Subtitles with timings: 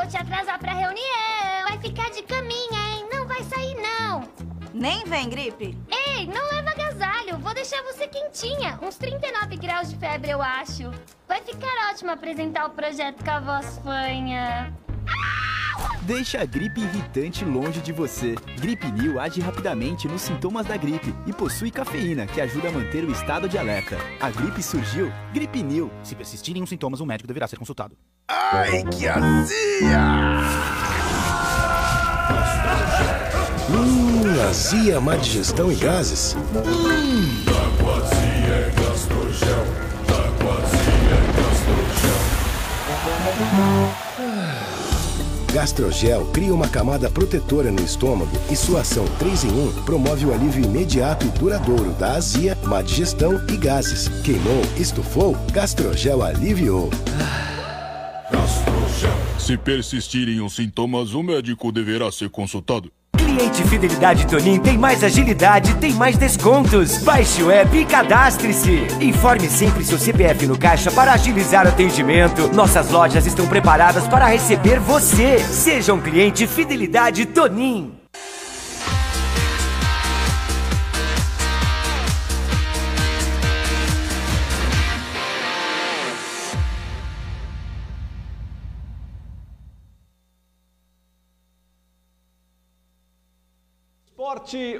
[0.00, 1.68] Vou te atrasar pra reunião.
[1.68, 3.06] Vai ficar de caminha, hein?
[3.12, 4.26] Não vai sair, não.
[4.72, 5.76] Nem vem, gripe.
[5.90, 7.36] Ei, não leva agasalho.
[7.36, 8.78] Vou deixar você quentinha.
[8.80, 10.90] Uns 39 graus de febre, eu acho.
[11.28, 14.72] Vai ficar ótimo apresentar o projeto com a voz fanha.
[16.00, 18.36] Deixa a gripe irritante longe de você.
[18.58, 23.04] Gripe New age rapidamente nos sintomas da gripe e possui cafeína, que ajuda a manter
[23.04, 23.98] o estado de alerta.
[24.18, 25.90] A gripe surgiu, Gripe New.
[26.02, 27.94] Se persistirem os sintomas, um médico deverá ser consultado.
[28.32, 29.98] Ai, que azia!
[33.68, 36.36] Hum, azia, má digestão e gases.
[36.54, 37.44] Hum.
[38.76, 39.66] Gastrogel.
[45.52, 46.26] Gastrogel.
[46.26, 50.64] Cria uma camada protetora no estômago e sua ação 3 em 1 promove o alívio
[50.64, 54.06] imediato e duradouro da azia, má digestão e gases.
[54.22, 56.90] Queimou, estufou, Gastrogel aliviou.
[56.90, 57.49] Gastrogel.
[59.50, 62.92] Se persistirem os sintomas, o médico deverá ser consultado.
[63.18, 66.98] Cliente Fidelidade Tonin tem mais agilidade, tem mais descontos.
[66.98, 68.86] Baixe o app e cadastre-se.
[69.00, 72.46] Informe sempre seu CPF no caixa para agilizar o atendimento.
[72.54, 75.40] Nossas lojas estão preparadas para receber você.
[75.40, 77.99] Seja um cliente Fidelidade Tonin.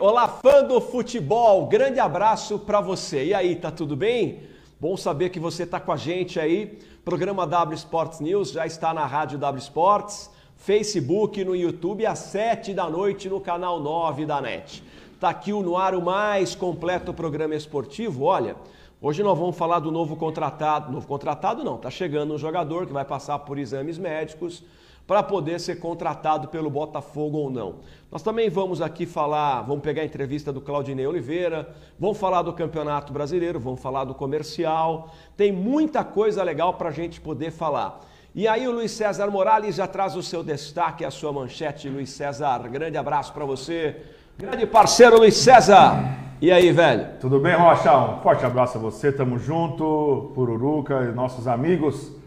[0.00, 3.26] Olá fã do futebol, grande abraço para você.
[3.26, 4.40] E aí, tá tudo bem?
[4.80, 6.76] Bom saber que você tá com a gente aí.
[7.04, 12.74] Programa W Sports News já está na Rádio W Sports, Facebook, no YouTube às 7
[12.74, 14.82] da noite no canal 9 da NET.
[15.20, 18.24] Tá aqui o no ar o mais completo programa esportivo.
[18.24, 18.56] Olha,
[19.00, 22.92] hoje nós vamos falar do novo contratado, novo contratado não, tá chegando um jogador que
[22.92, 24.64] vai passar por exames médicos
[25.10, 27.80] para poder ser contratado pelo Botafogo ou não.
[28.12, 32.52] Nós também vamos aqui falar, vamos pegar a entrevista do Claudinei Oliveira, vamos falar do
[32.52, 35.12] Campeonato Brasileiro, vamos falar do comercial.
[35.36, 37.98] Tem muita coisa legal para a gente poder falar.
[38.32, 41.88] E aí o Luiz César Morales já traz o seu destaque, a sua manchete.
[41.88, 43.96] Luiz César, grande abraço para você.
[44.38, 46.18] Grande parceiro Luiz César.
[46.40, 47.18] E aí, velho?
[47.20, 47.92] Tudo bem, Rocha?
[47.98, 52.19] Um forte abraço a você, tamo junto, Pururuca e nossos amigos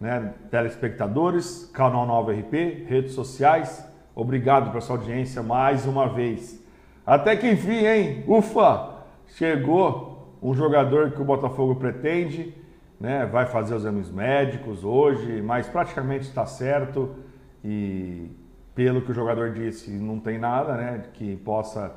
[0.00, 3.86] né, telespectadores, canal 9 RP, redes sociais.
[4.14, 6.64] Obrigado pela sua audiência mais uma vez.
[7.06, 8.24] Até que enfim, hein?
[8.26, 8.98] Ufa!
[9.26, 12.54] Chegou um jogador que o Botafogo pretende,
[12.98, 13.26] né?
[13.26, 17.14] Vai fazer os exames médicos hoje, mas praticamente está certo
[17.62, 18.30] e
[18.74, 21.94] pelo que o jogador disse, não tem nada, né, que possa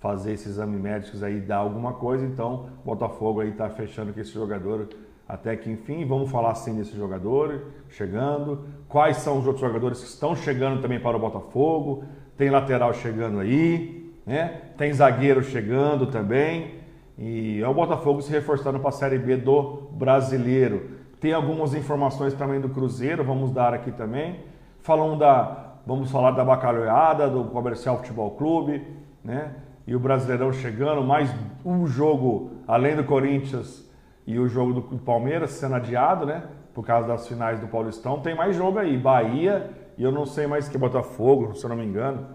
[0.00, 4.20] fazer esses exames médicos aí dar alguma coisa, então o Botafogo aí está fechando com
[4.20, 4.88] esse jogador
[5.28, 10.06] até que enfim, vamos falar sim desse jogador chegando, quais são os outros jogadores que
[10.06, 12.04] estão chegando também para o Botafogo,
[12.36, 14.62] tem lateral chegando aí, né?
[14.76, 16.74] tem zagueiro chegando também,
[17.18, 20.90] e é o Botafogo se reforçando para a Série B do Brasileiro.
[21.20, 24.40] Tem algumas informações também do Cruzeiro, vamos dar aqui também,
[24.80, 28.84] falando da, vamos falar da bacalhoada, do Comercial Futebol Clube,
[29.22, 29.52] né?
[29.86, 31.32] e o Brasileirão chegando, mais
[31.64, 33.90] um jogo, além do Corinthians
[34.26, 36.44] e o jogo do Palmeiras sendo adiado, né?
[36.74, 38.20] Por causa das finais do Paulistão.
[38.20, 38.96] Tem mais jogo aí.
[38.96, 42.26] Bahia e eu não sei mais que Botafogo, se eu não me engano.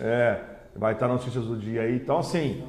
[0.00, 0.40] É,
[0.76, 1.96] vai estar notícias do dia aí.
[1.96, 2.64] Então, assim,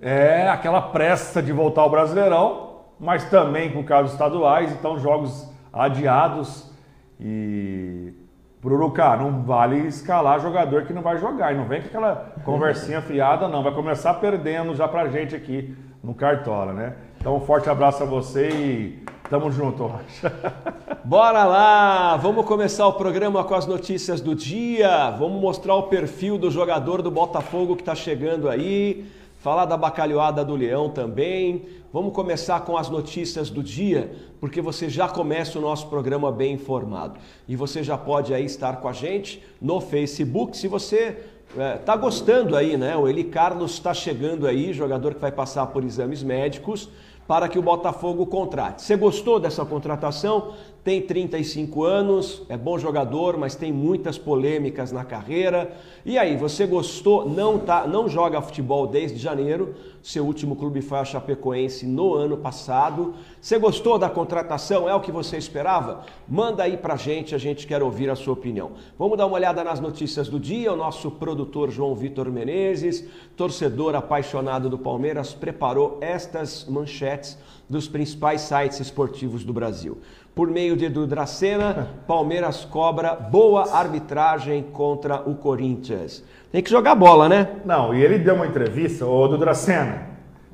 [0.00, 4.72] é aquela pressa de voltar ao Brasileirão, mas também por causa dos estaduais.
[4.72, 6.72] Então, jogos adiados
[7.20, 8.14] e.
[8.60, 11.52] Pururuca, não vale escalar jogador que não vai jogar.
[11.52, 13.60] E não vem com aquela conversinha fiada, não.
[13.60, 16.94] Vai começar perdendo já pra gente aqui no Cartola, né?
[17.22, 18.98] Então, um forte abraço a você e
[19.30, 20.56] tamo junto, Rocha.
[21.04, 22.16] Bora lá!
[22.16, 25.08] Vamos começar o programa com as notícias do dia.
[25.10, 29.06] Vamos mostrar o perfil do jogador do Botafogo que está chegando aí.
[29.38, 31.62] Falar da bacalhoada do Leão também.
[31.92, 34.10] Vamos começar com as notícias do dia,
[34.40, 37.20] porque você já começa o nosso programa bem informado.
[37.46, 40.56] E você já pode aí estar com a gente no Facebook.
[40.56, 41.18] Se você
[41.56, 42.96] é, tá gostando aí, né?
[42.96, 46.88] O Eli Carlos está chegando aí, jogador que vai passar por exames médicos
[47.26, 48.82] para que o Botafogo contrate.
[48.82, 50.54] Você gostou dessa contratação?
[50.84, 55.76] Tem 35 anos, é bom jogador, mas tem muitas polêmicas na carreira.
[56.04, 57.28] E aí, você gostou?
[57.28, 59.74] Não tá, não joga futebol desde janeiro.
[60.02, 63.14] Seu último clube foi a Chapecoense no ano passado.
[63.40, 64.88] Você gostou da contratação?
[64.88, 66.04] É o que você esperava?
[66.28, 68.72] Manda aí pra gente, a gente quer ouvir a sua opinião.
[68.98, 70.72] Vamos dar uma olhada nas notícias do dia.
[70.72, 73.04] O nosso produtor João Vitor Menezes,
[73.36, 77.38] torcedor apaixonado do Palmeiras, preparou estas manchetes manchetes
[77.72, 79.98] dos principais sites esportivos do Brasil.
[80.34, 86.22] Por meio de Edu Dracena, Palmeiras cobra boa arbitragem contra o Corinthians.
[86.52, 87.48] Tem que jogar bola, né?
[87.64, 90.02] Não, e ele deu uma entrevista, ô do Dracena,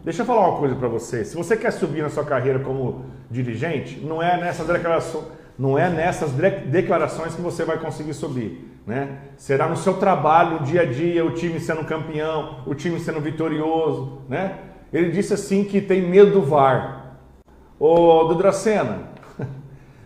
[0.05, 1.25] deixa eu falar uma coisa pra você.
[1.25, 5.25] Se você quer subir na sua carreira como dirigente, não é nessas declarações,
[5.59, 9.19] não é nessas de- declarações que você vai conseguir subir, né?
[9.37, 13.21] Será no seu trabalho, no dia a dia, o time sendo campeão, o time sendo
[13.21, 14.59] vitorioso, né?
[14.93, 16.98] Ele disse assim que tem medo do VAR.
[17.80, 19.02] Ô, do Dracena,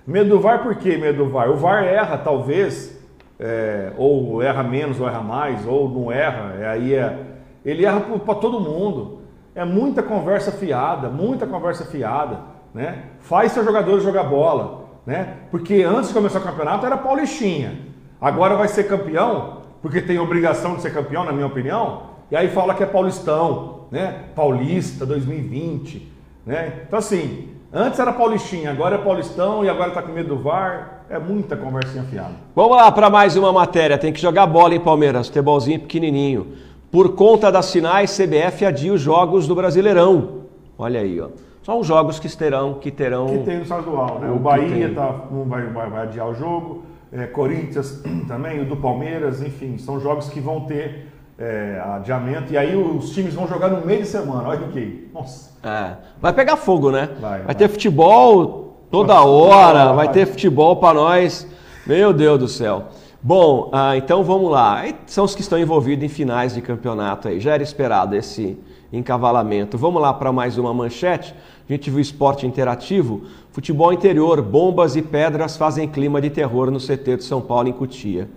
[0.06, 1.50] medo do VAR por que medo do VAR?
[1.50, 3.02] O VAR erra, talvez,
[3.40, 7.18] é, ou erra menos, ou erra mais, ou não erra, é, aí é,
[7.64, 9.22] ele erra para todo mundo.
[9.54, 12.40] É muita conversa fiada, muita conversa fiada,
[12.74, 13.04] né?
[13.20, 15.36] Faz seus jogadores jogar bola, né?
[15.50, 17.78] Porque antes de começar o campeonato era paulistinha.
[18.20, 22.48] Agora vai ser campeão, porque tem obrigação de ser campeão, na minha opinião, e aí
[22.48, 24.24] fala que é paulistão, né?
[24.34, 26.10] Paulista 2020,
[26.46, 26.82] né?
[26.86, 31.04] Então assim, antes era paulistinha, agora é paulistão e agora tá com medo do VAR.
[31.08, 32.32] É muita conversinha fiada.
[32.54, 33.98] Vamos lá para mais uma matéria.
[33.98, 36.54] Tem que jogar bola em Palmeiras, futebolzinho pequenininho.
[36.90, 40.42] Por conta das sinais, CBF adia os jogos do Brasileirão.
[40.78, 41.28] Olha aí, ó.
[41.62, 43.26] São os jogos que terão, que terão.
[43.26, 44.28] Que tem no estadual, né?
[44.28, 46.82] O O Bahia tá, não vai, vai, vai adiar o jogo,
[47.12, 51.06] é, Corinthians também, o do Palmeiras, enfim, são jogos que vão ter
[51.38, 54.48] é, adiamento e aí os times vão jogar no meio de semana.
[54.48, 55.08] Olha que.
[55.14, 55.51] Nossa.
[55.62, 55.92] É.
[56.20, 57.08] Vai pegar fogo, né?
[57.20, 57.54] Vai, Vai, vai.
[57.54, 61.46] ter futebol toda hora, vai ter futebol para nós.
[61.86, 62.84] Meu Deus do céu.
[63.22, 64.84] Bom, ah, então vamos lá.
[65.06, 67.38] São os que estão envolvidos em finais de campeonato aí.
[67.38, 68.58] Já era esperado esse
[68.92, 69.78] encavalamento.
[69.78, 71.34] Vamos lá para mais uma manchete.
[71.68, 73.22] A gente viu esporte interativo.
[73.52, 77.72] Futebol interior, bombas e pedras fazem clima de terror no CT de São Paulo em
[77.72, 78.28] Cutia.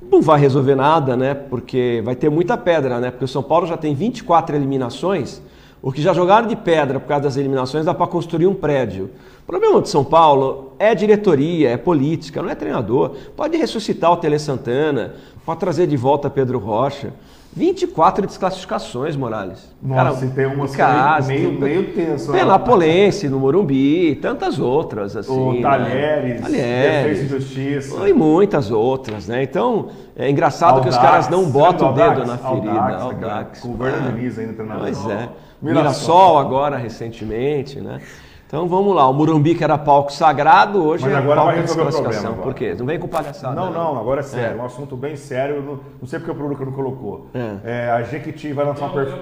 [0.00, 1.34] Não vai resolver nada, né?
[1.34, 3.10] Porque vai ter muita pedra, né?
[3.10, 5.42] Porque o São Paulo já tem 24 eliminações.
[5.80, 9.10] O que já jogaram de pedra por causa das eliminações dá para construir um prédio.
[9.44, 13.12] O problema de São Paulo é diretoria, é política, não é treinador.
[13.36, 15.14] Pode ressuscitar o Tele Santana,
[15.46, 17.12] pode trazer de volta Pedro Rocha.
[17.50, 19.74] 24 desclassificações, Morales.
[19.82, 22.30] Nossa, e tem umas que Casa, meio, tem- meio tenso.
[22.30, 22.40] né?
[22.40, 25.32] Penapolense, no Morumbi, tantas outras assim.
[25.32, 25.62] O né?
[25.62, 27.18] Talheres, Talheres.
[27.20, 28.08] Defesa e Justiça.
[28.08, 29.42] E muitas outras, né?
[29.42, 32.70] Então, é engraçado que os caras não botam o dedo na ferida.
[32.70, 33.60] Audax, Audax.
[33.60, 34.82] Com o Fernando Diniz ainda treinador.
[34.82, 35.28] Pois é.
[35.60, 35.82] Mirassol.
[35.82, 38.00] Mirassol agora, recentemente, né?
[38.46, 41.54] Então vamos lá, o Murumbi que era palco sagrado, hoje Mas é agora palco vai
[41.56, 42.32] de resolver o desclassificação.
[42.32, 42.52] problema.
[42.52, 42.74] Por quê?
[42.78, 43.54] Não vem com palhaçada.
[43.54, 44.58] Não, não, agora é sério.
[44.58, 44.62] É.
[44.62, 45.60] Um assunto bem sério.
[45.62, 47.26] Não, não sei porque o Produca não colocou.
[47.34, 47.56] É.
[47.86, 49.18] É, a Jequiti vai lançar um perfil.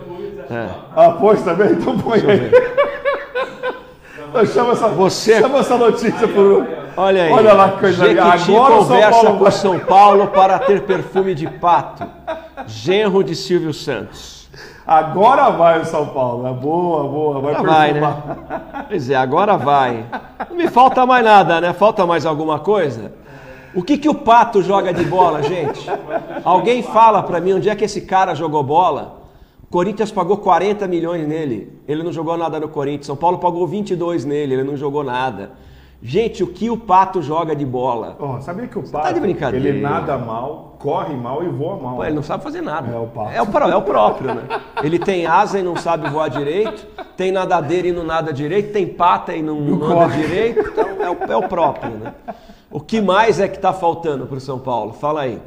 [0.48, 0.68] É.
[0.94, 1.72] Ah, pôs também?
[1.72, 2.50] Então põe aí.
[4.28, 6.66] Então chama essa, Você- chama essa notícia por.
[6.96, 7.32] Olha aí.
[7.32, 8.04] Olha lá que coisa.
[8.06, 8.20] Jequiti
[8.52, 12.06] Agora o São conversa Paulo com São Paulo para ter perfume de pato.
[12.66, 14.35] Genro de Silvio Santos.
[14.86, 16.46] Agora vai o São Paulo.
[16.46, 17.40] É boa, boa.
[17.40, 18.84] Vai Agora vai, né?
[18.88, 20.06] Pois é, agora vai.
[20.48, 21.72] Não me falta mais nada, né?
[21.72, 23.12] Falta mais alguma coisa?
[23.74, 25.86] O que, que o Pato joga de bola, gente?
[26.44, 29.22] Alguém fala pra mim onde é que esse cara jogou bola?
[29.64, 33.06] O Corinthians pagou 40 milhões nele, ele não jogou nada no Corinthians.
[33.06, 35.50] São Paulo pagou 22 nele, ele não jogou nada.
[36.02, 38.16] Gente, o que o Pato joga de bola?
[38.20, 39.68] Ó, sabia que o tá Pato, de brincadeira.
[39.68, 41.96] ele nada mal, corre mal e voa mal.
[41.96, 42.94] Pô, ele não sabe fazer nada.
[42.94, 43.30] É o Pato.
[43.30, 44.42] É o, é o próprio, né?
[44.82, 46.86] Ele tem asa e não sabe voar direito,
[47.16, 50.22] tem nadadeira e não nada direito, tem pata e não, não anda corre.
[50.22, 52.14] direito, então é o, é o próprio, né?
[52.70, 54.92] O que mais é que tá faltando pro São Paulo?
[54.92, 55.40] Fala aí.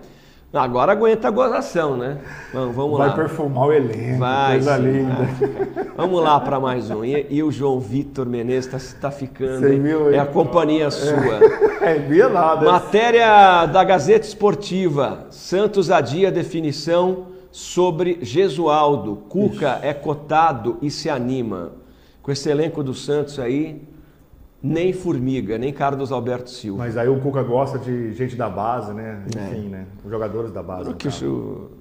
[0.52, 2.18] Agora aguenta a gozação, né?
[2.52, 3.14] Vamos, vamos Vai lá.
[3.14, 4.18] perfumar o elenco.
[4.18, 5.14] Vai, coisa sim, linda.
[5.14, 5.90] vai.
[5.96, 7.04] Vamos lá para mais um.
[7.06, 9.60] E, e o João Vitor Menezes está ficando.
[9.60, 11.14] Você viu, é a companhia sua.
[11.82, 12.70] É, via nada.
[12.70, 15.28] Matéria da Gazeta Esportiva.
[15.30, 19.24] Santos adia definição sobre Gesualdo.
[19.30, 21.72] Cuca é cotado e se anima.
[22.22, 23.82] Com esse elenco do Santos aí,
[24.62, 26.84] nem Formiga, nem Carlos Alberto Silva.
[26.84, 29.24] Mas aí o Cuca gosta de gente da base, né?
[29.28, 29.86] Enfim, né?
[30.04, 30.90] Os jogadores da base.
[30.92, 30.94] É.
[30.94, 31.26] Que no caso.
[31.28, 31.80] o-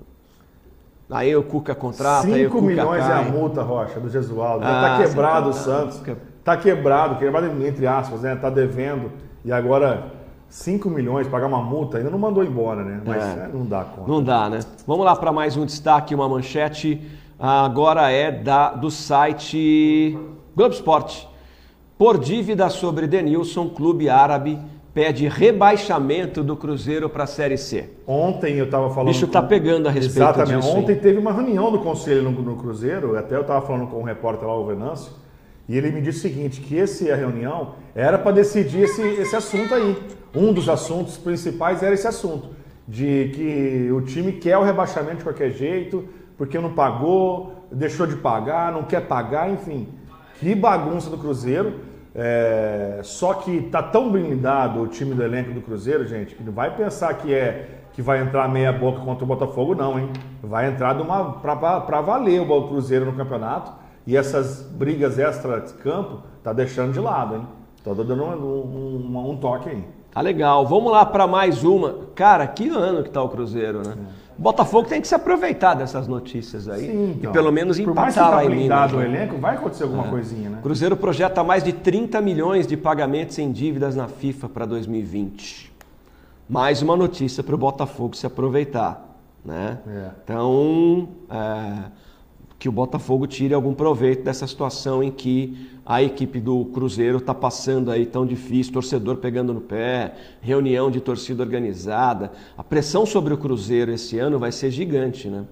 [1.11, 3.27] Aí o Cuca contrata, aí o 5 Cuca milhões é cai.
[3.29, 4.63] a multa, Rocha, do Gesualdo.
[4.65, 6.03] Já Ah, tá quebrado o tá- Santos.
[6.45, 8.37] Tá quebrado, quebrado entre aspas, né?
[8.37, 9.11] Tá devendo.
[9.45, 10.13] E agora
[10.51, 13.01] 5 milhões, pagar uma multa, ainda não mandou embora, né?
[13.07, 13.45] Mas É.
[13.45, 14.11] é, não dá conta.
[14.11, 14.61] Não dá, né?
[14.87, 17.01] Vamos lá para mais um destaque, uma manchete.
[17.39, 20.19] Agora é da, do site
[20.57, 21.28] Globo Esporte.
[21.99, 24.57] Por dívida sobre Denilson, clube árabe
[24.95, 27.91] pede rebaixamento do Cruzeiro para a Série C.
[28.07, 29.09] Ontem eu tava falando.
[29.09, 30.61] bicho tá pegando a respeito Exatamente.
[30.61, 30.83] disso, hein?
[30.83, 34.05] Ontem teve uma reunião do conselho no, no Cruzeiro, até eu tava falando com um
[34.05, 35.11] repórter lá, o Venâncio,
[35.69, 39.35] e ele me disse o seguinte: que esse, a reunião era para decidir esse, esse
[39.35, 39.97] assunto aí.
[40.33, 42.51] Um dos assuntos principais era esse assunto.
[42.87, 46.05] De que o time quer o rebaixamento de qualquer jeito,
[46.37, 49.89] porque não pagou, deixou de pagar, não quer pagar, enfim.
[50.39, 51.88] Que bagunça do Cruzeiro.
[52.21, 56.53] É, só que tá tão blindado o time do elenco do Cruzeiro, gente, que não
[56.53, 60.11] vai pensar que é que vai entrar meia boca contra o Botafogo, não, hein?
[60.43, 60.97] Vai entrar
[61.41, 63.73] para valer o Cruzeiro no campeonato.
[64.05, 67.47] E essas brigas extra-campo tá deixando de lado, hein?
[67.85, 69.85] Tô dando um, um, um toque aí.
[70.11, 70.67] Tá legal.
[70.67, 72.07] Vamos lá para mais uma.
[72.15, 73.95] Cara, que ano que tá o Cruzeiro, né?
[74.39, 77.31] O Botafogo tem que se aproveitar dessas notícias aí Sim, então.
[77.31, 78.59] e pelo menos Por empatar mais que tá lá em Minas.
[78.61, 79.07] blindado o né?
[79.07, 80.59] elenco, vai acontecer alguma coisinha, né?
[80.63, 85.73] Cruzeiro projeta mais de 30 milhões de pagamentos em dívidas na FIFA para 2020.
[86.49, 89.07] Mais uma notícia para o Botafogo se aproveitar.
[89.45, 89.79] Né?
[89.89, 90.11] É.
[90.25, 91.91] Então, é,
[92.59, 97.33] que o Botafogo tire algum proveito dessa situação em que a equipe do Cruzeiro está
[97.33, 102.33] passando aí tão difícil, torcedor pegando no pé, reunião de torcida organizada.
[102.57, 105.45] A pressão sobre o Cruzeiro esse ano vai ser gigante, né?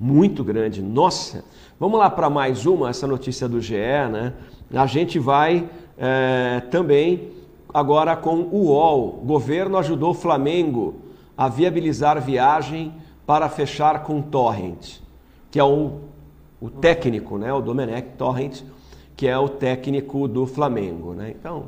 [0.00, 0.82] Muito grande.
[0.82, 1.44] Nossa!
[1.78, 4.32] Vamos lá para mais uma, essa notícia do GE, né?
[4.74, 7.30] A gente vai é, também
[7.72, 9.22] agora com o UOL.
[9.24, 10.96] Governo ajudou o Flamengo
[11.36, 12.92] a viabilizar viagem
[13.24, 14.98] para fechar com Torrent,
[15.50, 16.00] que é o,
[16.60, 17.52] o técnico, né?
[17.52, 18.62] O Domenech Torrent,
[19.16, 21.30] que é o técnico do Flamengo, né?
[21.38, 21.66] Então,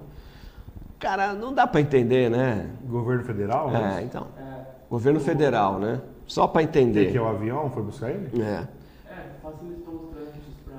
[0.98, 2.70] cara, não dá para entender, né?
[2.84, 3.68] Governo federal?
[3.70, 4.02] É, né?
[4.04, 4.26] então.
[4.90, 6.00] Governo federal, né?
[6.26, 7.18] Só para Quem que é entender.
[7.20, 7.70] o avião?
[7.70, 8.42] Foi buscar ele?
[8.42, 8.66] É.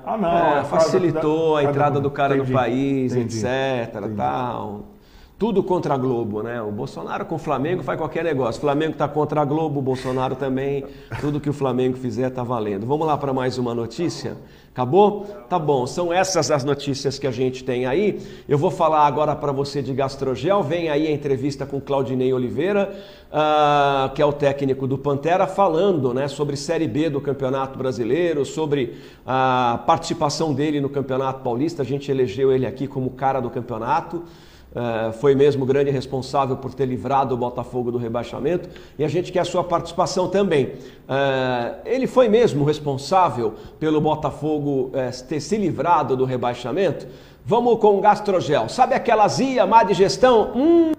[0.04, 0.56] Ah, não.
[0.58, 3.94] É, facilitou a da- entrada do cara Entendi, no país, entendi, etc.
[3.98, 4.16] entendi.
[4.16, 4.80] Tal.
[5.42, 6.62] Tudo contra a Globo, né?
[6.62, 8.60] O Bolsonaro com o Flamengo faz qualquer negócio.
[8.60, 10.84] O Flamengo está contra a Globo, o Bolsonaro também.
[11.20, 12.86] Tudo que o Flamengo fizer está valendo.
[12.86, 14.36] Vamos lá para mais uma notícia?
[14.72, 15.26] Acabou?
[15.48, 15.84] Tá bom.
[15.84, 18.20] São essas as notícias que a gente tem aí.
[18.48, 20.62] Eu vou falar agora para você de Gastrogel.
[20.62, 22.94] Vem aí a entrevista com Claudinei Oliveira,
[23.32, 28.44] ah, que é o técnico do Pantera, falando né, sobre Série B do Campeonato Brasileiro,
[28.44, 28.94] sobre
[29.26, 31.82] a participação dele no Campeonato Paulista.
[31.82, 34.22] A gente elegeu ele aqui como cara do campeonato.
[34.72, 39.08] Uh, foi mesmo o grande responsável por ter livrado o Botafogo do rebaixamento e a
[39.08, 40.64] gente quer a sua participação também.
[40.64, 47.06] Uh, ele foi mesmo responsável pelo Botafogo uh, ter se livrado do rebaixamento?
[47.44, 48.68] Vamos com o Gastrogel.
[48.70, 50.52] Sabe aquela zia, má digestão?
[50.54, 50.92] Hum,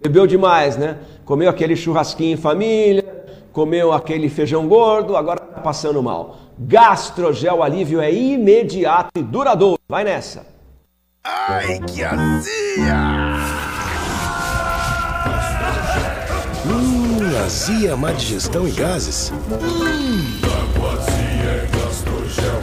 [0.00, 0.98] bebeu demais, né?
[1.24, 6.36] Comeu aquele churrasquinho em família, comeu aquele feijão gordo, agora tá passando mal.
[6.56, 9.80] Gastrogel alívio é imediato e duradouro.
[9.88, 10.51] Vai nessa.
[11.24, 12.96] Ai, que azia!
[16.66, 19.32] Hum, azia, má digestão e gases.
[20.40, 21.14] Taquazia
[21.44, 22.60] é gastrogel.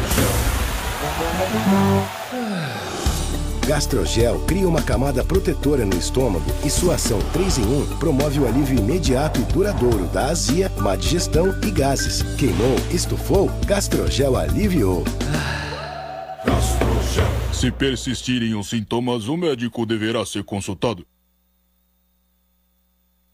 [0.00, 0.40] Gastrogel.
[3.66, 8.48] Gastrogel cria uma camada protetora no estômago e sua ação 3 em 1 promove o
[8.48, 12.22] alívio imediato e duradouro da azia, má digestão e gases.
[12.38, 15.04] Queimou, estufou, Gastrogel aliviou.
[15.04, 15.69] Gastrogel.
[17.60, 21.04] Se persistirem os sintomas, o médico deverá ser consultado.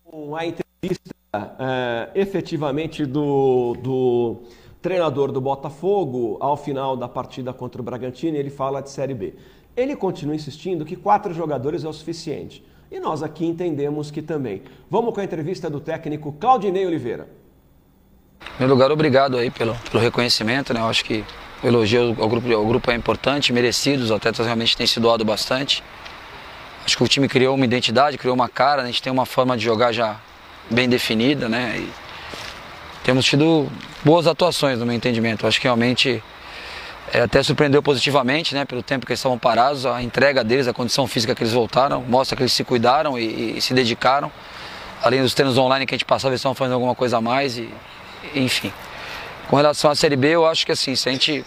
[0.02, 4.42] Com a entrevista eh, efetivamente do, do
[4.82, 9.34] treinador do Botafogo ao final da partida contra o Bragantino, ele fala de Série B.
[9.76, 12.64] Ele continua insistindo que quatro jogadores é o suficiente.
[12.90, 14.62] E nós aqui entendemos que também.
[14.90, 17.28] Vamos com a entrevista do técnico Claudinei Oliveira.
[18.42, 20.80] Em primeiro lugar, obrigado aí pelo, pelo reconhecimento, né?
[20.80, 21.24] Eu acho que
[21.62, 25.24] o elogio ao grupo, ao grupo é importante, merecido, os atletas realmente têm se doado
[25.24, 25.82] bastante.
[26.84, 28.88] Acho que o time criou uma identidade, criou uma cara, né?
[28.88, 30.16] a gente tem uma forma de jogar já
[30.70, 31.76] bem definida, né?
[31.78, 31.90] E
[33.02, 33.68] temos tido
[34.04, 35.46] boas atuações no meu entendimento.
[35.46, 36.22] Acho que realmente
[37.12, 38.64] é, até surpreendeu positivamente, né?
[38.64, 42.02] Pelo tempo que eles estavam parados, a entrega deles, a condição física que eles voltaram,
[42.02, 44.30] mostra que eles se cuidaram e, e se dedicaram.
[45.02, 47.58] Além dos treinos online que a gente passava, eles estavam fazendo alguma coisa a mais
[47.58, 47.68] e,
[48.34, 48.72] enfim.
[49.48, 51.44] Com relação à Série B, eu acho que assim, se a gente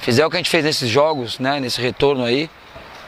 [0.00, 2.48] fizer o que a gente fez nesses jogos, né, nesse retorno aí,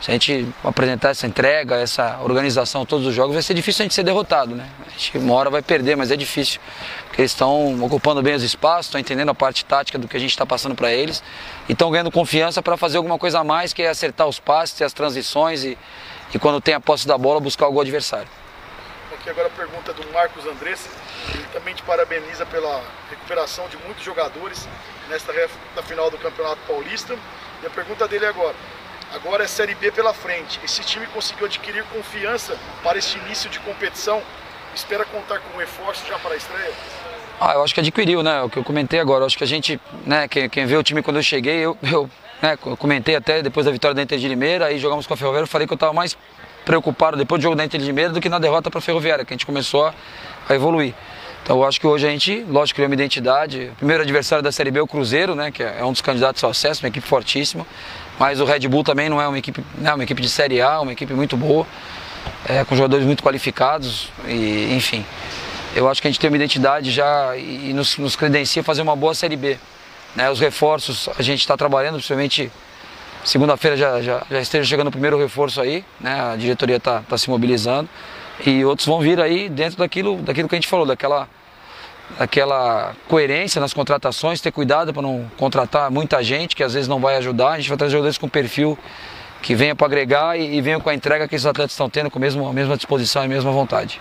[0.02, 3.84] se a gente apresentar essa entrega, essa organização todos os jogos, vai ser difícil a
[3.84, 4.68] gente ser derrotado, né?
[4.84, 6.60] A gente uma hora vai perder, mas é difícil,
[7.06, 10.20] porque eles estão ocupando bem os espaços, estão entendendo a parte tática do que a
[10.20, 11.22] gente está passando para eles
[11.68, 14.82] e estão ganhando confiança para fazer alguma coisa a mais, que é acertar os passes,
[14.82, 15.78] as transições e,
[16.34, 18.28] e quando tem a posse da bola, buscar o gol adversário.
[19.22, 20.88] Aqui agora a pergunta do Marcos Andrés.
[21.32, 24.68] Ele também te parabeniza pela recuperação de muitos jogadores
[25.08, 27.16] nesta reta final do Campeonato Paulista.
[27.62, 28.56] E a pergunta dele é agora.
[29.14, 30.58] Agora é Série B pela frente.
[30.64, 34.20] Esse time conseguiu adquirir confiança para este início de competição.
[34.74, 36.72] Espera contar com um reforço já para a estreia?
[37.40, 38.42] Ah, eu acho que adquiriu, né?
[38.42, 39.22] O que eu comentei agora.
[39.22, 41.78] Eu acho que a gente, né, quem, quem vê o time quando eu cheguei, eu,
[41.80, 42.10] eu
[42.42, 45.44] né, comentei até depois da vitória da Inter de Limeira, aí jogamos com a Ferroviária,
[45.44, 46.18] eu falei que eu estava mais
[46.64, 49.24] preocupado depois do jogo da Inter de Limeira do que na derrota para a Ferroviária,
[49.24, 49.94] que a gente começou a,
[50.48, 50.94] a evoluir.
[51.42, 53.70] Então eu acho que hoje a gente, lógico, criou uma identidade.
[53.72, 56.42] O primeiro adversário da Série B é o Cruzeiro, né, que é um dos candidatos
[56.44, 57.66] ao acesso, uma equipe fortíssima.
[58.18, 60.80] Mas o Red Bull também não é uma equipe, né, uma equipe de Série A,
[60.80, 61.66] uma equipe muito boa,
[62.48, 65.04] é, com jogadores muito qualificados, e, enfim.
[65.74, 68.94] Eu acho que a gente tem uma identidade já e nos, nos credencia fazer uma
[68.94, 69.58] boa Série B.
[70.14, 72.52] Né, os reforços a gente está trabalhando, principalmente
[73.24, 77.16] segunda-feira já, já, já esteja chegando o primeiro reforço aí, né, a diretoria está tá
[77.16, 77.88] se mobilizando
[78.44, 81.28] e outros vão vir aí dentro daquilo, daquilo que a gente falou, daquela,
[82.18, 87.00] daquela coerência nas contratações, ter cuidado para não contratar muita gente que às vezes não
[87.00, 87.52] vai ajudar.
[87.52, 88.78] A gente vai trazer jogadores com perfil
[89.40, 92.10] que venha para agregar e, e venha com a entrega que esses atletas estão tendo,
[92.10, 94.00] com a mesma, a mesma disposição e a mesma vontade.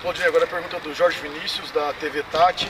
[0.00, 2.68] Claudinei, agora a pergunta do Jorge Vinícius, da TV Tati.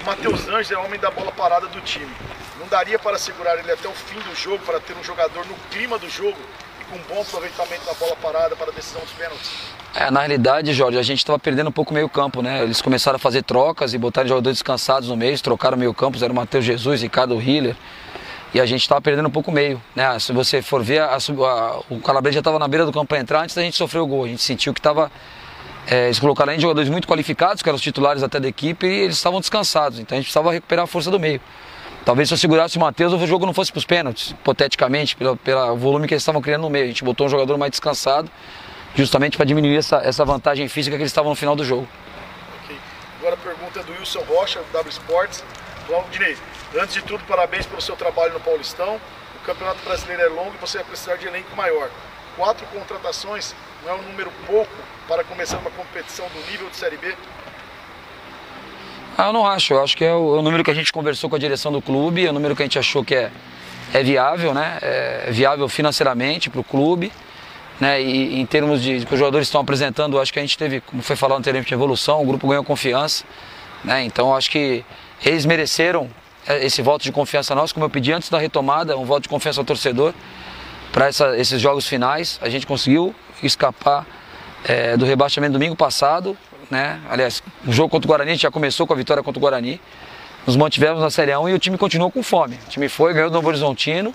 [0.00, 2.10] O Matheus Anjos é homem da bola parada do time.
[2.58, 5.54] Não daria para segurar ele até o fim do jogo, para ter um jogador no
[5.70, 6.38] clima do jogo
[6.80, 9.50] e com um bom aproveitamento da bola parada para a decisão dos pênaltis?
[9.94, 12.62] É, na realidade, Jorge, a gente estava perdendo um pouco o meio campo, né?
[12.62, 16.16] Eles começaram a fazer trocas e botaram jogadores descansados no meio, trocaram o meio campo,
[16.22, 17.76] era o Matheus Jesus, Ricardo Hiller.
[18.54, 20.18] E a gente estava perdendo um pouco o meio, né?
[20.18, 23.18] Se você for ver, a, a, o Calabria já estava na beira do campo para
[23.18, 24.24] entrar antes da gente sofrer o gol.
[24.24, 25.10] A gente sentiu que estava...
[25.86, 29.00] É, eles colocaram aí jogadores muito qualificados, que eram os titulares até da equipe, e
[29.00, 29.98] eles estavam descansados.
[29.98, 31.40] Então a gente precisava recuperar a força do meio.
[32.04, 35.36] Talvez se eu segurasse o Matheus, o jogo não fosse para os pênaltis, hipoteticamente, pelo,
[35.36, 36.84] pelo volume que eles estavam criando no meio.
[36.86, 38.30] A gente botou um jogador mais descansado
[38.94, 41.86] justamente para diminuir essa, essa vantagem física que eles estavam no final do jogo.
[42.64, 42.76] Okay.
[43.18, 45.44] Agora a pergunta é do Wilson Rocha, do W Sports.
[45.86, 46.36] Claudinei,
[46.80, 49.00] antes de tudo, parabéns pelo seu trabalho no Paulistão.
[49.42, 51.90] O Campeonato Brasileiro é longo e você vai precisar de elenco maior.
[52.36, 54.72] Quatro contratações não é um número pouco
[55.10, 57.12] para começar uma competição do nível de Série B?
[59.18, 59.74] Ah, eu não acho.
[59.74, 61.72] Eu acho que é o, é o, número que a gente conversou com a direção
[61.72, 63.32] do clube, é o número que a gente achou que é,
[63.92, 64.78] é viável, né?
[64.80, 67.12] É viável financeiramente para o clube.
[67.80, 70.82] Né, e em termos de que os jogadores estão apresentando, acho que a gente teve,
[70.82, 73.24] como foi falado anteriormente, evolução, o grupo ganhou confiança,
[73.82, 74.84] né, então acho que
[75.24, 76.10] eles mereceram
[76.46, 79.30] é, esse voto de confiança nosso, como eu pedi antes da retomada, um voto de
[79.30, 80.12] confiança ao torcedor
[80.92, 82.38] para esses jogos finais.
[82.42, 84.04] A gente conseguiu escapar
[84.64, 86.36] é, do rebaixamento domingo passado,
[86.70, 89.80] né, aliás, o jogo contra o Guarani já começou com a vitória contra o Guarani,
[90.46, 92.58] nos mantivemos na Série 1 e o time continuou com fome.
[92.66, 94.14] O time foi, ganhou do Novo Horizontino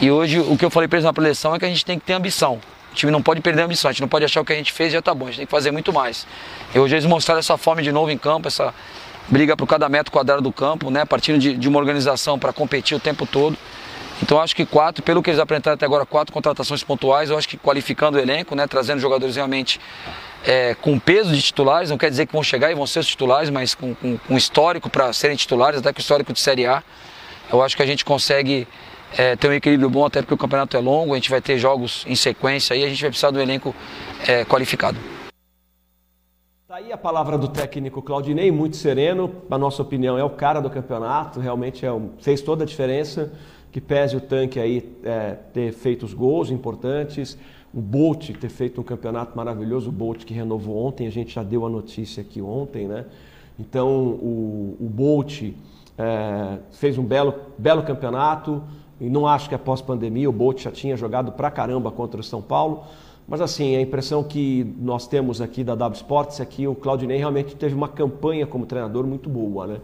[0.00, 1.98] e hoje o que eu falei para eles na preleção é que a gente tem
[1.98, 2.60] que ter ambição.
[2.92, 4.56] O time não pode perder a ambição, a gente não pode achar o que a
[4.56, 6.26] gente fez já tá bom, a gente tem que fazer muito mais.
[6.74, 8.72] E hoje eles mostraram essa fome de novo em campo, essa
[9.28, 11.04] briga por cada metro quadrado do campo, né?
[11.04, 13.56] Partindo de, de uma organização para competir o tempo todo.
[14.22, 17.48] Então acho que quatro, pelo que eles apresentaram até agora, quatro contratações pontuais, eu acho
[17.48, 18.66] que qualificando o elenco, né?
[18.66, 19.80] Trazendo jogadores realmente
[20.44, 23.06] é, com peso de titulares, não quer dizer que vão chegar e vão ser os
[23.06, 26.82] titulares, mas com, com, com histórico para serem titulares, até que histórico de Série A.
[27.50, 28.66] Eu acho que a gente consegue
[29.16, 31.58] é, ter um equilíbrio bom, até porque o campeonato é longo, a gente vai ter
[31.58, 33.74] jogos em sequência e a gente vai precisar do elenco
[34.26, 34.98] é, qualificado.
[36.66, 40.60] Tá aí a palavra do técnico Claudinei, muito sereno, na nossa opinião é o cara
[40.60, 43.32] do campeonato, realmente é um, fez toda a diferença,
[43.70, 47.38] que pese o tanque aí é, ter feito os gols importantes,
[47.72, 51.42] o Bolt ter feito um campeonato maravilhoso, o Bolt que renovou ontem, a gente já
[51.42, 53.04] deu a notícia aqui ontem, né?
[53.58, 55.42] Então o, o Bolt
[55.98, 58.62] é, fez um belo, belo campeonato,
[59.00, 62.24] e não acho que após pandemia o Bolt já tinha jogado pra caramba contra o
[62.24, 62.84] São Paulo.
[63.28, 67.18] Mas assim, a impressão que nós temos aqui da W Sports é que o Claudinei
[67.18, 69.80] realmente teve uma campanha como treinador muito boa, né?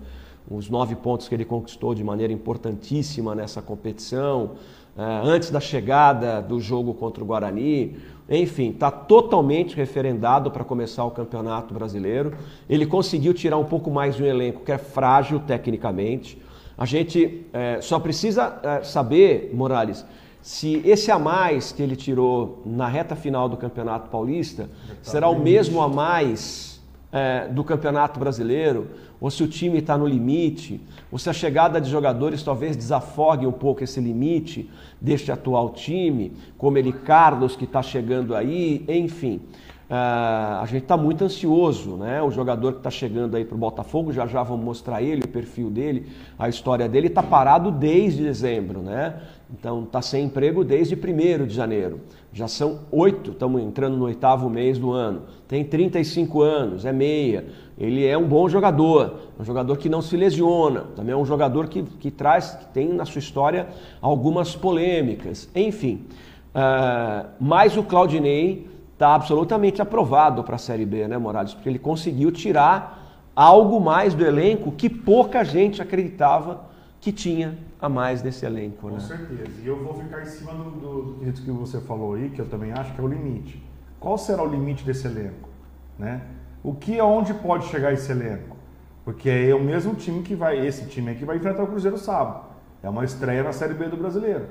[0.50, 4.52] Os nove pontos que ele conquistou de maneira importantíssima nessa competição,
[4.96, 7.96] antes da chegada do jogo contra o Guarani,
[8.28, 12.34] enfim, está totalmente referendado para começar o Campeonato Brasileiro.
[12.68, 16.40] Ele conseguiu tirar um pouco mais de um elenco que é frágil tecnicamente.
[16.76, 20.04] A gente é, só precisa é, saber, Morales,
[20.40, 24.68] se esse a mais que ele tirou na reta final do Campeonato Paulista
[25.02, 28.88] será o mesmo a mais é, do Campeonato Brasileiro,
[29.24, 30.78] ou se o time está no limite,
[31.10, 34.68] ou se a chegada de jogadores talvez desafogue um pouco esse limite
[35.00, 39.40] deste atual time, como ele Carlos que está chegando aí, enfim.
[39.88, 42.22] Uh, a gente está muito ansioso, né?
[42.22, 45.28] O jogador que está chegando aí para o Botafogo, já já vamos mostrar ele, o
[45.28, 46.06] perfil dele,
[46.38, 49.22] a história dele, está parado desde dezembro, né?
[49.56, 52.00] Então está sem emprego desde 1 de janeiro.
[52.32, 55.22] Já são oito, estamos entrando no oitavo mês do ano.
[55.46, 57.46] Tem 35 anos, é meia.
[57.78, 61.68] Ele é um bom jogador, um jogador que não se lesiona, também é um jogador
[61.68, 63.68] que, que traz, que tem na sua história
[64.00, 65.48] algumas polêmicas.
[65.54, 66.06] Enfim,
[66.54, 71.54] uh, mas o Claudinei está absolutamente aprovado para a Série B, né, Morales?
[71.54, 76.73] Porque ele conseguiu tirar algo mais do elenco que pouca gente acreditava
[77.04, 78.88] que tinha a mais nesse elenco.
[78.88, 78.98] Com né?
[78.98, 79.60] certeza.
[79.62, 82.48] E eu vou ficar em cima do, do, do que você falou aí, que eu
[82.48, 83.62] também acho que é o limite.
[84.00, 85.50] Qual será o limite desse elenco?
[85.98, 86.22] Né?
[86.62, 88.56] O que, aonde pode chegar esse elenco?
[89.04, 92.46] Porque é o mesmo time que vai, esse time aqui vai enfrentar o Cruzeiro sábado.
[92.82, 94.46] É uma estreia na Série B do Brasileiro,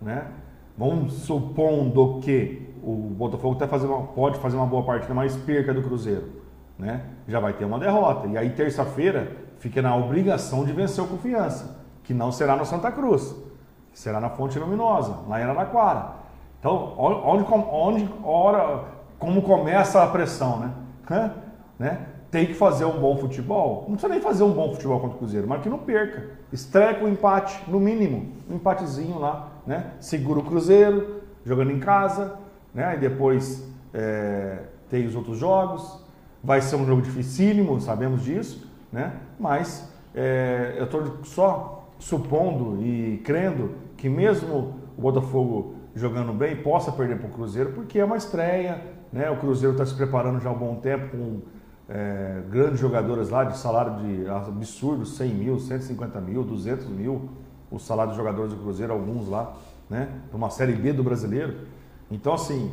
[0.00, 0.26] né?
[0.78, 5.74] Vamos supondo que o Botafogo até fazer uma, pode fazer uma boa partida, mas perca
[5.74, 6.30] do Cruzeiro,
[6.78, 7.04] né?
[7.28, 8.26] Já vai ter uma derrota.
[8.26, 11.79] E aí terça-feira fica na obrigação de vencer o Confiança,
[12.10, 13.36] que não será no Santa Cruz,
[13.92, 16.14] será na Fonte Luminosa, lá em Araraquara.
[16.58, 18.82] Então, onde, onde, hora,
[19.16, 20.58] como começa a pressão,
[21.08, 21.32] né?
[21.78, 22.06] né?
[22.28, 23.84] Tem que fazer um bom futebol.
[23.86, 26.30] Não precisa nem fazer um bom futebol contra o Cruzeiro, mas que não perca.
[26.52, 28.32] Estreia com empate, no mínimo.
[28.50, 29.92] Um empatezinho lá, né?
[30.00, 32.38] Segura o Cruzeiro, jogando em casa,
[32.74, 32.96] né?
[32.96, 36.04] E depois é, tem os outros jogos.
[36.42, 39.12] Vai ser um jogo dificílimo, sabemos disso, né?
[39.38, 46.90] Mas é, eu estou só supondo e crendo que mesmo o Botafogo jogando bem possa
[46.90, 48.82] perder para o Cruzeiro, porque é uma estreia,
[49.12, 49.30] né?
[49.30, 51.42] O Cruzeiro está se preparando já há um bom tempo com
[51.88, 57.28] é, grandes jogadores lá de salário de absurdo, 100 mil, 150 mil, 200 mil,
[57.70, 59.54] o salário dos jogadores do Cruzeiro, alguns lá,
[59.88, 60.08] né?
[60.32, 61.58] Uma Série B do Brasileiro.
[62.10, 62.72] Então, assim,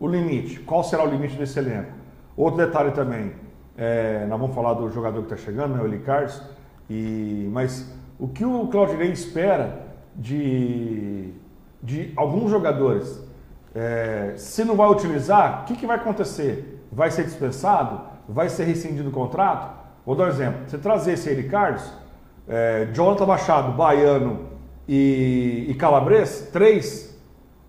[0.00, 1.92] o limite, qual será o limite desse elenco?
[2.36, 3.32] Outro detalhe também,
[3.76, 6.42] é, nós vamos falar do jogador que está chegando, né, o Eli Carlos,
[6.88, 11.32] e, mas o que o Claudinei espera de,
[11.82, 13.22] de alguns jogadores?
[13.74, 16.86] É, se não vai utilizar, o que, que vai acontecer?
[16.90, 18.12] Vai ser dispensado?
[18.28, 19.70] vai ser rescindido o contrato?
[20.04, 20.60] Vou dar um exemplo.
[20.66, 21.82] Você trazer esse Eric Carlos,
[22.48, 24.48] é, Jonathan Machado, Baiano
[24.88, 27.18] e, e Calabres, três,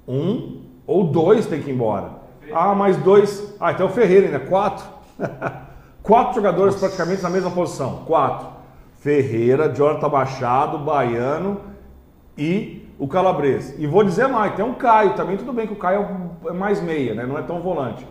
[0.08, 2.23] um ou dois tem que ir embora.
[2.53, 3.56] Ah, mais dois.
[3.60, 4.86] Ah, então o Ferreira ainda, quatro.
[6.01, 6.88] quatro jogadores Nossa.
[6.88, 8.03] praticamente na mesma posição.
[8.06, 8.52] Quatro.
[9.03, 11.59] Ferreira, Jonathan Machado, Baiano
[12.37, 13.77] e o Calabres.
[13.77, 16.81] E vou dizer mais, tem um Caio também, tudo bem que o Caio é mais
[16.81, 17.25] meia, né?
[17.25, 18.07] não é tão volante.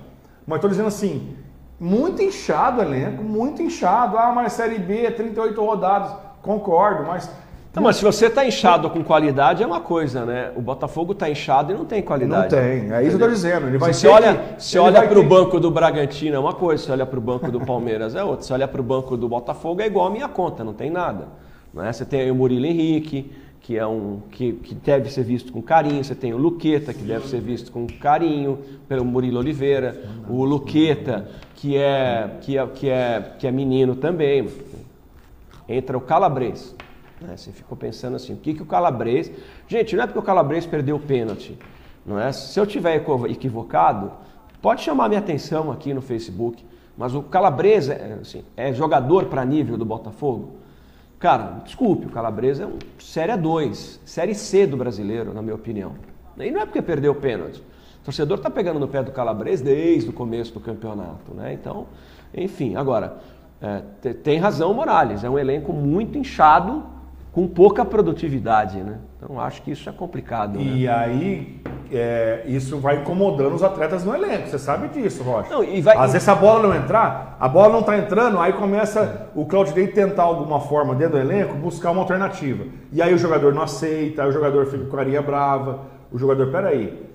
[0.46, 1.34] Mas estou dizendo assim,
[1.80, 4.18] muito inchado o elenco, muito inchado.
[4.18, 6.14] Ah, mas Série B, 38 rodadas.
[6.42, 7.30] Concordo, mas
[7.74, 10.52] não, mas se você está inchado com qualidade é uma coisa, né?
[10.54, 12.54] O Botafogo está inchado e não tem qualidade.
[12.54, 13.66] Não tem, é isso que eu estou dizendo.
[13.66, 15.28] Ele vai se olha, que, se olha para o ter...
[15.28, 18.44] banco do Bragantino é uma coisa, se olha para o banco do Palmeiras é outra,
[18.44, 21.28] se olha para o banco do Botafogo é igual a minha conta, não tem nada.
[21.72, 21.90] Né?
[21.90, 23.32] Você tem aí o Murilo Henrique,
[23.62, 26.04] que é um que, que deve ser visto com carinho.
[26.04, 28.58] Você tem o Luqueta, que deve ser visto com carinho
[28.88, 30.02] pelo Murilo Oliveira.
[30.28, 34.48] O Luqueta, que é que é que é, que é menino também.
[35.68, 36.74] Entra o Calabres.
[37.22, 37.36] Né?
[37.36, 39.30] Você ficou pensando assim, o que, que o Calabres...
[39.68, 41.58] Gente, não é porque o Calabres perdeu o pênalti.
[42.04, 42.32] Não é?
[42.32, 44.12] Se eu tiver equivocado,
[44.60, 46.64] pode chamar minha atenção aqui no Facebook.
[46.96, 50.62] Mas o Calabres é, assim, é jogador para nível do Botafogo?
[51.22, 55.92] Cara, desculpe, o Calabresa é um Série 2, Série C do brasileiro, na minha opinião.
[56.36, 57.62] E não é porque perdeu o pênalti.
[58.00, 61.52] O torcedor está pegando no pé do Calabresa desde o começo do campeonato, né?
[61.52, 61.86] Então,
[62.34, 63.18] enfim, agora,
[63.60, 66.82] é, tem razão o Morales, é um elenco muito inchado,
[67.32, 68.98] com pouca produtividade, né?
[69.16, 70.60] Então acho que isso é complicado.
[70.60, 70.92] E né?
[70.92, 75.48] aí é, isso vai incomodando os atletas no elenco, você sabe disso, Rocha.
[75.48, 75.96] Não, e vai...
[75.96, 79.88] Às vezes a bola não entrar, a bola não está entrando, aí começa o Claudinei
[79.88, 82.64] tentar alguma forma dentro do elenco buscar uma alternativa.
[82.92, 85.80] E aí o jogador não aceita, aí o jogador fica com carinha brava,
[86.12, 87.11] o jogador, peraí,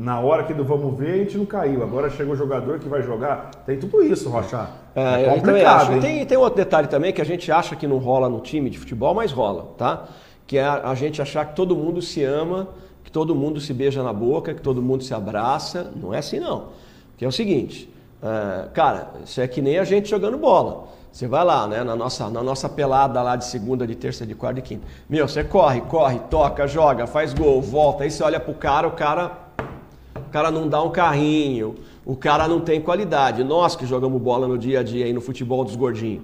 [0.00, 1.82] na hora que do vamos ver, a gente não caiu.
[1.82, 3.50] Agora chegou o jogador que vai jogar.
[3.66, 4.66] Tem tudo isso, Rocha.
[4.94, 6.00] É, é complicado.
[6.00, 8.78] Tem, tem outro detalhe também que a gente acha que não rola no time de
[8.78, 10.06] futebol, mas rola, tá?
[10.46, 12.68] Que é a, a gente achar que todo mundo se ama,
[13.04, 15.92] que todo mundo se beija na boca, que todo mundo se abraça.
[15.94, 16.68] Não é assim, não.
[17.18, 20.88] Que é o seguinte, é, cara, isso é que nem a gente jogando bola.
[21.12, 24.34] Você vai lá, né, na nossa, na nossa pelada lá de segunda, de terça, de
[24.34, 24.86] quarta e quinta.
[25.10, 28.04] Meu, você corre, corre, toca, joga, faz gol, volta.
[28.04, 29.49] Aí você olha pro cara, o cara
[30.30, 31.74] o cara não dá um carrinho,
[32.06, 33.42] o cara não tem qualidade.
[33.42, 36.22] Nós que jogamos bola no dia a dia aí no futebol dos gordinhos.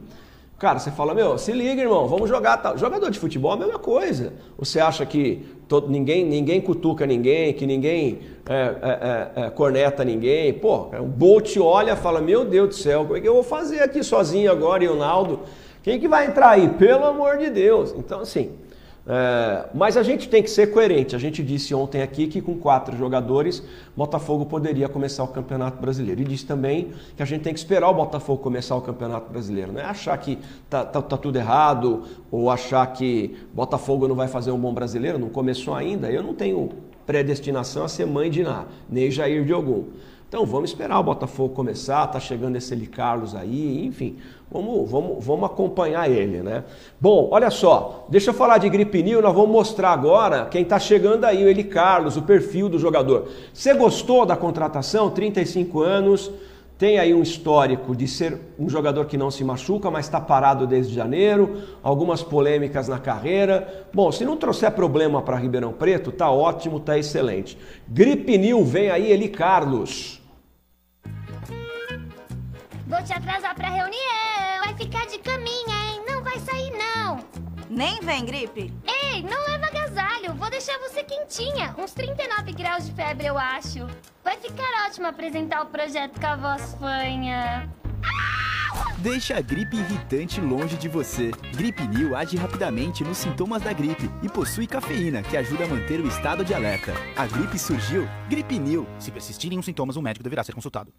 [0.61, 2.57] Cara, você fala, meu, se liga, irmão, vamos jogar.
[2.59, 2.79] Tal.
[2.79, 4.33] Jogador de futebol é a mesma coisa.
[4.57, 10.05] Você acha que todo, ninguém, ninguém cutuca ninguém, que ninguém é, é, é, é corneta
[10.05, 10.55] ninguém?
[10.55, 13.43] Pô, o Bolt olha e fala, meu Deus do céu, como é que eu vou
[13.43, 15.41] fazer aqui sozinho agora, e o Naldo?
[15.83, 16.69] Quem que vai entrar aí?
[16.69, 17.93] Pelo amor de Deus.
[17.99, 18.53] Então, assim,
[19.09, 21.15] é, mas a gente tem que ser coerente.
[21.15, 23.63] A gente disse ontem aqui que com quatro jogadores,
[23.97, 26.21] Botafogo poderia começar o Campeonato Brasileiro.
[26.21, 29.73] E disse também que a gente tem que esperar o Botafogo começar o Campeonato Brasileiro.
[29.73, 30.39] Não é achar que
[30.69, 35.19] tá, tá, tá tudo errado ou achar que Botafogo não vai fazer um bom brasileiro.
[35.19, 36.11] Não começou ainda.
[36.11, 36.71] Eu não tenho
[37.07, 39.85] predestinação a ser mãe de nada, nem Jair de algum.
[40.29, 44.17] Então vamos esperar o Botafogo começar, tá chegando esse Eli Carlos aí, enfim,
[44.51, 46.65] vamos, vamos, vamos acompanhar ele, né?
[47.01, 50.81] Bom, olha só, deixa eu falar de gripe new, nós vamos mostrar agora quem tá
[50.81, 53.29] chegando aí, o Eli Carlos, o perfil do jogador.
[53.53, 55.11] Você gostou da contratação?
[55.11, 56.33] 35 anos,
[56.79, 60.67] tem aí um histórico de ser um jogador que não se machuca, mas está parado
[60.67, 63.87] desde janeiro, algumas polêmicas na carreira.
[63.95, 67.57] Bom, se não trouxer problema para Ribeirão Preto, tá ótimo, tá excelente.
[67.89, 70.21] Gripe New, vem aí Eli Carlos.
[72.87, 73.97] Vou te atrasar pra reunião.
[74.65, 75.76] Vai ficar de caminha,
[77.77, 78.73] Nem vem, gripe.
[78.87, 80.33] Ei, não leva agasalho.
[80.33, 81.75] Vou deixar você quentinha.
[81.77, 83.87] Uns 39 graus de febre, eu acho.
[84.25, 87.69] Vai ficar ótimo apresentar o projeto com a voz fanha.
[88.97, 91.31] Deixa a gripe irritante longe de você.
[91.55, 96.01] Gripe New age rapidamente nos sintomas da gripe e possui cafeína que ajuda a manter
[96.01, 96.95] o estado de alerta.
[97.15, 98.87] A gripe surgiu, Gripe New.
[98.99, 100.91] Se persistirem os sintomas, um médico deverá ser consultado.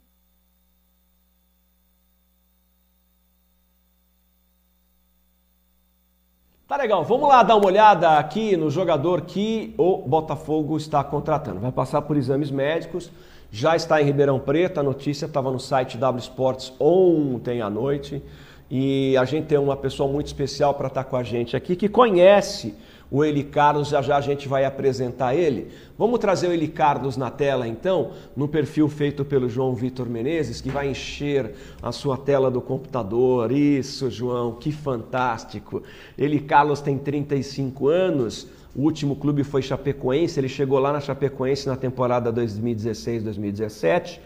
[6.68, 11.62] Tá legal, vamos lá dar uma olhada aqui no jogador que o Botafogo está contratando.
[11.62, 13.10] Vai passar por exames médicos,
[13.50, 18.22] já está em Ribeirão Preto, a notícia estava no site W Sports ontem à noite.
[18.70, 21.88] E a gente tem uma pessoa muito especial para estar com a gente aqui que
[21.88, 22.76] conhece
[23.10, 25.70] o Eli Carlos, já já a gente vai apresentar ele.
[25.98, 30.60] Vamos trazer o Eli Carlos na tela então, no perfil feito pelo João Vitor Menezes,
[30.62, 33.52] que vai encher a sua tela do computador.
[33.52, 35.84] Isso, João, que fantástico.
[36.18, 41.68] Eli Carlos tem 35 anos, o último clube foi Chapecoense, ele chegou lá na Chapecoense
[41.68, 44.20] na temporada 2016-2017,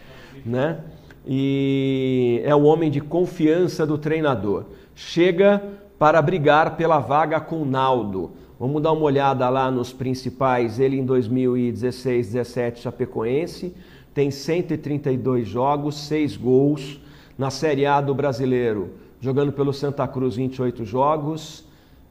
[0.44, 0.80] né?
[1.26, 4.64] E é o homem de confiança do treinador.
[4.94, 5.62] Chega
[5.98, 8.32] para brigar pela vaga com Naldo.
[8.62, 10.78] Vamos dar uma olhada lá nos principais.
[10.78, 13.74] Ele em 2016, 17 Chapecoense,
[14.14, 17.00] tem 132 jogos, 6 gols.
[17.36, 21.64] Na Série A do Brasileiro, jogando pelo Santa Cruz, 28 jogos.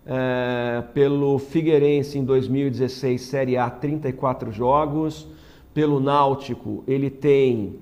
[0.06, 5.30] É, pelo Figueirense em 2016, Série A, 34 jogos.
[5.74, 7.78] Pelo Náutico, ele tem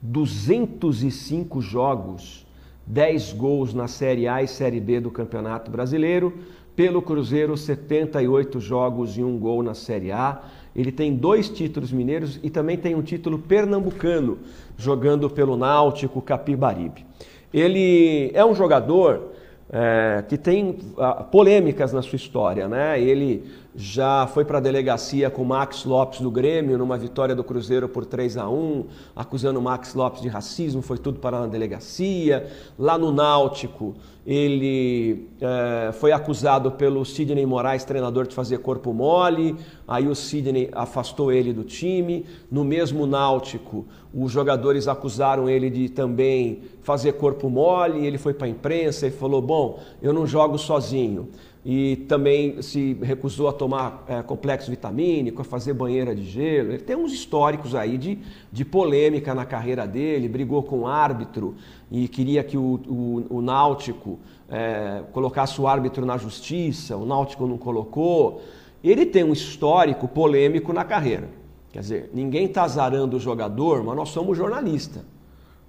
[0.00, 2.46] 205 jogos,
[2.86, 6.32] 10 gols na Série A e Série B do Campeonato Brasileiro.
[6.76, 10.42] Pelo Cruzeiro, 78 jogos e um gol na Série A.
[10.74, 14.38] Ele tem dois títulos mineiros e também tem um título pernambucano,
[14.76, 17.06] jogando pelo Náutico Capibaribe.
[17.52, 19.30] Ele é um jogador
[19.70, 23.00] é, que tem ah, polêmicas na sua história, né?
[23.00, 23.44] Ele
[23.76, 28.06] já foi para a delegacia com Max Lopes do Grêmio numa vitória do Cruzeiro por
[28.06, 28.84] 3 a 1,
[29.16, 32.46] acusando Max Lopes de racismo, foi tudo para a delegacia.
[32.78, 39.56] Lá no Náutico, ele é, foi acusado pelo Sidney Moraes, treinador, de fazer corpo mole.
[39.88, 42.24] Aí o Sidney afastou ele do time.
[42.48, 48.06] No mesmo Náutico, os jogadores acusaram ele de também fazer corpo mole.
[48.06, 51.28] Ele foi para a imprensa e falou: Bom, eu não jogo sozinho
[51.64, 56.72] e também se recusou a tomar é, complexo vitamínico, a fazer banheira de gelo.
[56.72, 58.18] Ele tem uns históricos aí de,
[58.52, 61.54] de polêmica na carreira dele, brigou com o árbitro
[61.90, 67.46] e queria que o, o, o Náutico é, colocasse o árbitro na justiça, o Náutico
[67.46, 68.42] não colocou.
[68.82, 71.30] Ele tem um histórico polêmico na carreira.
[71.72, 75.02] Quer dizer, ninguém está azarando o jogador, mas nós somos jornalistas.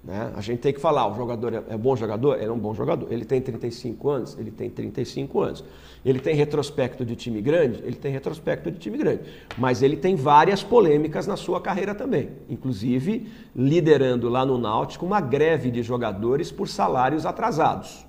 [0.05, 0.31] Né?
[0.35, 2.35] A gente tem que falar, o jogador é, é bom jogador?
[2.35, 3.11] Ele é um bom jogador.
[3.11, 4.37] Ele tem 35 anos?
[4.37, 5.63] Ele tem 35 anos.
[6.05, 7.81] Ele tem retrospecto de time grande?
[7.83, 9.21] Ele tem retrospecto de time grande.
[9.57, 12.29] Mas ele tem várias polêmicas na sua carreira também.
[12.47, 18.05] Inclusive, liderando lá no Náutico uma greve de jogadores por salários atrasados.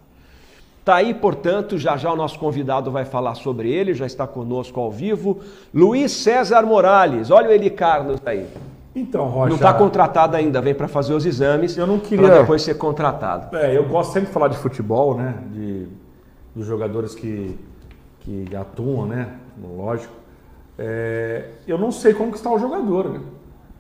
[0.85, 4.79] Tá aí, portanto, já já o nosso convidado vai falar sobre ele, já está conosco
[4.79, 5.41] ao vivo.
[5.75, 8.47] Luiz César Morales, olha o Carlos aí.
[8.97, 9.51] Então, Rocha.
[9.51, 11.77] Não está contratado ainda, vem para fazer os exames.
[11.77, 12.27] Eu não queria.
[12.27, 13.55] Para depois ser contratado.
[13.55, 15.35] É, eu gosto sempre de falar de futebol, né?
[15.53, 15.87] De,
[16.55, 17.59] dos jogadores que,
[18.21, 19.29] que atuam, né?
[19.63, 20.15] Lógico.
[20.79, 23.21] É, eu não sei como que está o jogador, né?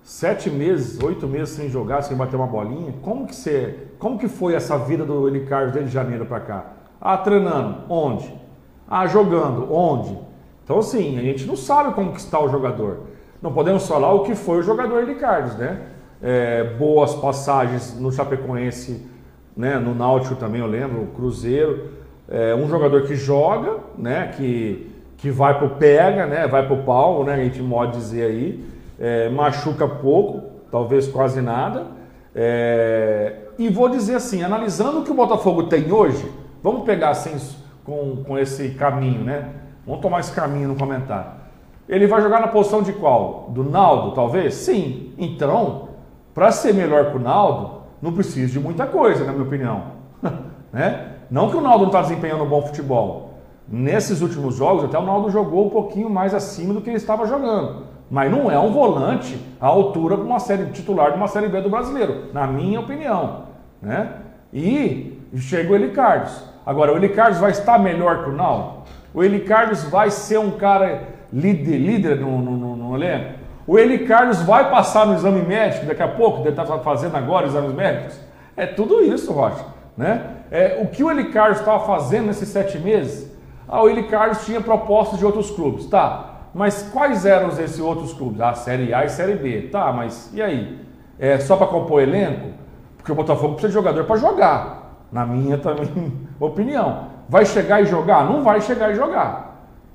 [0.02, 2.94] Sete meses, oito meses sem jogar, sem bater uma bolinha.
[3.00, 6.66] Como que, você, como que foi essa vida do Eli Carlos desde janeiro para cá?
[7.00, 7.78] Ah, treinando.
[7.88, 8.32] Onde?
[8.86, 9.72] Ah, jogando.
[9.72, 10.16] Onde?
[10.62, 13.15] Então, assim, a gente não sabe como que está o jogador.
[13.40, 15.78] Não podemos falar o que foi o jogador Eli Carlos, né?
[16.22, 19.06] É, boas passagens no Chapecoense,
[19.56, 19.78] né?
[19.78, 21.90] no Náutico também eu lembro, Cruzeiro.
[22.28, 24.32] É, um jogador que joga, né?
[24.36, 26.46] que, que vai pro pega, né?
[26.46, 27.34] vai pro pau, né?
[27.34, 28.64] a gente pode dizer aí.
[28.98, 31.86] É, machuca pouco, talvez quase nada.
[32.34, 36.30] É, e vou dizer assim, analisando o que o Botafogo tem hoje,
[36.62, 37.36] vamos pegar assim
[37.84, 39.50] com, com esse caminho, né?
[39.86, 41.30] Vamos tomar esse caminho no comentário.
[41.88, 43.46] Ele vai jogar na posição de qual?
[43.50, 44.54] Do Naldo, talvez?
[44.54, 45.12] Sim.
[45.16, 45.88] Então,
[46.34, 49.82] para ser melhor que o Naldo, não precisa de muita coisa, na minha opinião.
[50.72, 51.12] né?
[51.30, 53.34] Não que o Naldo não está desempenhando um bom futebol.
[53.68, 57.26] Nesses últimos jogos, até o Naldo jogou um pouquinho mais acima do que ele estava
[57.26, 57.84] jogando.
[58.08, 61.60] Mas não é um volante à altura para uma série titular de uma série B
[61.60, 63.46] do brasileiro, na minha opinião.
[63.82, 64.12] Né?
[64.52, 66.44] E chega o Eli Carlos.
[66.64, 68.82] Agora, o Eli Carlos vai estar melhor que o Naldo?
[69.12, 73.34] O Eli Carlos vai ser um cara líder, líder no, no, no, elenco?
[73.66, 77.46] O Eli Carlos vai passar no exame médico daqui a pouco, deve estar fazendo agora
[77.46, 78.18] exames médicos?
[78.56, 79.64] É tudo isso, Rocha.
[79.96, 80.22] Né?
[80.50, 83.30] É, o que o Eli Carlos estava fazendo nesses sete meses?
[83.68, 85.86] Ah, o Eli Carlos tinha propostas de outros clubes.
[85.86, 88.40] Tá, mas quais eram esses outros clubes?
[88.40, 89.68] Ah, Série A e Série B.
[89.72, 90.80] Tá, mas e aí?
[91.18, 92.50] É só para compor elenco?
[92.96, 95.06] Porque o Botafogo precisa de jogador para jogar.
[95.10, 97.08] Na minha também opinião.
[97.28, 98.24] Vai chegar e jogar?
[98.24, 99.45] Não vai chegar e jogar.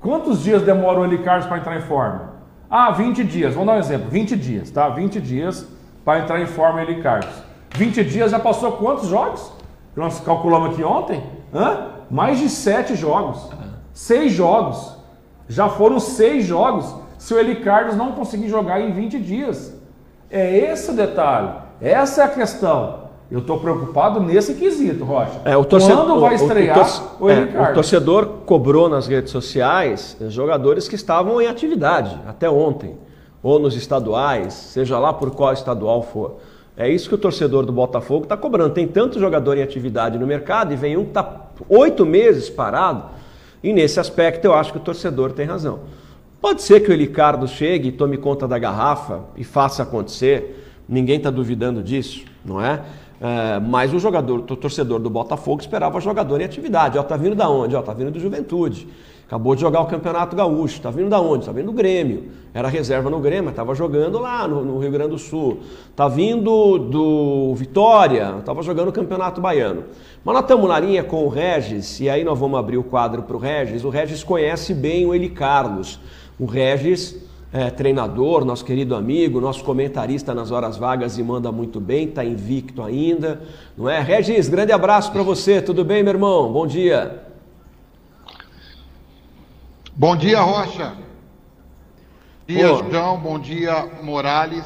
[0.02, 2.32] Quantos dias demora o Eli Carlos para entrar em forma?
[2.68, 3.54] Ah, 20 dias.
[3.54, 4.10] Vamos dar um exemplo.
[4.10, 4.88] 20 dias, tá?
[4.88, 5.66] 20 dias
[6.04, 7.32] para entrar em forma Eli Carlos.
[7.76, 9.52] 20 dias já passou quantos jogos?
[9.94, 11.22] Nós calculamos aqui ontem.
[11.54, 11.86] Hã?
[12.10, 13.48] Mais de 7 jogos.
[13.92, 14.96] 6 jogos.
[15.48, 19.78] Já foram seis jogos se o Eli Carlos não conseguir jogar em 20 dias.
[20.30, 21.50] É esse o detalhe.
[21.80, 23.01] Essa é a questão.
[23.32, 25.40] Eu estou preocupado nesse quesito, Rocha.
[25.46, 29.32] É, o torcedor, Quando vai estrear o, o, Eli é, o torcedor cobrou nas redes
[29.32, 32.94] sociais jogadores que estavam em atividade até ontem,
[33.42, 36.36] ou nos estaduais, seja lá por qual estadual for.
[36.76, 38.74] É isso que o torcedor do Botafogo está cobrando.
[38.74, 43.04] Tem tanto jogador em atividade no mercado e vem um que está oito meses parado
[43.62, 45.80] e nesse aspecto eu acho que o torcedor tem razão.
[46.40, 51.18] Pode ser que o Elicardo chegue e tome conta da garrafa e faça acontecer, ninguém
[51.18, 52.82] está duvidando disso, não é?
[53.22, 53.60] É?
[53.60, 56.98] mas o jogador, o torcedor do Botafogo esperava jogador em atividade.
[56.98, 57.76] Ó, tá vindo da onde?
[57.76, 58.88] Ó, tá vindo do Juventude.
[59.32, 60.80] Acabou de jogar o Campeonato Gaúcho.
[60.80, 61.46] Tá vindo da onde?
[61.46, 62.24] Tá vindo do Grêmio.
[62.52, 65.60] Era reserva no Grêmio, estava jogando lá no, no, Rio Grande do Sul.
[65.96, 69.84] Tá vindo do Vitória, estava jogando o Campeonato Baiano.
[70.22, 73.22] Mas nós estamos na linha com o Regis, e aí nós vamos abrir o quadro
[73.22, 73.84] para o Regis.
[73.84, 75.98] O Regis conhece bem o Eli Carlos.
[76.38, 77.16] O Regis
[77.52, 82.24] é treinador, nosso querido amigo, nosso comentarista nas horas vagas e manda muito bem, está
[82.24, 83.42] invicto ainda,
[83.76, 84.00] não é?
[84.00, 86.50] Regis, grande abraço para você, tudo bem, meu irmão?
[86.50, 87.26] Bom dia.
[89.94, 90.96] Bom dia, Rocha.
[92.48, 93.20] Bom dia, João.
[93.20, 94.64] Bom dia, Morales.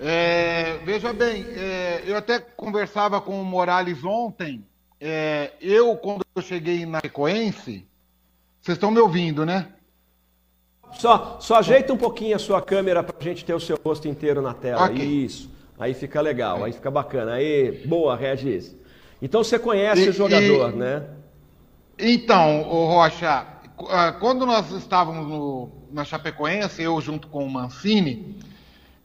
[0.00, 4.66] É, veja bem, é, eu até conversava com o Morales ontem.
[5.00, 7.84] É, eu, quando eu cheguei na Frequência,
[8.60, 9.68] vocês estão me ouvindo, né?
[10.98, 14.08] Só, só ajeita um pouquinho a sua câmera para a gente ter o seu rosto
[14.08, 14.86] inteiro na tela.
[14.86, 15.04] Okay.
[15.04, 15.50] Isso.
[15.78, 17.34] Aí fica legal, aí fica bacana.
[17.34, 18.76] Aí, boa, Regis.
[19.20, 20.76] Então você conhece e, o jogador, e...
[20.76, 21.04] né?
[21.98, 23.46] Então, o Rocha,
[23.88, 28.36] ah, quando nós estávamos no, na Chapecoense, eu junto com o Mancini,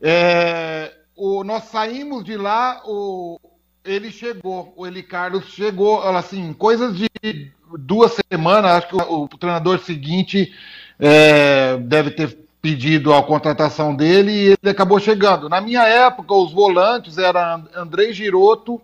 [0.02, 3.40] é, o, nós saímos de lá, o,
[3.84, 7.10] ele chegou, o Eli Carlos chegou, assim, coisas de
[7.78, 10.54] duas semanas, acho que o, o treinador seguinte
[11.00, 15.48] é, deve ter pedido a contratação dele e ele acabou chegando.
[15.48, 18.82] Na minha época, os volantes eram André Giroto,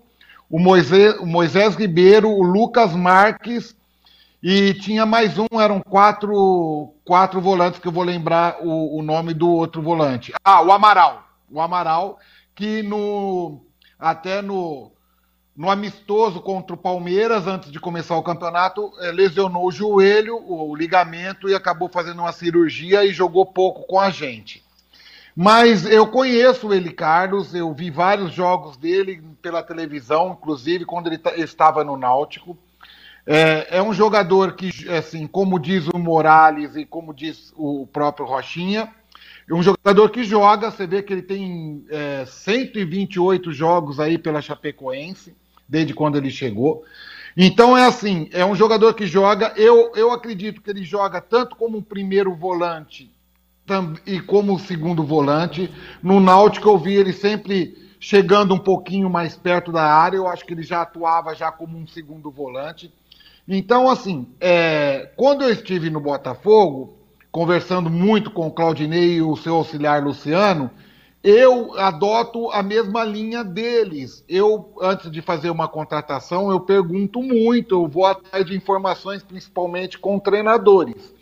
[0.49, 3.75] o Moisés, o Moisés Ribeiro, o Lucas Marques
[4.41, 9.33] e tinha mais um, eram quatro, quatro volantes que eu vou lembrar o, o nome
[9.33, 10.31] do outro volante.
[10.43, 11.23] Ah, o Amaral.
[11.51, 12.19] O Amaral,
[12.53, 13.59] que no
[13.99, 14.91] até no,
[15.55, 20.75] no amistoso contra o Palmeiras, antes de começar o campeonato, é, lesionou o joelho, o
[20.75, 24.63] ligamento, e acabou fazendo uma cirurgia e jogou pouco com a gente.
[25.35, 31.21] Mas eu conheço ele, Carlos, eu vi vários jogos dele pela televisão, inclusive quando ele
[31.37, 32.57] estava no Náutico.
[33.27, 38.25] É, é, um jogador que, assim, como diz o Morales e como diz o próprio
[38.25, 38.93] Rochinha,
[39.49, 40.71] é um jogador que joga.
[40.71, 45.35] Você vê que ele tem é, 128 jogos aí pela Chapecoense,
[45.67, 46.83] desde quando ele chegou.
[47.37, 49.53] Então é assim, é um jogador que joga.
[49.57, 53.11] Eu, eu acredito que ele joga tanto como primeiro volante
[54.05, 55.69] e como segundo volante.
[56.01, 60.17] No Náutico eu vi ele sempre chegando um pouquinho mais perto da área.
[60.17, 62.93] Eu acho que ele já atuava já como um segundo volante.
[63.47, 66.97] Então, assim, é, quando eu estive no Botafogo,
[67.31, 70.71] conversando muito com o Claudinei e o seu auxiliar Luciano,
[71.25, 74.23] eu adoto a mesma linha deles.
[74.29, 79.97] Eu, antes de fazer uma contratação, eu pergunto muito, eu vou atrás de informações, principalmente
[79.97, 81.15] com treinadores.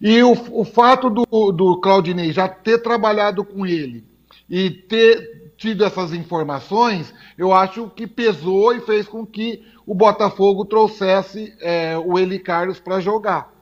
[0.00, 4.04] E o, o fato do, do Claudinei já ter trabalhado com ele
[4.50, 10.64] e ter tido essas informações, eu acho que pesou e fez com que o Botafogo
[10.64, 13.52] trouxesse é, o Eli Carlos para jogar.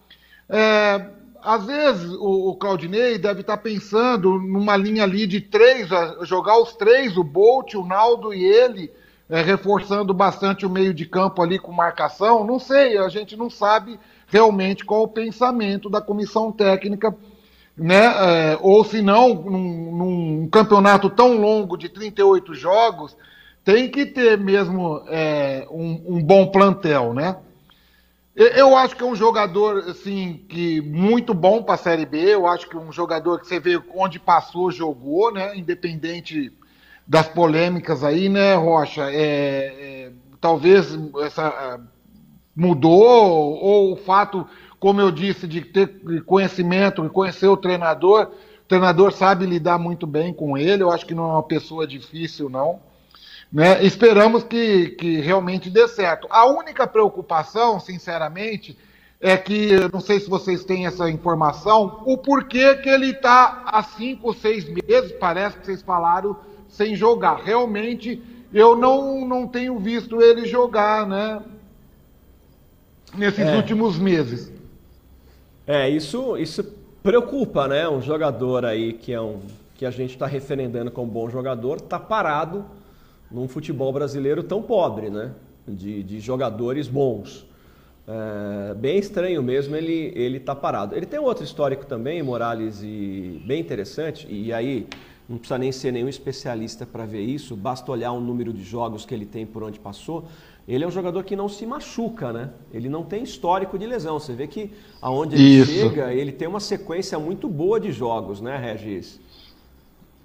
[0.48, 1.10] É,
[1.42, 5.88] às vezes o, o Claudinei deve estar tá pensando numa linha ali de três,
[6.22, 8.90] jogar os três, o Bolt, o Naldo e ele,
[9.28, 12.44] é, reforçando bastante o meio de campo ali com marcação.
[12.44, 17.14] Não sei, a gente não sabe realmente qual o pensamento da comissão técnica
[17.76, 18.06] né?
[18.52, 23.16] É, ou se não, num, num, campeonato tão longo de 38 jogos,
[23.62, 27.36] tem que ter mesmo é, um, um, bom plantel, né?
[28.36, 32.18] Eu acho que é um jogador assim que muito bom para a Série B.
[32.34, 35.56] Eu acho que é um jogador que você vê onde passou jogou, né?
[35.56, 36.52] Independente
[37.06, 39.10] das polêmicas aí, né, Rocha?
[39.10, 40.86] É, é, talvez
[41.22, 41.80] essa
[42.54, 44.46] mudou ou o fato
[44.78, 48.30] como eu disse, de ter conhecimento, de conhecer o treinador.
[48.64, 51.86] O treinador sabe lidar muito bem com ele, eu acho que não é uma pessoa
[51.86, 52.80] difícil, não.
[53.52, 53.84] Né?
[53.84, 56.26] Esperamos que, que realmente dê certo.
[56.30, 58.76] A única preocupação, sinceramente,
[59.20, 63.82] é que, não sei se vocês têm essa informação, o porquê que ele está há
[63.82, 66.36] cinco ou seis meses, parece que vocês falaram,
[66.68, 67.36] sem jogar.
[67.36, 68.22] Realmente,
[68.52, 71.42] eu não, não tenho visto ele jogar, né?
[73.16, 73.56] Nesses é.
[73.56, 74.52] últimos meses.
[75.66, 76.62] É, isso, isso
[77.02, 77.88] preocupa, né?
[77.88, 79.40] Um jogador aí que é um
[79.76, 82.64] que a gente está referendando como bom jogador, está parado
[83.30, 85.32] num futebol brasileiro tão pobre, né?
[85.66, 87.46] De, de jogadores bons.
[88.08, 90.94] É, bem estranho mesmo ele ele tá parado.
[90.94, 94.26] Ele tem outro histórico também, Morales, e bem interessante.
[94.30, 94.86] E aí
[95.28, 97.56] não precisa nem ser nenhum especialista para ver isso.
[97.56, 100.26] Basta olhar o número de jogos que ele tem por onde passou.
[100.68, 102.50] Ele é um jogador que não se machuca, né?
[102.72, 104.18] Ele não tem histórico de lesão.
[104.18, 104.70] Você vê que
[105.00, 105.72] aonde ele isso.
[105.72, 109.20] chega, ele tem uma sequência muito boa de jogos, né, Regis?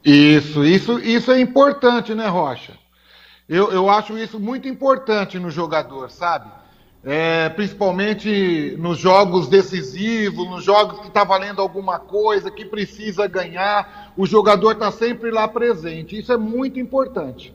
[0.04, 2.74] Isso, isso, isso é importante, né, Rocha?
[3.52, 6.49] Eu, eu acho isso muito importante no jogador, sabe?
[7.04, 14.14] É, principalmente nos jogos decisivos, nos jogos que está valendo alguma coisa, que precisa ganhar,
[14.16, 16.18] o jogador está sempre lá presente.
[16.18, 17.54] Isso é muito importante.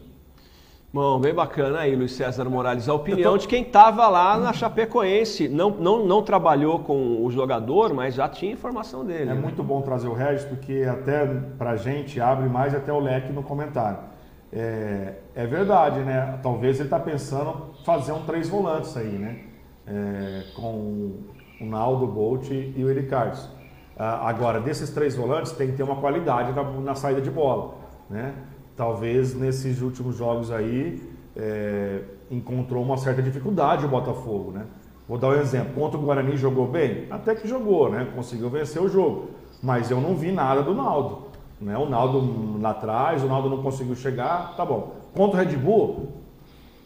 [0.93, 2.91] Bom, bem bacana aí, Luiz César Morales.
[2.91, 3.39] A opinião tô...
[3.39, 5.49] de quem estava lá na Chapecoense.
[5.49, 9.31] Não, não, não trabalhou com o jogador, mas já tinha informação dele.
[9.31, 9.35] É né?
[9.35, 11.25] muito bom trazer o Regis, porque até
[11.57, 14.15] pra gente abre mais até o leque no comentário.
[14.53, 16.39] É, é verdade, né?
[16.43, 19.41] Talvez ele está pensando fazer um três volantes aí, né?
[19.87, 21.13] É, com
[21.61, 23.49] o Naldo, Bolt e o Ericardos.
[23.99, 27.77] Ah, agora, desses três volantes, tem que ter uma qualidade na, na saída de bola,
[28.11, 28.35] né?
[28.77, 31.03] talvez nesses últimos jogos aí
[31.35, 34.67] é, encontrou uma certa dificuldade o Botafogo, né?
[35.09, 35.73] Vou dar um exemplo.
[35.75, 37.07] Contra o Guarani jogou bem?
[37.11, 38.09] Até que jogou, né?
[38.15, 39.31] Conseguiu vencer o jogo.
[39.63, 41.26] Mas eu não vi nada do Naldo.
[41.61, 41.77] Né?
[41.77, 44.93] O Naldo lá atrás, o Naldo não conseguiu chegar, tá bom.
[45.15, 46.09] Contra o Red Bull,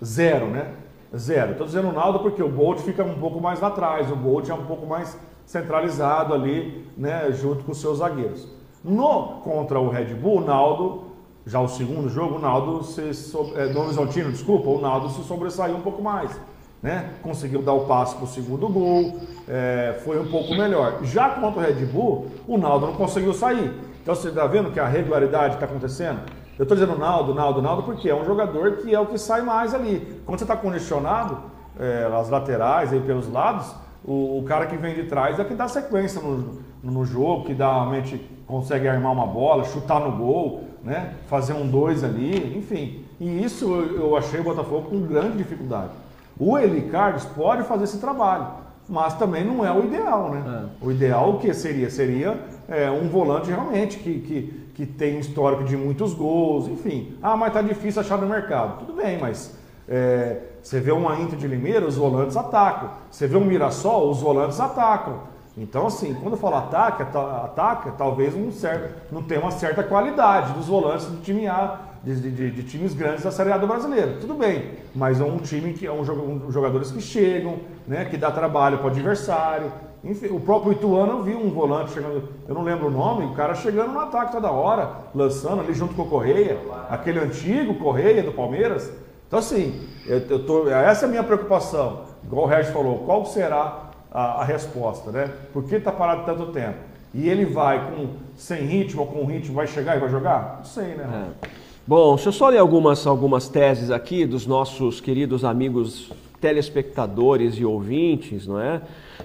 [0.03, 0.73] zero, né?
[1.17, 1.53] Zero.
[1.53, 4.49] Estou dizendo o Naldo porque o Bolt fica um pouco mais lá atrás, o Bolt
[4.49, 7.33] é um pouco mais centralizado ali, né?
[7.33, 8.49] Junto com os seus zagueiros.
[8.85, 11.11] No contra o Red Bull, o Naldo
[11.47, 13.53] já o segundo jogo, o Naldo se so...
[13.57, 16.39] é, no Horizontino, desculpa, o Naldo se sobressaiu um pouco mais.
[16.83, 17.11] Né?
[17.23, 19.17] Conseguiu dar o passe para o segundo gol,
[19.49, 21.01] é, foi um pouco melhor.
[21.03, 23.73] Já contra o Red Bull, o Naldo não conseguiu sair.
[24.03, 26.21] Então você está vendo que a regularidade está acontecendo?
[26.59, 29.43] Eu estou dizendo Naldo, Naldo, Naldo, porque é um jogador que é o que sai
[29.43, 30.21] mais ali.
[30.27, 31.39] Quando você está condicionado,
[31.79, 33.75] é, as laterais, aí pelos lados,
[34.05, 37.55] o, o, cara que vem de trás é que dá sequência no, no jogo, que
[37.55, 41.15] dá, realmente consegue armar uma bola, chutar no gol né?
[41.27, 43.05] fazer um dois ali, enfim.
[43.19, 45.91] E isso eu achei o Botafogo com grande dificuldade.
[46.39, 48.47] O Eli Carlos pode fazer esse trabalho,
[48.91, 50.69] mas também não é o ideal, né?
[50.83, 50.85] É.
[50.85, 51.89] O ideal o que seria?
[51.89, 52.39] Seria
[52.69, 57.17] é, um volante realmente que, que, que tem histórico de muitos gols, enfim.
[57.23, 58.81] Ah, mas tá difícil achar no mercado.
[58.81, 59.57] Tudo bem, mas
[59.89, 62.91] é, você vê uma Inter de Limeira, os volantes atacam.
[63.09, 65.21] Você vê um Mirassol, os volantes atacam.
[65.57, 70.53] Então, assim, quando eu falo ataque, ataca, talvez um certo, não tenha uma certa qualidade
[70.53, 74.19] dos volantes do time A, de, de, de, times grandes da Série A do brasileiro.
[74.21, 78.17] Tudo bem, mas é um time que é um, um jogadores que chegam, né, que
[78.17, 79.71] dá trabalho para o adversário.
[80.03, 83.35] Enfim, o próprio Ituano eu vi um volante chegando, eu não lembro o nome, o
[83.35, 88.23] cara chegando no ataque toda hora, lançando ali junto com o Correia, aquele antigo Correia
[88.23, 88.91] do Palmeiras.
[89.27, 92.05] Então, assim, eu, eu tô, essa é a minha preocupação.
[92.25, 95.31] Igual o Regis falou, qual será a, a resposta, né?
[95.53, 96.79] Por que está parado tanto tempo?
[97.13, 100.57] E ele vai com sem ritmo ou com ritmo, vai chegar e vai jogar?
[100.59, 101.35] Não sei, né?
[101.43, 101.49] É.
[101.91, 106.09] Bom, deixa eu só ler algumas, algumas teses aqui dos nossos queridos amigos
[106.41, 108.81] telespectadores e ouvintes, não é?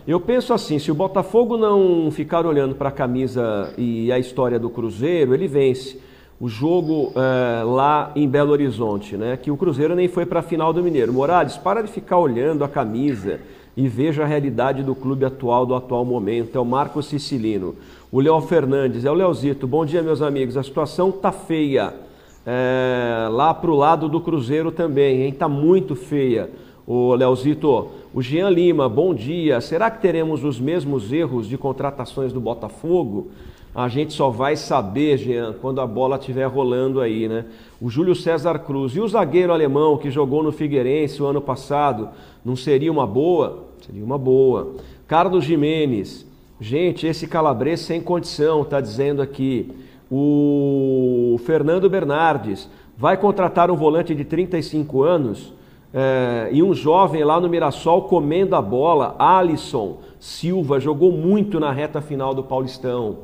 [0.08, 4.58] Eu penso assim, se o Botafogo não ficar olhando para a camisa e a história
[4.58, 6.00] do Cruzeiro, ele vence
[6.42, 9.38] o jogo é, lá em Belo Horizonte, né?
[9.38, 11.14] Que o Cruzeiro nem foi para a final do Mineiro.
[11.14, 13.40] Morales, para de ficar olhando a camisa
[13.78, 16.58] e veja a realidade do clube atual, do atual momento.
[16.58, 17.76] É o Marco Sicilino.
[18.12, 19.68] O Léo Fernandes, é o Leozito.
[19.68, 20.58] Bom dia, meus amigos.
[20.58, 22.05] A situação tá feia.
[22.46, 25.34] É, lá para o lado do Cruzeiro também, hein?
[25.34, 26.50] Tá muito feia.
[26.86, 29.60] O Leozito, o Jean Lima, bom dia.
[29.60, 33.32] Será que teremos os mesmos erros de contratações do Botafogo?
[33.74, 37.46] A gente só vai saber, Jean, quando a bola estiver rolando aí, né?
[37.82, 38.96] O Júlio César Cruz.
[38.96, 42.10] E o zagueiro alemão que jogou no Figueirense o ano passado,
[42.44, 43.66] não seria uma boa?
[43.86, 44.76] Seria uma boa.
[45.08, 46.26] Carlos Jimenez.
[46.62, 49.70] Gente, esse Calabres sem condição, tá dizendo aqui.
[50.12, 55.54] O Fernando Bernardes vai contratar um volante de 35 anos
[55.94, 61.72] é, e um jovem lá no Mirassol comendo a bola, Alisson Silva, jogou muito na
[61.72, 63.20] reta final do Paulistão.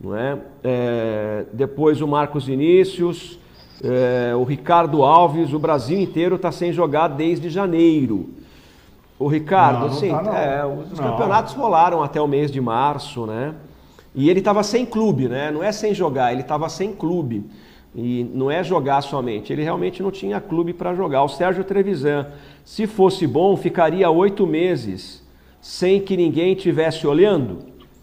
[0.00, 0.38] Não é?
[0.64, 3.38] é depois o Marcos Vinícius,
[3.82, 8.30] é, o Ricardo Alves, o Brasil inteiro está sem jogar desde janeiro.
[9.18, 11.10] O Ricardo, Não, não sim, tá, é, os Não.
[11.10, 13.54] campeonatos rolaram até o mês de março, né?
[14.14, 15.50] E ele estava sem clube, né?
[15.50, 17.44] Não é sem jogar, ele estava sem clube.
[17.94, 21.24] E não é jogar somente, ele realmente não tinha clube para jogar.
[21.24, 22.26] O Sérgio Trevisan,
[22.64, 25.26] se fosse bom, ficaria oito meses
[25.60, 27.58] sem que ninguém tivesse olhando.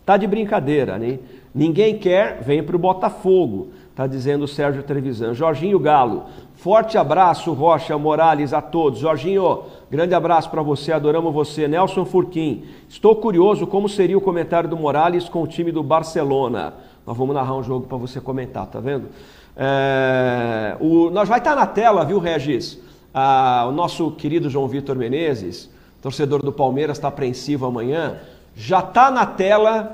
[0.05, 1.19] Tá de brincadeira, né?
[1.53, 5.33] Ninguém quer, vem para o Botafogo, tá dizendo o Sérgio Trevisan.
[5.33, 8.99] Jorginho Galo, forte abraço, Rocha Morales, a todos.
[8.99, 11.67] Jorginho, grande abraço para você, adoramos você.
[11.67, 16.73] Nelson Furquim, estou curioso como seria o comentário do Morales com o time do Barcelona.
[17.05, 19.07] Nós vamos narrar um jogo para você comentar, tá vendo?
[19.55, 22.79] É, o, nós vai estar na tela, viu, Regis?
[23.13, 25.69] Ah, o nosso querido João Vitor Menezes,
[26.01, 28.17] torcedor do Palmeiras, está apreensivo amanhã.
[28.55, 29.93] Já está na tela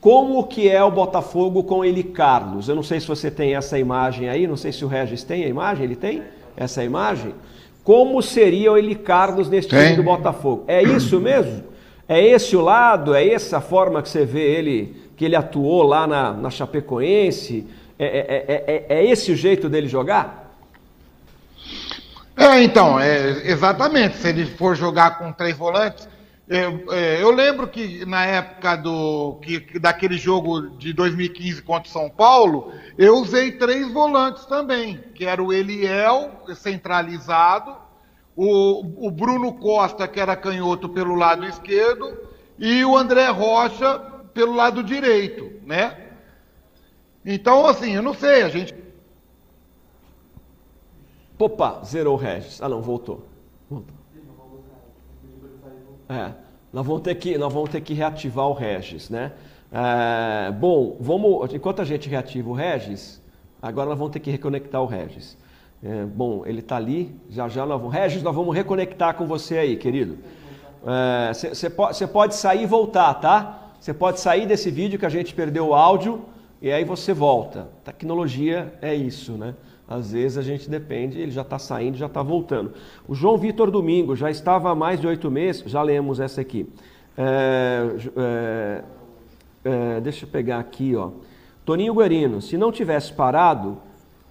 [0.00, 2.68] como que é o Botafogo com ele Carlos.
[2.68, 5.44] Eu não sei se você tem essa imagem aí, não sei se o Regis tem
[5.44, 6.22] a imagem, ele tem
[6.56, 7.34] essa imagem?
[7.86, 10.64] Como seria o Eli Carlos nesse time do Botafogo?
[10.66, 11.62] É isso mesmo?
[12.08, 13.14] É esse o lado?
[13.14, 17.64] É essa a forma que você vê ele, que ele atuou lá na, na Chapecoense?
[17.96, 20.52] É, é- é- é- é esse o jeito dele jogar?
[22.36, 24.16] É, então, é, exatamente.
[24.16, 26.08] Se ele for jogar com três volantes.
[26.48, 31.88] Eu, é, eu lembro que na época do que, que daquele jogo de 2015 contra
[31.88, 37.76] o São Paulo, eu usei três volantes também, que era o Eliel centralizado,
[38.36, 42.16] o, o Bruno Costa, que era canhoto pelo lado esquerdo,
[42.58, 43.98] e o André Rocha
[44.32, 45.96] pelo lado direito, né?
[47.24, 48.72] Então, assim, eu não sei, a gente
[51.38, 52.62] Opa, zerou o Regis.
[52.62, 52.80] Ah, não.
[52.80, 53.26] Voltou.
[56.08, 56.30] É,
[56.72, 59.32] nós vamos ter que, nós vamos ter que reativar o Regis, né?
[59.72, 63.20] É, bom, vamos, enquanto a gente reativa o Regis,
[63.60, 65.36] agora nós vamos ter que reconectar o Regis.
[65.82, 67.94] É, bom, ele está ali, já já nós vamos...
[67.94, 70.18] Regis, nós vamos reconectar com você aí, querido.
[71.32, 73.72] Você pode, pode sair e voltar, tá?
[73.80, 76.24] Você pode sair desse vídeo que a gente perdeu o áudio
[76.62, 77.68] e aí você volta.
[77.84, 79.54] Tecnologia é isso, né?
[79.88, 82.72] Às vezes a gente depende, ele já está saindo, já está voltando.
[83.06, 86.68] O João Vitor Domingo já estava há mais de oito meses, já lemos essa aqui.
[87.16, 88.84] É, é,
[89.64, 91.10] é, deixa eu pegar aqui, ó.
[91.64, 93.78] Toninho Guarino, se não tivesse parado,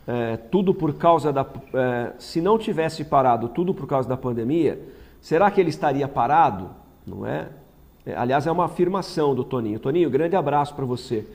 [0.05, 1.45] é, tudo por causa da.
[1.73, 4.79] é, se não tivesse parado tudo por causa da pandemia,
[5.21, 6.69] será que ele estaria parado?
[7.07, 7.47] Não é?
[8.05, 9.79] É, aliás, é uma afirmação do Toninho.
[9.79, 11.25] Toninho, grande abraço para você.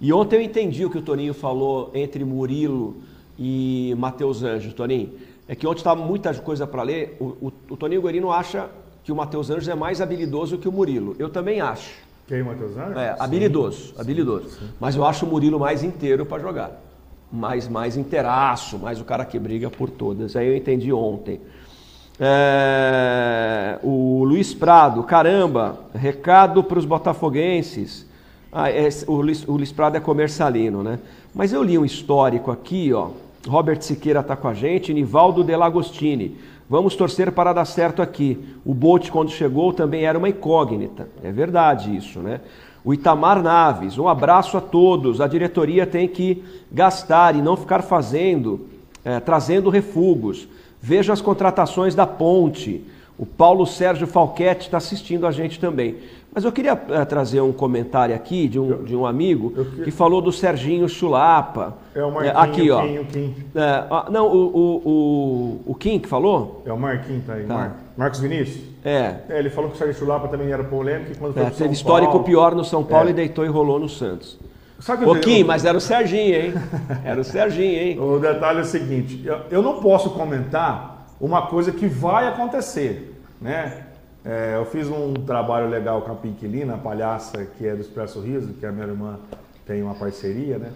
[0.00, 2.96] E ontem eu entendi o que o Toninho falou entre Murilo
[3.38, 5.12] e Matheus Anjos, Toninho.
[5.46, 7.16] É que ontem estava muita coisa para ler.
[7.20, 8.68] O, o, o Toninho Guarino acha
[9.02, 11.14] que o Matheus Anjos é mais habilidoso que o Murilo.
[11.18, 11.92] Eu também acho.
[12.26, 12.96] Quem, Matheus Anjos?
[12.96, 14.58] É, habilidoso, habilidoso.
[14.80, 16.80] Mas eu acho o Murilo mais inteiro para jogar.
[17.30, 20.34] Mais, mais inteiraço, mais o cara que briga por todas.
[20.36, 21.40] Aí eu entendi ontem.
[22.18, 28.06] É, o Luiz Prado, caramba, recado para os botafoguenses.
[28.52, 31.00] Ah, é, o, Luiz, o Luiz Prado é comercialino, né?
[31.34, 33.10] Mas eu li um histórico aqui, ó.
[33.46, 36.36] Robert Siqueira está com a gente, Nivaldo Delagostini.
[36.68, 38.38] Vamos torcer para dar certo aqui.
[38.64, 41.08] O Bolt, quando chegou, também era uma incógnita.
[41.22, 42.40] É verdade isso, né?
[42.82, 45.20] O Itamar Naves, um abraço a todos.
[45.20, 46.42] A diretoria tem que
[46.72, 48.66] gastar e não ficar fazendo,
[49.04, 50.48] eh, trazendo refugos.
[50.80, 52.84] Veja as contratações da Ponte.
[53.16, 55.96] O Paulo Sérgio Falquete está assistindo a gente também.
[56.34, 59.52] Mas eu queria eh, trazer um comentário aqui de um, de um amigo
[59.84, 61.74] que falou do Serginho Chulapa.
[61.94, 62.80] É o Eh, Marquinho, aqui, ó.
[62.80, 63.34] o Kim, o Kim.
[63.54, 66.62] É, não, o, o, o, o Kim que falou?
[66.66, 67.44] É o Marquinhos, tá aí.
[67.44, 67.54] Tá.
[67.54, 68.64] Mar- Marcos Vinícius?
[68.84, 69.14] É.
[69.28, 71.54] É, ele falou que o Sérgio Chulapa também era polêmico e quando foi É, pro
[71.54, 73.10] São teve histórico Paulo- pior no São Paulo É.
[73.12, 74.36] e deitou e rolou no Santos.
[74.80, 76.54] Sabe Ô que eu- Kim, mas era o Serginho, hein?
[77.04, 78.00] Era o Serginho, hein?
[78.00, 83.14] O detalhe é o seguinte, eu, eu não posso comentar uma coisa que vai acontecer,
[83.40, 83.84] né?
[84.24, 88.20] É, eu fiz um trabalho legal com a Pinquilina, a palhaça que é do Expresso
[88.20, 89.18] Riso, que a minha irmã
[89.66, 90.70] tem uma parceria, né?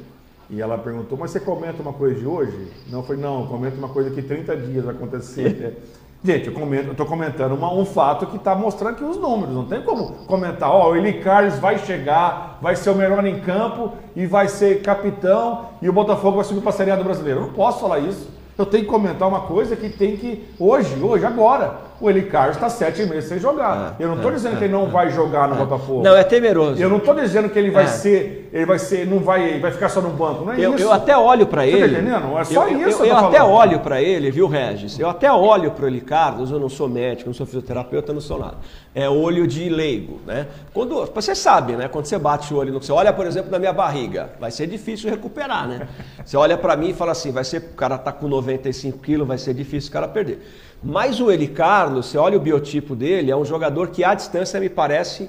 [0.50, 2.68] E ela perguntou, mas você comenta uma coisa de hoje?
[2.90, 5.78] Não, eu falei, não, eu comento uma coisa que 30 dias vai acontecer.
[6.24, 9.54] Gente, eu, comento, eu tô comentando uma- um fato que está mostrando aqui os números.
[9.54, 13.38] Não tem como comentar, ó, o Eli Carlos vai chegar, vai ser o melhor em
[13.40, 17.04] campo e vai ser capitão e o Botafogo vai subir para a Série A do
[17.04, 17.40] Brasileiro.
[17.40, 18.28] Eu não posso falar isso.
[18.56, 22.56] Eu tenho que comentar uma coisa que tem que, hoje, hoje, agora, o Eli Carlos
[22.56, 23.96] está sete meses sem jogar.
[23.98, 24.90] eu não estou é, dizendo é, que ele não é.
[24.90, 26.02] vai jogar no Botafogo.
[26.02, 26.80] Não, é temeroso.
[26.80, 27.86] Eu não estou dizendo que ele vai É.
[27.88, 30.44] ser, ele vai ser, não vai, vai ficar só no banco.
[30.44, 30.84] Não é Eu, isso.
[30.84, 31.94] eu até olho para Você ele.
[31.96, 32.38] tá entendendo?
[32.38, 34.98] É só eu, isso Eu, eu tô até olho para ele, viu, Regis?
[34.98, 36.50] Eu até olho para ele, Carlos.
[36.50, 38.56] Eu não sou médico, não sou fisioterapeuta, não sou nada.
[38.94, 40.46] É olho de leigo, né?
[40.72, 41.88] Quando você sabe, né?
[41.88, 44.66] Quando você bate o olho no, você olha, por exemplo, na minha barriga, vai ser
[44.66, 45.88] difícil recuperar, né?
[46.24, 49.26] Você olha para mim e fala assim, vai ser, o cara tá com 95 quilos,
[49.26, 50.40] vai ser difícil o cara perder.
[50.82, 54.60] Mas o Eli Carlos, você olha o biotipo dele, é um jogador que à distância
[54.60, 55.28] me parece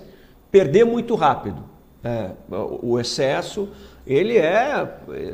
[0.51, 1.63] perder muito rápido.
[2.03, 2.31] É,
[2.81, 3.69] o excesso,
[4.07, 4.87] ele é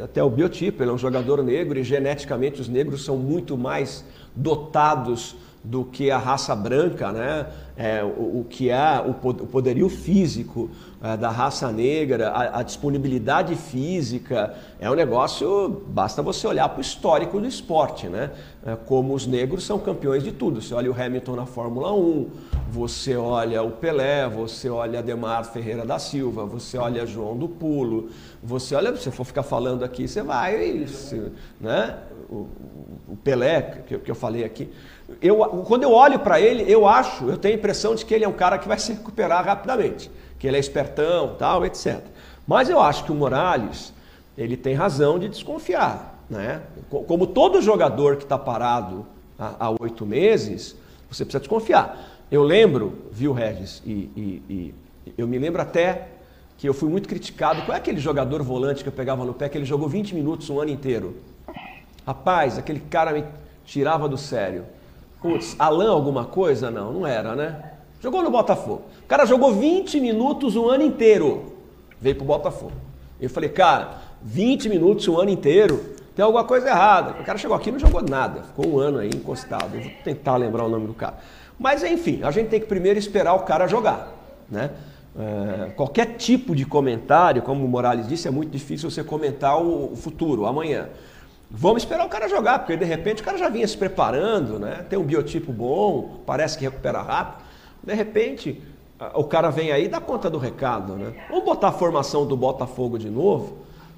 [0.03, 4.03] até o biotipo, ele é um jogador negro e geneticamente os negros são muito mais
[4.35, 5.35] dotados
[5.67, 7.47] do que a raça branca, né?
[7.77, 10.69] É, o, o que é o, po- o poderio físico
[11.03, 16.77] é, da raça negra, a, a disponibilidade física, é um negócio, basta você olhar para
[16.77, 18.31] o histórico do esporte, né?
[18.65, 20.61] É, como os negros são campeões de tudo.
[20.61, 22.29] Você olha o Hamilton na Fórmula 1,
[22.71, 28.09] você olha o Pelé, você olha Ademar Ferreira da Silva, você olha João do Pulo,
[28.43, 31.97] você olha, se você for ficar falando aqui, você vai, se- né?
[32.29, 32.47] O,
[33.09, 34.69] o Pelé, que, que eu falei aqui.
[35.21, 35.37] Eu,
[35.67, 38.27] quando eu olho para ele, eu acho, eu tenho a impressão de que ele é
[38.27, 42.01] um cara que vai se recuperar rapidamente, que ele é espertão, tal, etc.
[42.47, 43.93] Mas eu acho que o Morales,
[44.37, 46.61] ele tem razão de desconfiar, né?
[46.89, 49.05] Co- Como todo jogador que está parado
[49.37, 50.75] há há oito meses,
[51.09, 52.23] você precisa desconfiar.
[52.31, 54.75] Eu lembro, viu, Regis, e, e- e
[55.17, 56.07] eu me lembro até
[56.57, 57.61] que eu fui muito criticado.
[57.61, 60.49] Qual é aquele jogador volante que eu pegava no pé que ele jogou 20 minutos
[60.49, 61.15] um ano inteiro?
[62.05, 63.23] Rapaz, aquele cara me
[63.65, 64.65] tirava do sério.
[65.25, 66.69] Putz, Alain alguma coisa?
[66.69, 67.71] Não, não era, né?
[67.99, 68.83] Jogou no Botafogo.
[69.03, 71.53] O cara jogou 20 minutos um ano inteiro.
[71.99, 72.73] Veio pro Botafogo.
[73.19, 75.83] Eu falei, cara, 20 minutos um ano inteiro,
[76.15, 77.19] tem alguma coisa errada.
[77.19, 78.43] O cara chegou aqui e não jogou nada.
[78.43, 79.75] Ficou um ano aí encostado.
[79.75, 81.15] Eu vou tentar lembrar o nome do cara.
[81.57, 84.13] Mas enfim, a gente tem que primeiro esperar o cara jogar,
[84.47, 84.69] né?
[85.17, 89.93] É, qualquer tipo de comentário, como o Morales disse, é muito difícil você comentar o,
[89.93, 90.89] o futuro, o amanhã.
[91.49, 94.85] Vamos esperar o cara jogar, porque de repente o cara já vinha se preparando, né?
[94.89, 97.43] Tem um biotipo bom, parece que recupera rápido.
[97.83, 98.61] De repente,
[99.13, 101.13] o cara vem aí e dá conta do recado, né?
[101.29, 103.57] Vamos botar a formação do Botafogo de novo.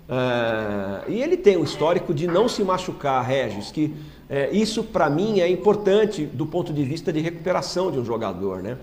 [0.09, 3.95] É, e ele tem um histórico de não se machucar, Regis, que
[4.29, 8.61] é, isso para mim é importante do ponto de vista de recuperação de um jogador,
[8.61, 8.77] né?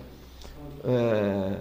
[0.85, 1.53] É,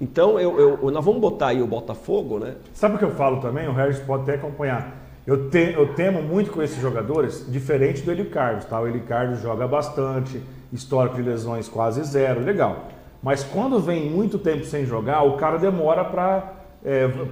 [0.00, 2.54] então, eu, eu- nós vamos botar aí o Botafogo, né?
[2.74, 3.68] Sabe o que eu falo também?
[3.68, 5.03] O Regis pode até acompanhar.
[5.26, 8.78] Eu, te- eu temo muito com esses jogadores, diferente do Eli Carlos, tá?
[8.80, 10.40] O Eli Carlos joga bastante,
[10.72, 12.88] histórico de lesões quase zero, legal.
[13.22, 16.52] Mas quando vem muito tempo sem jogar, o cara demora para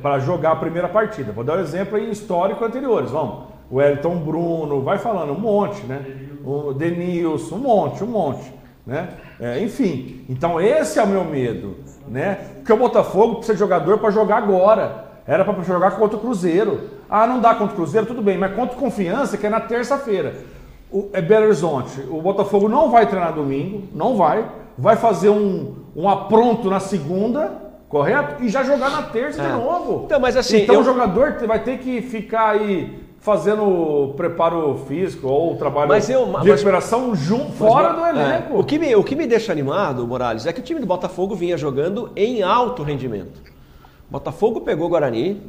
[0.01, 1.31] para jogar a primeira partida.
[1.31, 3.49] Vou dar um exemplo aí histórico anteriores, vamos.
[3.71, 6.03] O Elton Bruno, vai falando um monte, né?
[6.43, 8.51] O Denilson, um monte, um monte,
[8.87, 9.11] né?
[9.39, 11.77] É, enfim, então esse é o meu medo,
[12.09, 12.39] né?
[12.57, 15.05] Porque o Botafogo precisa de jogador para jogar agora.
[15.27, 16.81] Era para jogar contra o Cruzeiro.
[17.09, 19.61] Ah, não dá contra o Cruzeiro, tudo bem, mas contra o Confiança, que é na
[19.61, 20.35] terça-feira.
[20.91, 22.01] O- É Belo Horizonte.
[22.11, 24.47] O Botafogo não vai treinar domingo, não vai.
[24.77, 27.53] Vai fazer um, um apronto na segunda,
[27.89, 28.43] correto?
[28.43, 29.53] E já jogar na terça de É.
[29.53, 30.03] novo.
[30.07, 35.29] Então, mas assim, Então eu- o jogador vai ter que ficar aí fazendo preparo físico
[35.29, 38.59] ou trabalho Mas eu- de mas- recuperação jun- Mas, fora do é, elenco.
[38.59, 41.35] o, que me, o que me deixa animado, Morales, é que o time do Botafogo
[41.37, 43.41] vinha jogando em alto rendimento.
[44.11, 45.41] Botafogo pegou Guarani,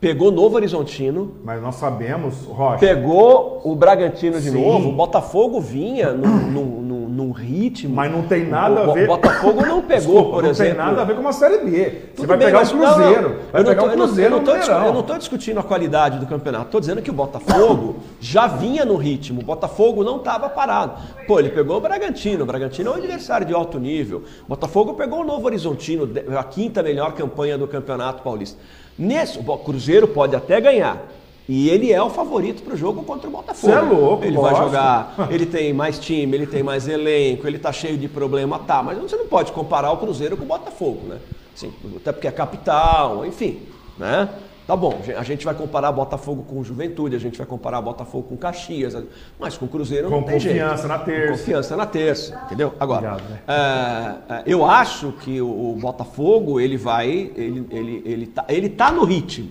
[0.00, 2.78] pegou Novo Horizontino, Mas nós sabemos, Rocha.
[2.78, 4.64] pegou o Bragantino de Sim.
[4.64, 4.88] novo.
[4.88, 7.94] O Botafogo vinha num, num, num- num ritmo.
[7.94, 9.04] Mas não tem nada o, a ver.
[9.04, 10.74] O Botafogo não pegou, Desculpa, por não exemplo.
[10.74, 11.92] tem nada a ver com uma Série B.
[12.14, 12.94] Você vai bem, pegar mas o não, não.
[12.94, 13.28] Cruzeiro.
[13.52, 14.86] Vai Eu não pegar tô- o não- Cruzeiro eu não.
[14.86, 16.64] Eu não estou discutindo a qualidade do campeonato.
[16.66, 19.40] Estou dizendo que o Botafogo já vinha no ritmo.
[19.42, 20.94] O Botafogo não estava parado.
[21.26, 22.44] Pô, ele pegou o Bragantino.
[22.44, 24.22] O Bragantino é um adversário de alto nível.
[24.46, 28.58] O Botafogo pegou o Novo Horizontino, a quinta melhor campanha do Campeonato Paulista.
[29.00, 31.02] Nesse, o Cruzeiro pode até ganhar.
[31.48, 33.72] E ele é o favorito para o jogo contra o Botafogo.
[33.72, 37.58] Cê é louco, Ele vai jogar, ele tem mais time, ele tem mais elenco, ele
[37.58, 38.82] tá cheio de problema, tá.
[38.82, 41.18] Mas você não pode comparar o Cruzeiro com o Botafogo, né?
[41.56, 43.62] Assim, até porque é capital, enfim,
[43.98, 44.28] né?
[44.70, 48.36] Tá bom, a gente vai comparar Botafogo com Juventude, a gente vai comparar Botafogo com
[48.36, 48.96] Caxias,
[49.36, 50.60] mas com o Cruzeiro Com não tem jeito.
[50.60, 51.26] confiança na terça.
[51.26, 52.74] Com confiança na terça, entendeu?
[52.78, 53.40] Agora, Obrigado, né?
[53.48, 58.92] é, é, eu acho que o, Botafogo, ele vai, ele, ele, ele, tá, ele tá
[58.92, 59.50] no ritmo.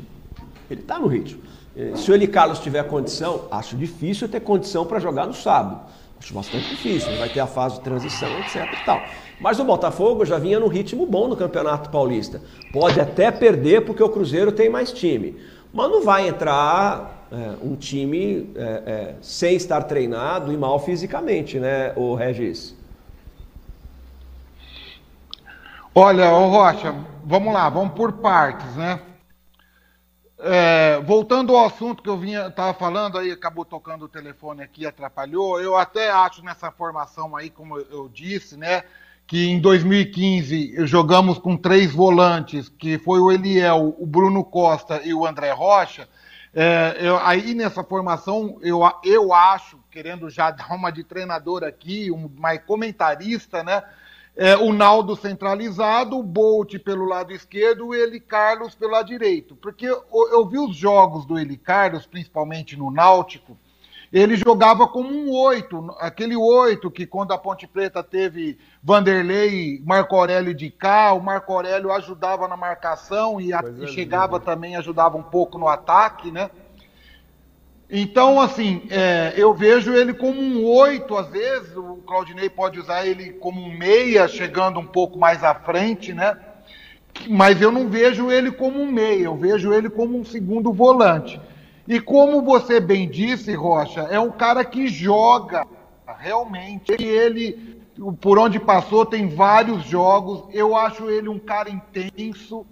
[0.72, 1.42] Ele tá no ritmo.
[1.96, 5.82] Se o Eli Carlos tiver condição, acho difícil ter condição para jogar no sábado.
[6.20, 9.10] Acho bastante difícil, vai ter a fase de transição, etc e tal.
[9.40, 12.42] Mas o Botafogo já vinha num ritmo bom no Campeonato Paulista.
[12.72, 15.38] Pode até perder porque o Cruzeiro tem mais time.
[15.72, 21.60] Mas não vai entrar é, um time é, é, sem estar treinado e mal fisicamente,
[21.60, 22.76] né, o Regis?
[25.94, 29.00] Olha, ô Rocha, vamos lá, vamos por partes, né?
[30.42, 34.86] É, voltando ao assunto que eu vinha, estava falando, aí acabou tocando o telefone aqui,
[34.86, 35.60] atrapalhou.
[35.60, 38.84] Eu até acho nessa formação aí, como eu disse, né,
[39.28, 45.14] que em 2015 jogamos com três volantes, que foi o Eliel, o Bruno Costa e
[45.14, 46.08] o André Rocha.
[46.54, 52.10] É, eu, aí nessa formação, eu, eu acho, querendo já dar uma de treinador aqui,
[52.10, 53.84] um mais comentarista, né?
[54.42, 59.54] É, o Naldo centralizado, o Bolt pelo lado esquerdo, o Eli Carlos pelo lado direito.
[59.54, 63.58] Porque eu, eu vi os jogos do Eli Carlos, principalmente no Náutico,
[64.14, 70.16] ele jogava como um oito, aquele oito que quando a Ponte Preta teve Vanderlei, Marco
[70.16, 75.18] Aurélio de cá, o Marco Aurélio ajudava na marcação e, a, e chegava também, ajudava
[75.18, 76.50] um pouco no ataque, né?
[77.92, 83.06] Então, assim, é, eu vejo ele como um oito, às vezes, o Claudinei pode usar
[83.08, 86.38] ele como um meia, chegando um pouco mais à frente, né?
[87.28, 91.42] Mas eu não vejo ele como um meia, eu vejo ele como um segundo volante.
[91.88, 95.66] E como você bem disse, Rocha, é um cara que joga
[96.20, 96.92] realmente.
[97.00, 97.82] Ele,
[98.22, 100.44] por onde passou, tem vários jogos.
[100.54, 102.64] Eu acho ele um cara intenso,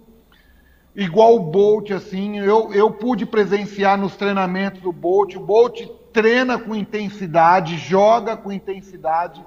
[0.98, 2.38] igual o Bolt, assim.
[2.40, 5.36] Eu, eu pude presenciar nos treinamentos do Bolt.
[5.36, 5.80] O Bolt
[6.12, 9.42] treina com intensidade, joga com intensidade.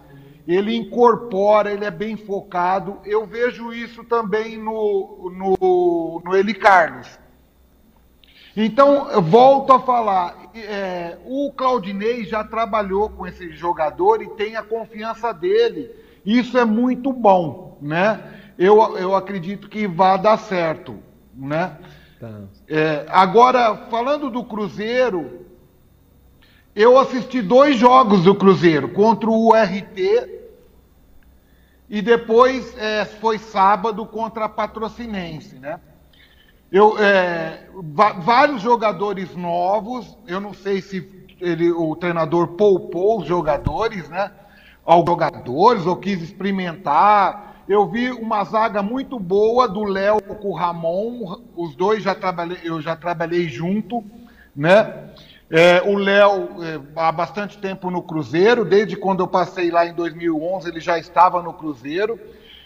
[0.47, 2.99] Ele incorpora, ele é bem focado.
[3.05, 7.19] Eu vejo isso também no, no, no Eli Carlos.
[8.55, 14.55] Então, eu volto a falar, é, o Claudinei já trabalhou com esse jogador e tem
[14.55, 15.89] a confiança dele.
[16.25, 18.21] Isso é muito bom, né?
[18.57, 20.99] Eu, eu acredito que vai dar certo,
[21.35, 21.77] né?
[22.19, 22.41] Tá.
[22.67, 25.45] É, agora, falando do Cruzeiro,
[26.75, 30.41] eu assisti dois jogos do Cruzeiro, contra o RT
[31.89, 35.79] e depois é, foi sábado contra a Patrocinense, né?
[36.71, 37.67] Eu, é,
[38.19, 44.31] vários jogadores novos, eu não sei se ele, o treinador poupou os jogadores, né?
[44.85, 47.50] Aos jogadores, ou quis experimentar.
[47.67, 52.57] Eu vi uma zaga muito boa do Léo com o Ramon, os dois já trabalhei,
[52.63, 54.03] eu já trabalhei junto,
[54.55, 55.11] né?
[55.49, 59.93] É, o Léo é, há bastante tempo no Cruzeiro, desde quando eu passei lá em
[59.93, 62.19] 2011 ele já estava no Cruzeiro.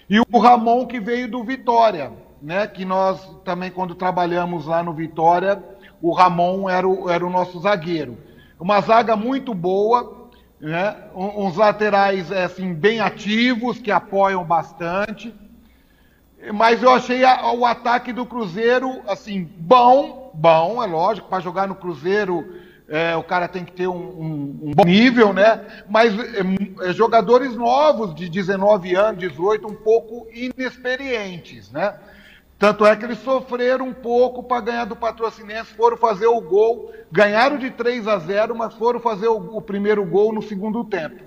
[0.07, 4.93] E o Ramon que veio do Vitória, né, que nós também, quando trabalhamos lá no
[4.93, 5.61] Vitória,
[5.99, 8.17] o Ramon era o, era o nosso zagueiro.
[8.59, 10.24] Uma zaga muito boa,
[10.60, 15.34] né, uns laterais é, assim, bem ativos, que apoiam bastante.
[16.53, 21.68] Mas eu achei a, o ataque do Cruzeiro, assim, bom, bom, é lógico, para jogar
[21.68, 25.84] no Cruzeiro é, o cara tem que ter um, um, um bom nível, né?
[25.89, 31.95] Mas é, é jogadores novos, de 19 anos, 18, um pouco inexperientes, né?
[32.58, 36.91] Tanto é que eles sofreram um pouco para ganhar do Patrocinense, foram fazer o gol,
[37.12, 41.22] ganharam de 3 a 0, mas foram fazer o, o primeiro gol no segundo tempo.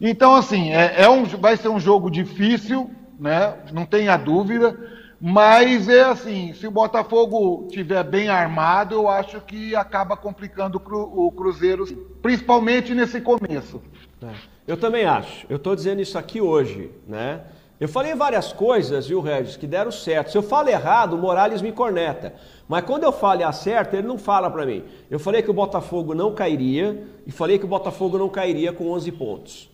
[0.00, 3.56] Então, assim, é, é um, vai ser um jogo difícil, né?
[3.72, 4.78] não tenha dúvida,
[5.20, 11.32] mas é assim, se o Botafogo tiver bem armado, eu acho que acaba complicando o
[11.32, 11.84] Cruzeiro,
[12.22, 13.82] principalmente nesse começo.
[14.22, 14.32] É,
[14.66, 15.46] eu também acho.
[15.48, 17.40] Eu estou dizendo isso aqui hoje, né?
[17.80, 20.32] Eu falei várias coisas, viu, Regis, que deram certo.
[20.32, 22.34] Se eu falo errado, o Morales me corneta.
[22.68, 24.82] Mas quando eu falo acerto, ele não fala para mim.
[25.08, 28.90] Eu falei que o Botafogo não cairia e falei que o Botafogo não cairia com
[28.90, 29.70] 11 pontos.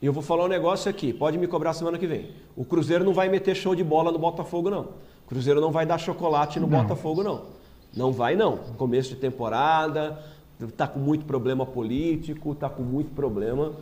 [0.00, 2.30] E eu vou falar um negócio aqui, pode me cobrar semana que vem.
[2.56, 4.82] O Cruzeiro não vai meter show de bola no Botafogo, não.
[5.24, 6.82] O Cruzeiro não vai dar chocolate no não.
[6.82, 7.42] Botafogo, não.
[7.94, 8.58] Não vai, não.
[8.78, 10.18] Começo de temporada,
[10.76, 13.72] tá com muito problema político, tá com muito problema.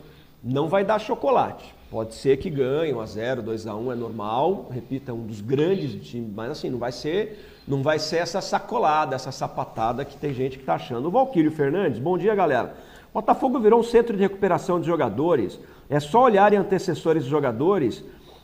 [0.43, 1.73] Não vai dar chocolate.
[1.91, 5.41] Pode ser que ganhe 1 a 0, 2 a 1 é normal, repita, um dos
[5.41, 10.15] grandes times, mas assim, não vai ser, não vai ser essa sacolada, essa sapatada que
[10.15, 11.07] tem gente que está achando.
[11.07, 12.75] O Valquírio Fernandes, bom dia, galera.
[13.11, 15.59] Botafogo virou um centro de recuperação de jogadores.
[15.89, 18.03] É só olhar em antecessores de jogadores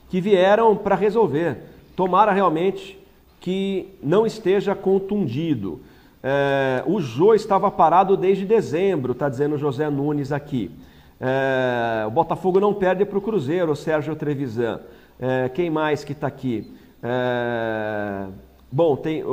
[0.09, 1.57] que vieram para resolver.
[1.95, 2.99] Tomara realmente
[3.39, 5.81] que não esteja contundido.
[6.23, 10.71] É, o Jô estava parado desde dezembro, está dizendo José Nunes aqui.
[11.19, 14.81] É, o Botafogo não perde para o Cruzeiro, o Sérgio Trevisan.
[15.19, 16.73] É, quem mais que está aqui?
[17.01, 18.27] É,
[18.71, 19.23] bom, tem,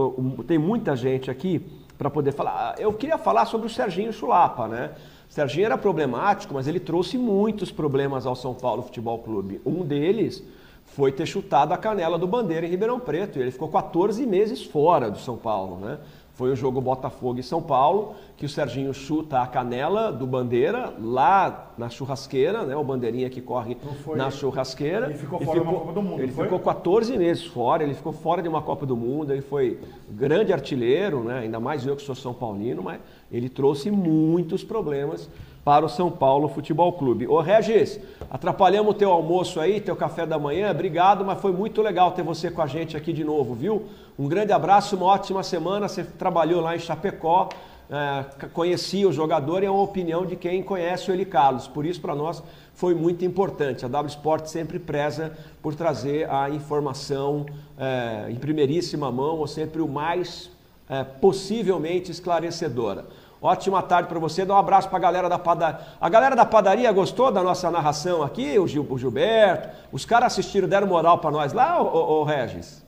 [0.47, 1.66] tem muita gente aqui
[1.99, 2.74] para poder falar.
[2.78, 4.91] Eu queria falar sobre o Serginho Chulapa, né?
[5.28, 9.61] Serginho era problemático, mas ele trouxe muitos problemas ao São Paulo Futebol Clube.
[9.64, 10.45] Um deles
[10.85, 13.39] foi ter chutado a canela do Bandeira em Ribeirão Preto.
[13.39, 15.99] E ele ficou 14 meses fora do São Paulo, né?
[16.35, 20.95] Foi o jogo Botafogo e São Paulo, que o Serginho chuta a canela do Bandeira
[20.99, 22.74] lá na churrasqueira, né?
[22.74, 23.76] O bandeirinha que corre
[24.16, 25.07] na churrasqueira.
[25.07, 26.45] Ele ficou fora de uma Copa do Mundo, Ele foi?
[26.45, 29.78] ficou 14 meses fora, ele ficou fora de uma Copa do Mundo, ele foi
[30.11, 31.41] grande artilheiro, né?
[31.41, 32.99] Ainda mais eu que sou São Paulino, mas
[33.30, 35.28] ele trouxe muitos problemas
[35.64, 37.26] para o São Paulo Futebol Clube.
[37.26, 38.00] Ô Regis,
[38.30, 42.50] atrapalhamos teu almoço aí, teu café da manhã, obrigado, mas foi muito legal ter você
[42.50, 43.86] com a gente aqui de novo, viu?
[44.18, 47.48] Um grande abraço, uma ótima semana, você trabalhou lá em Chapecó,
[47.88, 51.86] é, conhecia o jogador e é uma opinião de quem conhece o Eli Carlos, por
[51.86, 52.42] isso para nós
[52.74, 53.84] foi muito importante.
[53.84, 57.46] A W Sport sempre preza por trazer a informação
[57.78, 60.50] é, em primeiríssima mão ou sempre o mais
[60.88, 63.06] é, possivelmente esclarecedora.
[63.43, 64.45] Ótima tarde para você.
[64.45, 65.80] Dá um abraço para a galera da padaria.
[66.01, 68.57] A galera da padaria gostou da nossa narração aqui?
[68.57, 69.68] O, Gil- o Gilberto?
[69.90, 72.86] Os caras assistiram, deram moral para nós lá, ô, ô, Regis?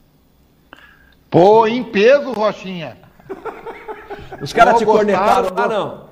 [1.29, 2.97] Pô, em peso, Rochinha.
[4.41, 6.05] Os caras te cornetaram lá, não?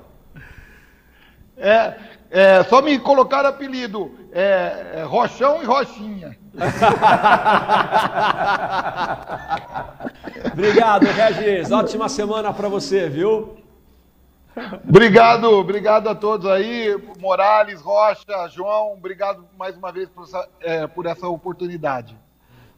[1.55, 1.93] É,
[2.29, 4.11] é, só me colocaram apelido.
[4.33, 6.37] É, é Rochão e Rochinha.
[10.51, 11.71] Obrigado, Regis.
[11.71, 13.62] Ótima semana para você, viu?
[14.87, 16.95] Obrigado, obrigado a todos aí.
[17.19, 22.15] Morales, Rocha, João, obrigado mais uma vez por essa, é, por essa oportunidade.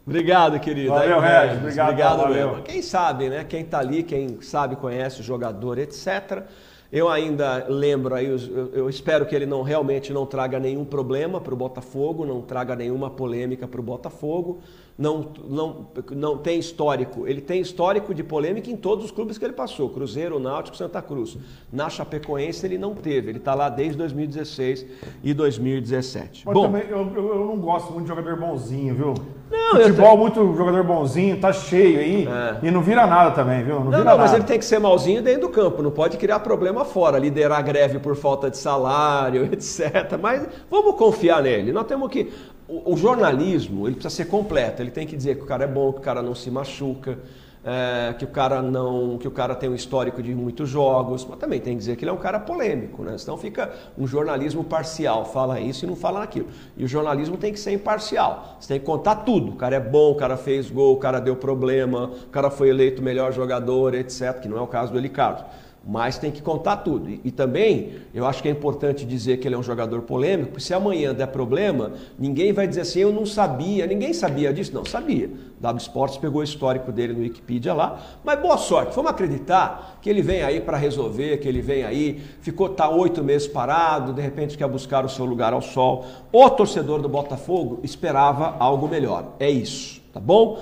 [0.06, 0.92] Obrigado, querido.
[0.92, 1.58] Valeu, Aí, Regis.
[1.60, 2.50] Obrigado, Obrigado valeu.
[2.50, 2.64] mesmo.
[2.64, 3.44] Quem sabe, né?
[3.44, 6.44] Quem tá ali, quem sabe, conhece o jogador, etc.
[6.92, 8.38] Eu ainda lembro aí, eu
[8.72, 12.76] eu espero que ele não realmente não traga nenhum problema para o Botafogo, não traga
[12.76, 14.62] nenhuma polêmica para o Botafogo.
[14.98, 17.28] Não, não, não tem histórico.
[17.28, 21.02] Ele tem histórico de polêmica em todos os clubes que ele passou: Cruzeiro, Náutico, Santa
[21.02, 21.38] Cruz.
[21.72, 23.30] Na Chapecoense ele não teve.
[23.30, 24.86] Ele está lá desde 2016
[25.22, 26.44] e 2017.
[26.46, 29.14] Mas Bom, também eu, eu, eu não gosto muito de jogador bonzinho, viu?
[29.52, 32.28] Não, eu Futebol, muito jogador bonzinho, tá cheio aí.
[32.64, 33.80] E não vira nada também, viu?
[33.80, 36.40] Não, Não, não, mas ele tem que ser malzinho dentro do campo, não pode criar
[36.40, 40.18] problema fora, liderar greve por falta de salário, etc.
[40.22, 41.72] Mas vamos confiar nele.
[41.72, 42.32] Nós temos que.
[42.68, 44.82] O, jornalismo, ele precisa ser completo.
[44.82, 47.20] Ele tem que dizer que o cara é bom, que o cara não se machuca,
[47.64, 49.18] é, que o cara não.
[49.20, 52.04] que o cara tem um histórico de muitos jogos, mas também tem que dizer que
[52.04, 53.16] ele é um cara polêmico, né?
[53.40, 56.48] Fica um jornalismo parcial, fala isso e não fala aquilo.
[56.76, 58.58] E o jornalismo tem que ser imparcial.
[58.60, 59.52] Você tem que contar tudo.
[59.52, 62.70] O cara é bom, o cara fez gol, o cara deu problema, o cara foi
[62.70, 64.40] eleito melhor jogador, etc.
[64.42, 65.44] Que não é o caso do Eli Carlos.
[65.86, 67.10] Mas tem que contar tudo.
[67.10, 70.52] E, e também, eu acho que é importante dizer que ele é um jogador polêmico,
[70.52, 74.74] porque se amanhã der problema, ninguém vai dizer assim, eu não sabia, ninguém sabia disso.
[74.74, 75.30] Não, sabia.
[75.60, 78.96] W Sports pegou o histórico dele no Wikipedia lá, mas boa sorte.
[78.96, 83.24] Vamos acreditar que ele vem aí para resolver, que ele vem aí, ficou tá oito
[83.24, 86.06] meses parado, de repente quer buscar o seu lugar ao sol.
[86.32, 89.34] O torcedor do Botafogo esperava algo melhor.
[89.40, 90.62] É isso, tá bom?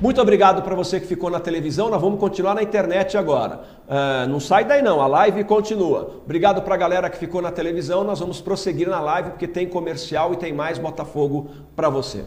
[0.00, 1.90] Muito obrigado para você que ficou na televisão.
[1.90, 3.60] Nós vamos continuar na internet agora.
[3.86, 6.20] Ah, não sai daí não, a live continua.
[6.24, 8.02] Obrigado para a galera que ficou na televisão.
[8.02, 12.24] Nós vamos prosseguir na live porque tem comercial e tem mais Botafogo para você.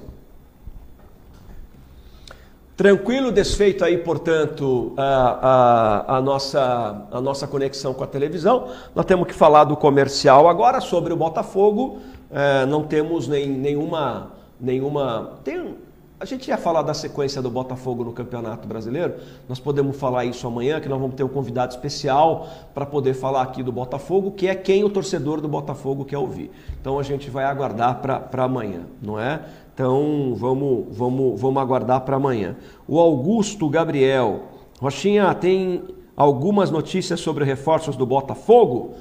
[2.75, 8.67] Tranquilo, desfeito aí, portanto, a, a, a, nossa, a nossa conexão com a televisão.
[8.93, 11.97] Nós temos que falar do comercial agora sobre o Botafogo.
[12.32, 14.34] Eh, não temos nem, nenhuma.
[14.61, 15.75] nenhuma tem,
[16.20, 19.15] a gente ia falar da sequência do Botafogo no Campeonato Brasileiro.
[19.47, 23.43] Nós podemos falar isso amanhã, que nós vamos ter um convidado especial para poder falar
[23.43, 26.49] aqui do Botafogo, que é quem o torcedor do Botafogo quer ouvir.
[26.82, 29.41] Então a gente vai aguardar para amanhã, não é?
[29.76, 32.55] Então vamos, vamos, vamos aguardar para amanhã.
[32.88, 34.41] O Augusto Gabriel.
[34.82, 35.84] Rochinha, tem
[36.15, 38.95] algumas notícias sobre reforços do Botafogo?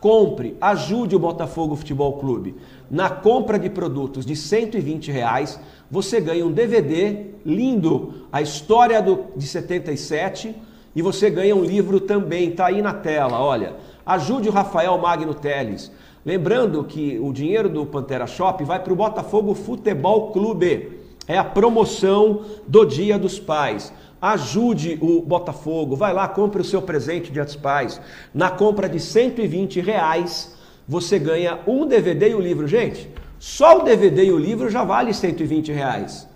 [0.01, 2.55] Compre, ajude o Botafogo Futebol Clube.
[2.89, 5.59] Na compra de produtos de 120 reais,
[5.91, 10.55] você ganha um DVD lindo, a história do, de 77
[10.99, 13.77] e você ganha um livro também, tá aí na tela, olha.
[14.05, 15.93] Ajude o Rafael Magno Teles.
[16.27, 20.99] Lembrando que o dinheiro do Pantera Shop vai para o Botafogo Futebol Clube.
[21.29, 23.93] É a promoção do Dia dos Pais.
[24.21, 28.01] Ajude o Botafogo, vai lá, compre o seu presente Dia dos Pais.
[28.35, 30.53] Na compra de 120 reais,
[30.89, 32.67] você ganha um DVD e o um livro.
[32.67, 36.29] Gente, só o DVD e o livro já vale 120 reais.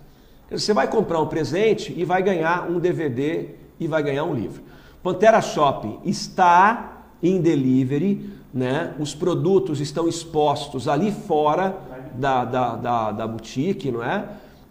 [0.48, 4.62] Você vai comprar um presente e vai ganhar um DVD e vai ganhar um livro.
[5.03, 8.95] Pantera Shopping está em delivery, né?
[8.99, 11.76] os produtos estão expostos ali fora
[12.14, 14.28] da, da, da, da boutique, não é?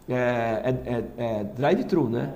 [0.09, 2.34] É, é, é, é drive-thru, né?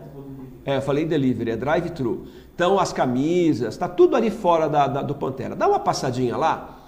[0.66, 2.26] É, eu falei delivery, é drive-thru.
[2.54, 5.56] Então as camisas, está tudo ali fora da, da, do Pantera.
[5.56, 6.80] Dá uma passadinha lá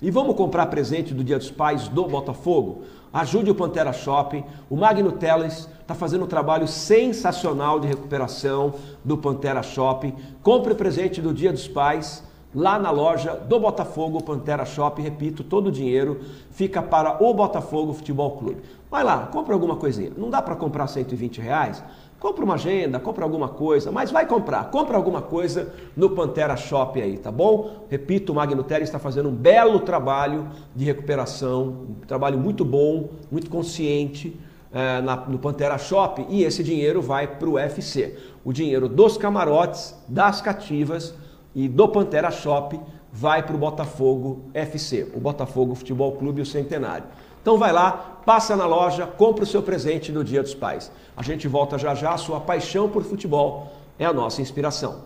[0.00, 2.82] e vamos comprar presente do Dia dos Pais do Botafogo.
[3.12, 4.44] Ajude o Pantera Shopping.
[4.68, 10.14] O Magno Teles está fazendo um trabalho sensacional de recuperação do Pantera Shopping.
[10.42, 12.22] Compre presente do Dia dos Pais
[12.54, 15.02] lá na loja do Botafogo Pantera Shopping.
[15.02, 18.62] Repito, todo o dinheiro fica para o Botafogo Futebol Clube.
[18.90, 20.10] Vai lá, compra alguma coisinha.
[20.16, 21.84] Não dá para comprar 120 reais?
[22.26, 27.00] Compra uma agenda, compra alguma coisa, mas vai comprar, compra alguma coisa no Pantera Shop
[27.00, 27.86] aí, tá bom?
[27.88, 33.10] Repito, o Magno Terra está fazendo um belo trabalho de recuperação, um trabalho muito bom,
[33.30, 34.36] muito consciente
[34.72, 38.16] é, na, no Pantera Shop e esse dinheiro vai para o UFC.
[38.44, 41.14] O dinheiro dos camarotes, das cativas
[41.54, 42.76] e do Pantera Shop
[43.12, 47.06] vai para o Botafogo FC, o Botafogo Futebol Clube o Centenário.
[47.46, 47.92] Então vai lá,
[48.26, 50.90] passa na loja, compra o seu presente no Dia dos Pais.
[51.16, 55.04] A gente volta já já, sua paixão por futebol é a nossa inspiração.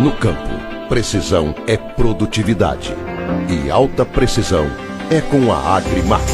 [0.00, 2.94] No campo, precisão é produtividade
[3.50, 4.64] e alta precisão
[5.10, 6.24] é com a Agrimac.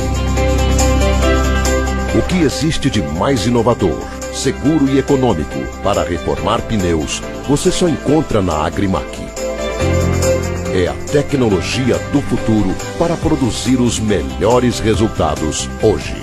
[2.18, 4.02] O que existe de mais inovador,
[4.34, 9.06] seguro e econômico para reformar pneus, você só encontra na Agrimac.
[10.74, 16.16] É a tecnologia do futuro para produzir os melhores resultados hoje.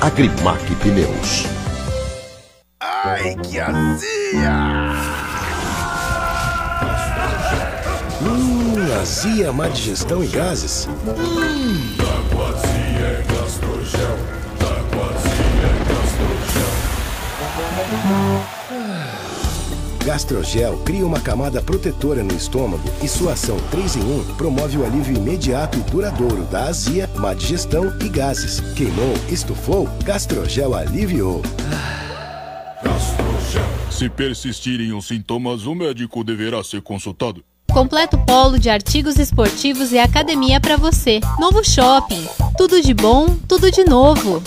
[0.00, 1.44] Agrimac Pneus.
[2.80, 4.94] Ai, que azia!
[8.22, 10.88] Hum, azia, má digestão e gases.
[11.18, 11.94] Hum.
[20.04, 24.84] Gastrogel cria uma camada protetora no estômago e sua ação 3 em 1 promove o
[24.84, 28.60] alívio imediato e duradouro da azia, má digestão e gases.
[28.74, 31.42] Queimou, estufou, Gastrogel aliviou.
[33.90, 37.42] Se persistirem os sintomas, o médico deverá ser consultado.
[37.74, 41.18] Completo polo de artigos esportivos e academia para você.
[41.40, 42.24] Novo shopping.
[42.56, 44.40] Tudo de bom, tudo de novo.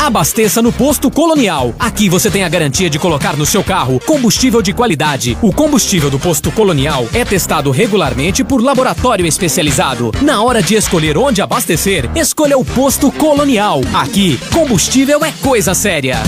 [0.00, 1.74] Abasteça no Posto Colonial.
[1.80, 5.36] Aqui você tem a garantia de colocar no seu carro combustível de qualidade.
[5.42, 10.12] O combustível do Posto Colonial é testado regularmente por laboratório especializado.
[10.22, 13.80] Na hora de escolher onde abastecer, escolha o Posto Colonial.
[13.92, 16.22] Aqui, combustível é coisa séria.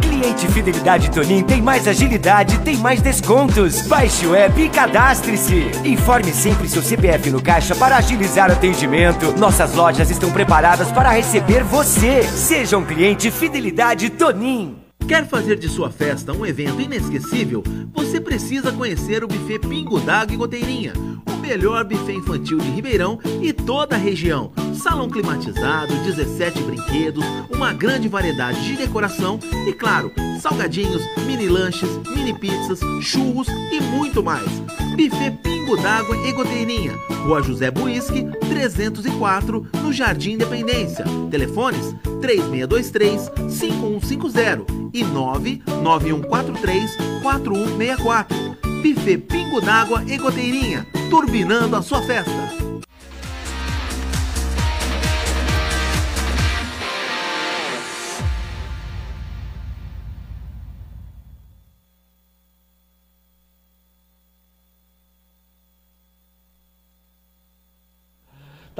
[0.00, 3.82] Cliente Fidelidade Tonin tem mais agilidade, tem mais descontos.
[3.82, 5.70] Baixe o app e cadastre-se.
[5.84, 9.32] Informe sempre seu CPF no caixa para agilizar o atendimento.
[9.38, 12.22] Nossas lojas estão preparadas para receber você.
[12.22, 14.76] Seja um cliente Fidelidade Tonin.
[15.06, 17.62] Quer fazer de sua festa um evento inesquecível?
[17.94, 21.09] Você precisa conhecer o buffet Pingo d'Água e Goteirinha
[21.40, 24.52] melhor buffet infantil de Ribeirão e toda a região.
[24.74, 32.32] Salão climatizado, 17 brinquedos, uma grande variedade de decoração e, claro, salgadinhos, mini lanches, mini
[32.32, 34.48] pizzas, churros e muito mais.
[34.96, 36.92] Buffet Pingo d'Água e Goteirinha,
[37.24, 41.04] Rua José Buisque, 304, no Jardim Independência.
[41.30, 48.49] Telefones 3623 5150 e 99143 4164.
[48.80, 52.59] Buffet Pingo d'Água e Goteirinha, turbinando a sua festa.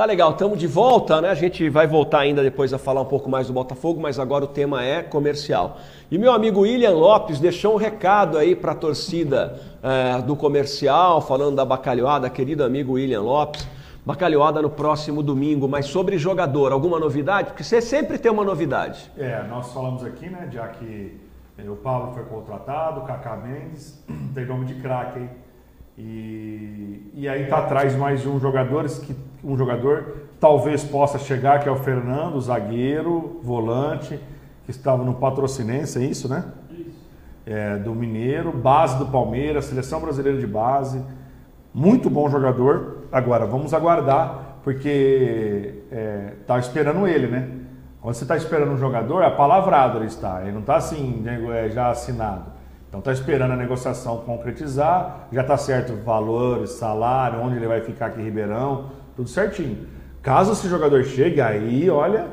[0.01, 1.28] Tá legal, estamos de volta, né?
[1.28, 4.46] A gente vai voltar ainda depois a falar um pouco mais do Botafogo, mas agora
[4.46, 5.76] o tema é comercial.
[6.11, 11.20] E meu amigo William Lopes deixou um recado aí para a torcida é, do comercial,
[11.20, 13.68] falando da bacalhoada, querido amigo William Lopes.
[14.03, 17.48] Bacalhoada no próximo domingo, mas sobre jogador, alguma novidade?
[17.48, 19.12] Porque você sempre tem uma novidade.
[19.18, 21.20] É, nós falamos aqui, né, já que
[21.59, 24.03] é, o Pablo foi contratado, o Kaká Mendes,
[24.34, 25.28] tem nome de craque aí.
[26.03, 31.68] E, e aí tá atrás mais um jogador que um jogador talvez possa chegar que
[31.68, 34.18] é o Fernando, zagueiro, volante,
[34.64, 36.44] que estava no Patrocinense, é isso, né?
[36.70, 36.98] Isso.
[37.44, 41.05] É, do Mineiro, base do Palmeiras, seleção brasileira de base,
[41.74, 43.05] muito bom jogador.
[43.12, 47.46] Agora vamos aguardar porque é, tá esperando ele, né?
[48.01, 51.68] Quando você está esperando um jogador, é palavrado ele está, ele não está assim é,
[51.68, 52.59] já assinado.
[52.91, 58.07] Então está esperando a negociação concretizar, já está certo valores, salário, onde ele vai ficar
[58.07, 59.86] aqui em Ribeirão, tudo certinho.
[60.20, 62.26] Caso esse jogador chegue, aí olha,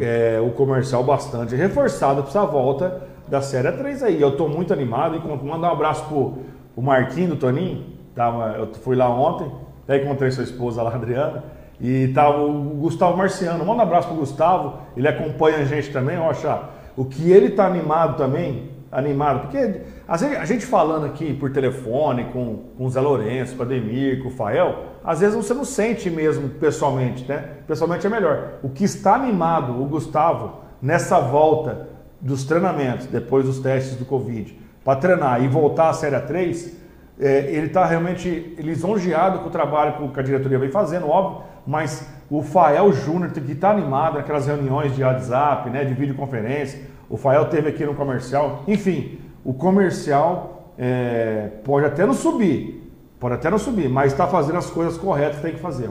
[0.00, 0.36] é.
[0.36, 4.20] É, o comercial bastante reforçado para essa volta da Série 3 aí.
[4.20, 6.38] Eu estou muito animado e mandar um abraço pro
[6.74, 9.50] o Marquinho do Toninho, tava, eu fui lá ontem,
[9.84, 11.42] até encontrei sua esposa lá, Adriana,
[11.80, 13.64] e tava o Gustavo Marciano.
[13.64, 16.64] Manda um abraço pro Gustavo, ele acompanha a gente também, Rocha.
[16.94, 21.52] O que ele tá animado também, animado, porque às vezes, a gente falando aqui por
[21.52, 25.52] telefone com, com o Zé Lourenço, com o Ademir, com o Fael, às vezes você
[25.52, 27.44] não sente mesmo pessoalmente, né?
[27.66, 28.54] Pessoalmente é melhor.
[28.62, 31.88] O que está animado, o Gustavo, nessa volta
[32.18, 36.76] dos treinamentos, depois dos testes do Covid, para treinar e voltar à Série 3,
[37.20, 42.08] é, ele está realmente lisonjeado com o trabalho que a diretoria vem fazendo, óbvio, mas
[42.30, 47.46] o Fael Júnior que está animado naquelas reuniões de WhatsApp, né, de videoconferência, o Fael
[47.46, 48.64] teve aqui no comercial.
[48.66, 54.58] Enfim, o comercial é, pode até não subir, pode até não subir, mas está fazendo
[54.58, 55.88] as coisas corretas que tem que fazer.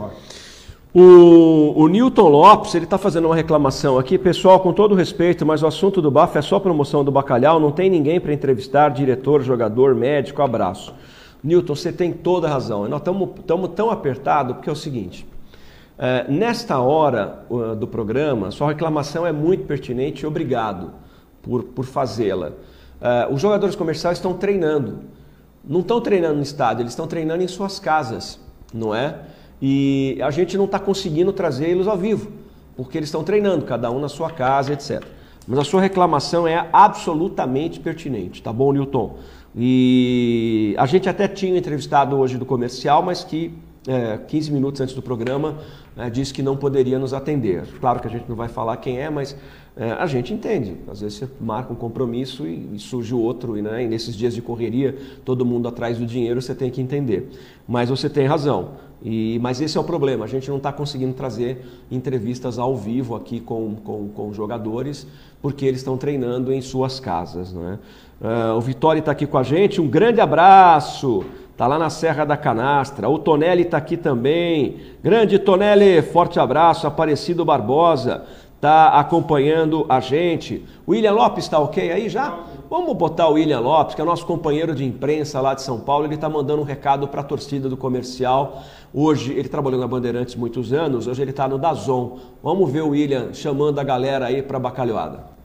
[0.94, 4.18] O, o Newton Lopes, ele está fazendo uma reclamação aqui.
[4.18, 7.72] Pessoal, com todo respeito, mas o assunto do BAF é só promoção do bacalhau, não
[7.72, 10.94] tem ninguém para entrevistar, diretor, jogador, médico, abraço.
[11.44, 12.88] Newton, você tem toda a razão.
[12.88, 15.28] Nós estamos tão apertados porque é o seguinte,
[15.98, 21.05] é, nesta hora uh, do programa, sua reclamação é muito pertinente obrigado
[21.46, 22.50] por, por fazê-la.
[22.50, 25.00] Uh, os jogadores comerciais estão treinando.
[25.64, 28.40] Não estão treinando no estádio, eles estão treinando em suas casas,
[28.74, 29.20] não é?
[29.62, 32.32] E a gente não está conseguindo trazer eles ao vivo,
[32.76, 35.04] porque eles estão treinando, cada um na sua casa, etc.
[35.48, 39.18] Mas a sua reclamação é absolutamente pertinente, tá bom, Newton?
[39.56, 43.54] E a gente até tinha entrevistado hoje do comercial, mas que
[43.88, 45.58] é, 15 minutos antes do programa
[45.96, 47.64] é, disse que não poderia nos atender.
[47.80, 49.36] Claro que a gente não vai falar quem é, mas
[49.78, 50.78] é, a gente entende.
[50.90, 54.34] Às vezes você marca um compromisso e, e surge outro, e, né, e nesses dias
[54.34, 57.30] de correria, todo mundo atrás do dinheiro, você tem que entender.
[57.68, 58.70] Mas você tem razão.
[59.04, 63.16] E, mas esse é o problema, a gente não está conseguindo trazer entrevistas ao vivo
[63.16, 65.06] aqui com, com, com jogadores,
[65.42, 67.54] porque eles estão treinando em suas casas.
[67.54, 67.78] Né?
[68.22, 71.26] Uh, o Vitória está aqui com a gente, um grande abraço!
[71.52, 73.08] Está lá na Serra da Canastra.
[73.08, 74.76] O Tonelli está aqui também.
[75.02, 76.86] Grande Tonelli, forte abraço.
[76.86, 78.26] Aparecido Barbosa
[78.56, 80.66] está acompanhando a gente.
[80.86, 82.46] O William Lopes está ok aí já?
[82.70, 86.06] Vamos botar o William Lopes, que é nosso companheiro de imprensa lá de São Paulo.
[86.06, 88.64] Ele está mandando um recado para a torcida do comercial.
[88.94, 92.20] Hoje ele trabalhou na Bandeirantes muitos anos, hoje ele está no Dazon.
[92.42, 95.36] Vamos ver o William chamando a galera aí para a bacalhoada.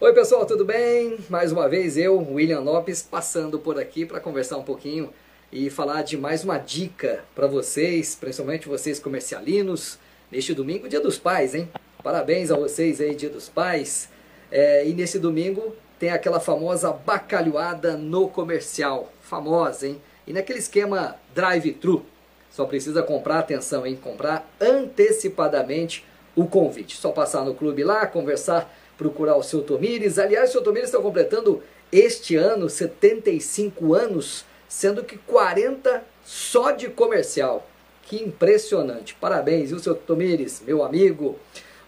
[0.00, 1.16] Oi pessoal, tudo bem?
[1.30, 5.10] Mais uma vez eu, William Lopes, passando por aqui para conversar um pouquinho
[5.52, 9.98] e falar de mais uma dica para vocês, principalmente vocês comercialinos,
[10.32, 11.68] neste domingo, Dia dos Pais, hein?
[12.02, 14.08] Parabéns a vocês aí, Dia dos Pais.
[14.50, 20.00] É, e nesse domingo tem aquela famosa bacalhoada no comercial, famosa, hein?
[20.26, 22.04] E naquele esquema drive-thru,
[22.50, 23.98] só precisa comprar, atenção, hein?
[24.02, 26.02] Comprar antecipadamente
[26.34, 26.96] o convite.
[26.96, 30.18] Só passar no clube lá, conversar, procurar o seu Tomires.
[30.18, 36.88] Aliás, o seu Tomires está completando este ano 75 anos, sendo que 40 só de
[36.88, 37.66] comercial.
[38.02, 39.14] Que impressionante.
[39.20, 41.38] Parabéns, viu, seu Tomires, meu amigo.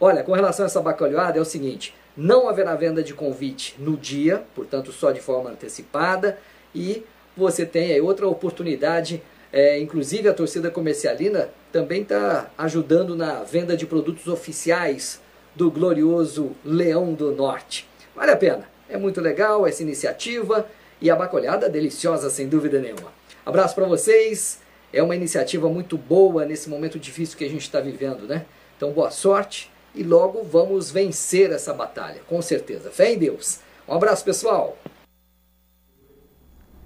[0.00, 3.96] Olha, com relação a essa bacalhoada, é o seguinte: não haverá venda de convite no
[3.96, 6.38] dia, portanto, só de forma antecipada.
[6.74, 7.04] E
[7.36, 9.22] você tem aí outra oportunidade.
[9.52, 15.20] É, inclusive, a torcida comercialina também está ajudando na venda de produtos oficiais
[15.54, 17.88] do glorioso Leão do Norte.
[18.14, 18.68] Vale a pena.
[18.88, 20.66] É muito legal essa iniciativa
[21.00, 23.12] e a bacolhada deliciosa, sem dúvida nenhuma.
[23.46, 24.63] Abraço para vocês.
[24.94, 28.46] É uma iniciativa muito boa nesse momento difícil que a gente está vivendo, né?
[28.76, 32.92] Então, boa sorte e logo vamos vencer essa batalha, com certeza.
[32.92, 33.58] Fé em Deus.
[33.88, 34.78] Um abraço, pessoal.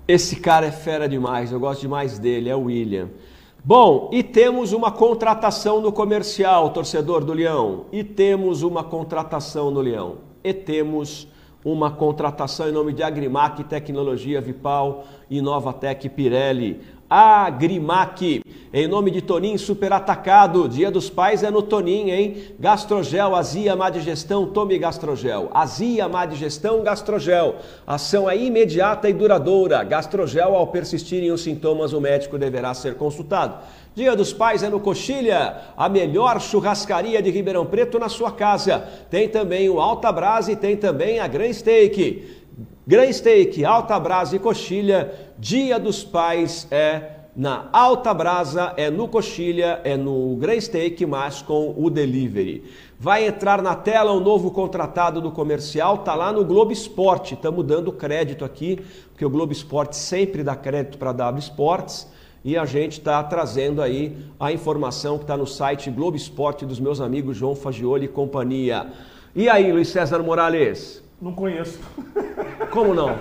[0.08, 3.10] Esse cara é fera demais, eu gosto demais dele, é o William.
[3.62, 7.84] Bom, e temos uma contratação no comercial, torcedor do Leão.
[7.92, 10.18] E temos uma contratação no Leão.
[10.42, 11.28] E temos
[11.62, 16.80] uma contratação em nome de Agrimac Tecnologia Vipal e Novatec Pirelli.
[17.10, 22.36] Agrimac, em nome de Toninho Super Atacado, Dia dos Pais é no Toninho, hein?
[22.60, 25.48] Gastrogel, Azia, Má Digestão, tome Gastrogel.
[25.54, 27.56] Azia, Má Digestão, Gastrogel.
[27.86, 29.82] Ação é imediata e duradoura.
[29.84, 33.56] Gastrogel, ao persistirem os sintomas, o médico deverá ser consultado.
[33.94, 38.86] Dia dos Pais é no Coxilha, a melhor churrascaria de Ribeirão Preto na sua casa.
[39.10, 42.37] Tem também o Alta Brasa e tem também a Gran Steak.
[42.88, 49.06] Gran Steak, Alta Brasa e Coxilha, Dia dos Pais é na Alta Brasa, é no
[49.06, 52.64] Coxilha, é no Gran Steak, mas com o delivery.
[52.98, 57.34] Vai entrar na tela um novo contratado do comercial, tá lá no Globo Esporte.
[57.34, 62.08] Estamos dando crédito aqui, porque o Globo Esporte sempre dá crédito para a W Sports
[62.42, 66.80] e a gente está trazendo aí a informação que está no site Globo Esporte dos
[66.80, 68.86] meus amigos João Fagioli e companhia.
[69.36, 71.06] E aí, Luiz César Morales?
[71.20, 71.80] Não conheço.
[72.70, 73.16] Como não?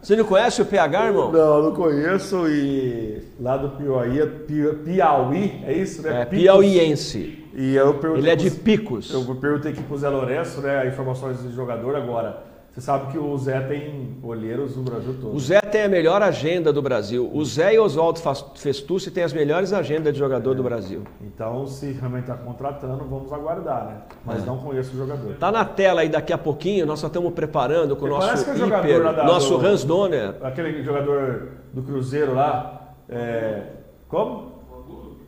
[0.00, 1.32] Você não conhece o PH, irmão?
[1.32, 6.22] Não, não conheço e lá do Piauí, é Pi- Piauí, é isso, né?
[6.22, 6.38] É Picos.
[6.44, 7.44] piauiense.
[7.54, 9.12] E eu perguntei Ele é de Picos.
[9.12, 12.42] Eu perguntei aqui pro Zé Lourenço, né, informações do jogador agora.
[12.74, 15.32] Você sabe que o Zé tem olheiros no Brasil todo.
[15.32, 17.30] O Zé tem a melhor agenda do Brasil.
[17.32, 18.18] O Zé e Oswaldo
[18.56, 21.04] Festucci têm as melhores agendas de jogador do Brasil.
[21.20, 23.96] Então, se realmente está contratando, vamos aguardar, né?
[24.24, 24.46] Mas É.
[24.46, 25.34] não conheço o jogador.
[25.36, 28.44] Tá na tela aí daqui a pouquinho, nós só estamos preparando com o nosso Parece
[28.44, 30.34] que é o jogador hiper, lá da- nosso do- Hans Donner.
[30.42, 32.92] Aquele jogador do Cruzeiro lá.
[33.08, 33.62] é,
[34.08, 34.52] Como?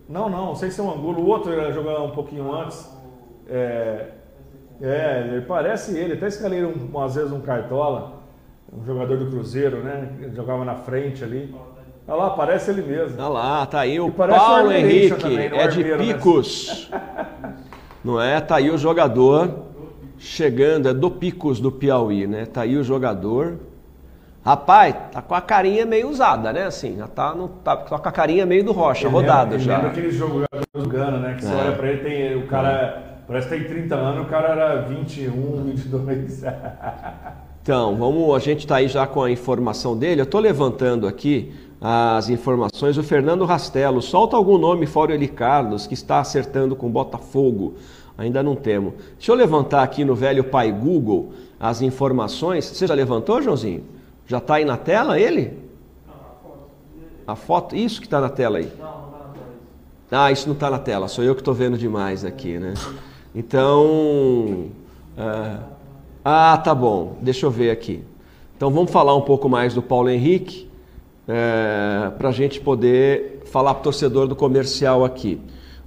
[0.09, 1.21] Não, não, não sei se é um Angulo.
[1.23, 2.91] O outro era jogar um pouquinho antes.
[3.49, 4.07] É,
[4.81, 6.15] é, ele parece ele.
[6.15, 8.17] Até escalei um, às vezes um cartola.
[8.73, 10.09] Um jogador do Cruzeiro, né?
[10.21, 11.55] Ele jogava na frente ali.
[12.09, 13.17] Olha lá, parece ele mesmo.
[13.19, 15.63] Olha lá, tá aí o Paulo Henrique, também, né?
[15.63, 16.15] É de Armeiro, né?
[16.15, 16.91] Picos.
[18.05, 18.41] Não é?
[18.41, 19.65] Tá aí o jogador
[20.19, 22.47] chegando, é do Picos do Piauí, né?
[22.47, 23.59] Tá aí o jogador.
[24.45, 26.65] Rapaz, tá com a carinha meio usada, né?
[26.67, 29.75] Assim, já tá, no, tá com a carinha meio do Rocha, rodado já.
[29.77, 31.35] Lembra aqueles jogadores do Gana, né?
[31.35, 31.57] Que você É.
[31.57, 35.65] olha pra ele, tem, o cara parece que tem 30 anos, o cara era 21,
[35.65, 36.43] 22.
[37.67, 40.21] Então, vamos, a gente está aí já com a informação dele.
[40.21, 42.97] Eu estou levantando aqui as informações.
[42.97, 46.91] O Fernando Rastelo, solta algum nome fora o Eli Carlos, que está acertando com o
[46.91, 47.75] Botafogo.
[48.17, 48.95] Ainda não temos.
[49.19, 52.65] Deixa eu levantar aqui no velho pai Google as informações.
[52.67, 53.83] Você já levantou, Joãozinho?
[54.29, 55.59] Já está aí na tela ele?
[57.27, 58.73] A foto, isso que está na tela aí.
[60.09, 62.75] Ah, isso não está na tela, sou eu que estou vendo demais aqui, né?
[63.37, 64.71] Então.
[65.17, 65.61] ah,
[66.25, 68.03] ah, tá bom, deixa eu ver aqui.
[68.57, 70.69] Então vamos falar um pouco mais do Paulo Henrique,
[72.17, 75.39] para a gente poder falar para o torcedor do comercial aqui.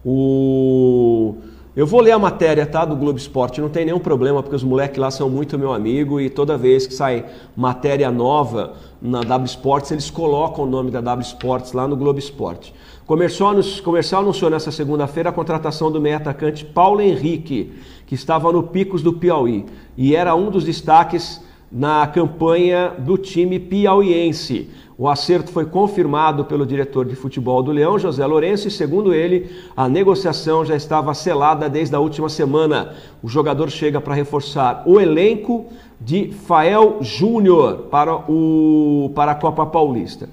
[0.05, 1.35] O...
[1.75, 4.63] Eu vou ler a matéria tá, do Globo Esporte, não tem nenhum problema, porque os
[4.63, 9.45] moleques lá são muito meu amigo e toda vez que sai matéria nova na W
[9.45, 12.73] Sports, eles colocam o nome da W Sports lá no Globo Esporte.
[13.09, 17.71] Anun- comercial anunciou nessa segunda-feira a contratação do meio atacante Paulo Henrique,
[18.05, 19.65] que estava no Picos do Piauí
[19.97, 21.41] e era um dos destaques
[21.71, 24.69] na campanha do time piauiense.
[24.97, 29.49] O acerto foi confirmado pelo diretor de futebol do Leão, José Lourenço, e segundo ele,
[29.75, 32.95] a negociação já estava selada desde a última semana.
[33.23, 35.67] O jogador chega para reforçar o elenco
[36.01, 40.27] de Fael Júnior para, o, para a Copa Paulista.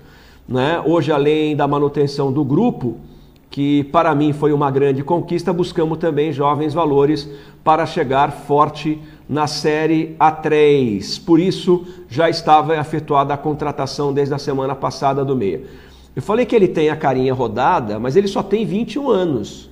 [0.49, 0.81] Né?
[0.85, 2.97] Hoje, além da manutenção do grupo,
[3.51, 7.29] que para mim foi uma grande conquista, buscamos também jovens valores
[7.65, 11.25] para chegar forte na Série A3.
[11.25, 15.63] Por isso, já estava efetuada a contratação desde a semana passada do meia.
[16.15, 19.71] Eu falei que ele tem a carinha rodada, mas ele só tem 21 anos,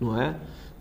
[0.00, 0.34] não é?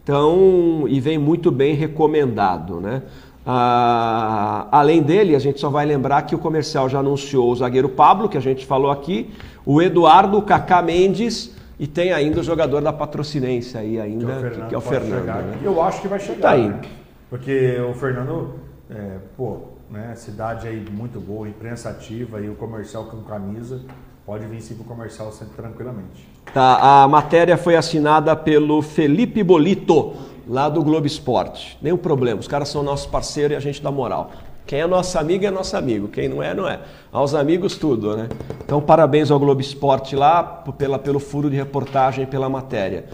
[0.04, 3.04] Então, e vem muito bem recomendado, né?
[3.46, 7.90] Ah, além dele, a gente só vai lembrar que o comercial já anunciou o zagueiro
[7.90, 9.30] Pablo, que a gente falou aqui,
[9.66, 14.74] o Eduardo, o Kaká Mendes e tem ainda o jogador da patrocinência aí ainda, que
[14.76, 15.20] é o Fernando.
[15.20, 15.42] chegar.
[15.42, 15.58] né?
[15.62, 16.42] Eu acho que vai chegar.
[16.42, 16.70] Tá aí.
[16.70, 16.82] né?
[17.30, 18.54] Porque o Fernando,
[18.90, 19.58] é, pô,
[19.90, 23.82] né, cidade aí muito boa, imprensa ativa e o comercial com camisa,
[24.26, 26.28] pode vir sim pro comercial sempre tranquilamente.
[26.54, 30.14] Tá, a matéria foi assinada pelo Felipe Bolito,
[30.48, 31.78] lá do Globo Esporte.
[31.82, 34.32] Nenhum problema, os caras são nossos parceiros e a gente dá moral.
[34.66, 36.80] Quem é nosso amigo é nosso amigo, quem não é, não é.
[37.12, 38.30] Aos amigos, tudo, né?
[38.64, 40.44] Então, parabéns ao Globo Esporte lá
[40.78, 43.06] pela, pelo furo de reportagem, pela matéria.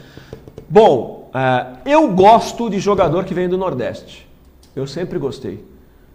[0.69, 4.27] Bom, é, eu gosto de jogador que vem do Nordeste.
[4.75, 5.65] Eu sempre gostei,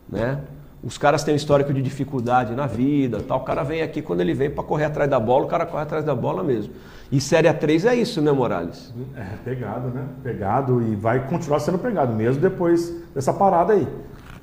[0.09, 0.41] né?
[0.85, 3.41] Os caras têm um histórico de dificuldade na vida, tal.
[3.41, 5.83] O cara vem aqui quando ele vem para correr atrás da bola, o cara corre
[5.83, 6.75] atrás da bola mesmo.
[7.11, 8.93] E Série A3 é isso, né, Morales?
[9.17, 10.05] É, pegado, né?
[10.23, 13.89] Pegado e vai continuar sendo pegado, mesmo depois dessa parada aí.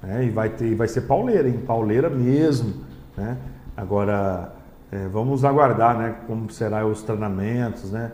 [0.02, 0.26] né?
[0.26, 1.60] E vai, ter, vai ser pauleira, hein?
[1.66, 2.74] Pauleira mesmo.
[3.16, 3.38] Né?
[3.78, 4.54] Agora,
[4.92, 6.16] é, vamos aguardar, né?
[6.26, 8.12] Como será os treinamentos, né?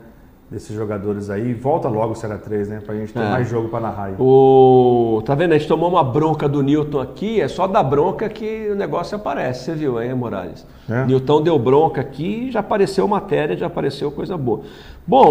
[0.49, 1.53] Desses jogadores aí.
[1.53, 2.81] Volta logo o Série 3, né?
[2.85, 3.29] Pra gente ter É.
[3.31, 4.15] mais jogo pra narrar aí.
[4.17, 5.21] O...
[5.25, 5.51] Tá vendo?
[5.51, 9.17] A gente tomou uma bronca do Newton aqui, é só da bronca que o negócio
[9.17, 10.65] aparece, você viu aí, Morales?
[10.89, 11.03] É.
[11.03, 14.61] Newton deu bronca aqui, já apareceu matéria, já apareceu coisa boa.
[15.05, 15.25] Bom,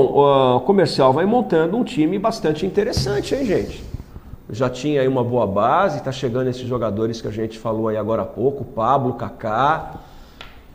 [0.56, 3.82] o comercial vai montando um time bastante interessante, hein, gente?
[4.50, 7.96] Já tinha aí uma boa base, tá chegando esses jogadores que a gente falou aí
[7.96, 9.94] agora há pouco, Pablo, Kaká.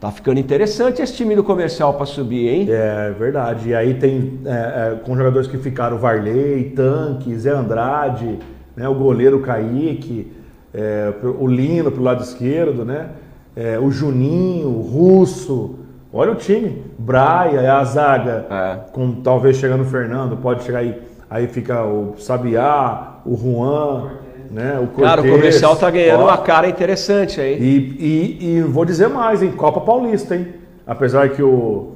[0.02, 2.68] Tá ficando interessante esse time do comercial para subir, hein?
[2.69, 3.69] É verdade.
[3.69, 8.40] E aí tem é, é, com jogadores que ficaram Varley, Tanque, Zé Andrade,
[8.76, 10.34] né, o goleiro Kaique,
[10.73, 13.11] é, o Lino pro lado esquerdo, né?
[13.56, 15.76] é, o Juninho, o Russo.
[16.14, 16.84] Olha o time.
[16.98, 21.02] Braia, a zaga, com talvez chegando o Fernando, pode chegar aí.
[21.30, 24.11] Aí fica o Sabiá, o Juan,
[24.52, 24.76] né?
[24.80, 25.07] O Cortez.
[25.10, 27.57] Cara, o comercial tá ganhando Ó, uma cara interessante aí.
[27.60, 29.52] e, e, e vou dizer mais, hein?
[29.52, 30.48] Copa Paulista, hein?
[30.86, 31.94] Apesar que o,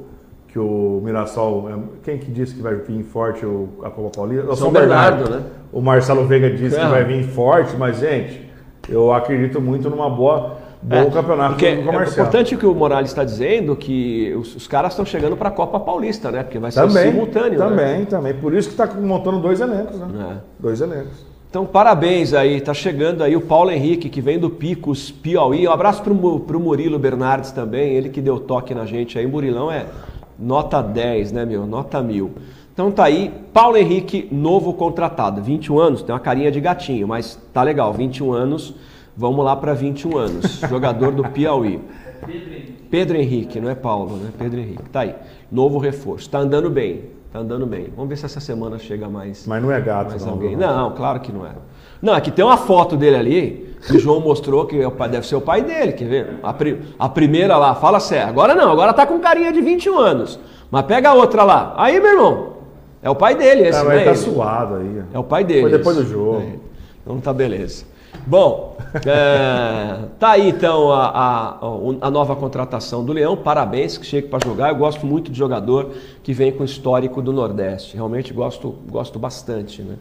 [0.47, 1.69] que o Mirassol.
[1.69, 1.73] é,
[2.03, 4.49] Quem que disse que vai vir forte o, a Copa Paulista?
[4.51, 5.41] O São Bernardo, né?
[5.73, 8.49] O Marcelo Veiga disse que vai vir forte, mas, gente,
[8.87, 13.09] eu acredito muito numa boa, bom É, campeonato porque É importante o que o Morales
[13.09, 16.43] está dizendo, que os, os caras estão chegando para a Copa Paulista, né?
[16.43, 17.57] Porque vai ser Também, simultâneo.
[17.57, 18.05] também, né?
[18.09, 18.33] também.
[18.35, 20.07] Por isso que está montando dois elencos, né?
[20.31, 20.37] É.
[20.57, 21.25] Dois elencos.
[21.49, 22.59] Então, parabéns aí.
[22.59, 25.67] Tá chegando aí o Paulo Henrique, que vem do Picos, Piauí.
[25.67, 29.25] Um abraço pro, pro Murilo Bernardes também, ele que deu toque na gente aí.
[29.25, 29.85] Murilão é
[30.37, 31.65] nota 10, né, meu?
[31.65, 32.33] Nota mil.
[32.73, 35.41] Então tá aí, Paulo Henrique, novo contratado.
[35.41, 38.75] 21 anos, tem uma carinha de gatinho, mas tá legal, 21 anos.
[39.15, 40.59] Vamos lá para 21 anos.
[40.69, 41.79] Jogador do Piauí.
[42.89, 44.29] Pedro Henrique, não é Paulo, né?
[44.37, 44.83] Pedro Henrique.
[44.91, 45.15] Tá aí.
[45.49, 46.29] Novo reforço.
[46.29, 47.14] Tá andando bem.
[47.35, 47.89] Tá andando bem.
[47.93, 49.45] Vamos ver se essa semana chega mais.
[49.45, 50.55] Mas não é gato, mais não, alguém.
[50.55, 50.73] Bruno.
[50.73, 51.49] Não, claro que não é.
[52.01, 55.09] Não, aqui tem uma foto dele ali, que o João mostrou que é o pai-
[55.09, 56.39] deve ser o pai dele, quer ver?
[56.41, 58.29] A, pri- a primeira lá, fala sério.
[58.29, 60.39] Agora não, agora tá com carinha de 21 anos.
[60.71, 61.73] Mas pega a outra lá.
[61.75, 62.53] Aí, meu irmão,
[63.03, 64.15] é o pai dele esse, Ah, não é tá ele.
[64.15, 65.01] suado aí.
[65.13, 65.61] É o pai dele.
[65.63, 66.05] Foi depois esse.
[66.05, 66.39] do jogo.
[66.41, 66.55] É.
[67.03, 67.83] Então tá beleza.
[68.25, 71.57] Bom, é, tá aí então a, a,
[72.01, 73.35] a nova contratação do Leão.
[73.37, 74.69] Parabéns que chegue para jogar.
[74.69, 75.91] Eu gosto muito de jogador
[76.23, 77.95] que vem com histórico do Nordeste.
[77.95, 79.95] Realmente gosto, gosto bastante, né?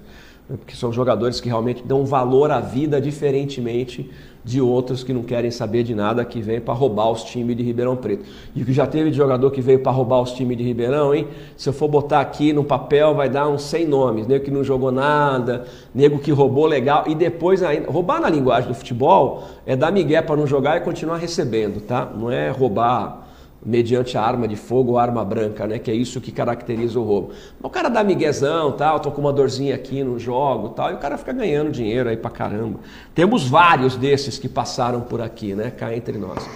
[0.46, 4.10] Porque são jogadores que realmente dão valor à vida diferentemente
[4.44, 7.62] de outros que não querem saber de nada, que vêm para roubar os times de
[7.62, 8.26] Ribeirão Preto.
[8.54, 11.14] E o que já teve de jogador que veio para roubar os times de Ribeirão,
[11.14, 11.26] hein?
[11.56, 14.26] Se eu for botar aqui no papel, vai dar uns 100 nomes.
[14.26, 15.64] Nego que não jogou nada,
[15.94, 17.04] nego que roubou legal.
[17.06, 17.90] E depois ainda.
[17.90, 22.04] Roubar na linguagem do futebol é dar migué para não jogar e continuar recebendo, tá?
[22.14, 23.23] Não é roubar
[23.64, 25.78] mediante arma de fogo ou arma branca, né?
[25.78, 27.32] Que é isso que caracteriza o roubo.
[27.62, 30.98] O cara dá miguezão, tal, tô com uma dorzinha aqui no jogo, tal, e o
[30.98, 32.80] cara fica ganhando dinheiro aí pra caramba.
[33.14, 35.70] Temos vários desses que passaram por aqui, né?
[35.70, 36.46] Cá entre nós.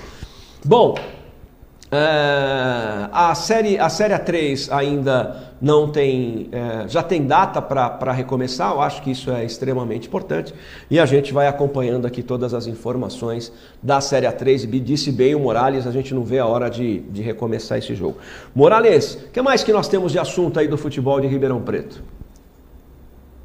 [0.64, 0.96] Bom,
[1.90, 8.72] é, a série a série 3 ainda não tem é, já tem data para recomeçar
[8.72, 10.54] eu acho que isso é extremamente importante.
[10.90, 13.52] E a gente vai acompanhando aqui todas as informações
[13.82, 17.00] da série 3 e disse bem o Morales a gente não vê a hora de,
[17.00, 18.18] de recomeçar esse jogo.
[18.54, 22.02] Morales o que mais que nós temos de assunto aí do futebol de Ribeirão Preto?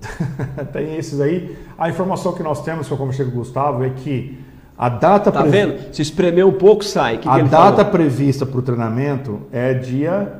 [0.71, 1.55] Tem esses aí.
[1.77, 4.37] A informação que nós temos, que eu conversei com o Gustavo, é que
[4.77, 5.93] a data tá previ- vendo?
[5.95, 7.17] Se espremeu um pouco sai.
[7.17, 7.91] Que a que data falou?
[7.91, 10.33] prevista para o treinamento é dia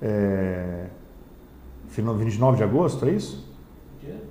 [0.00, 0.84] é,
[1.90, 3.48] final 29 de agosto, é isso?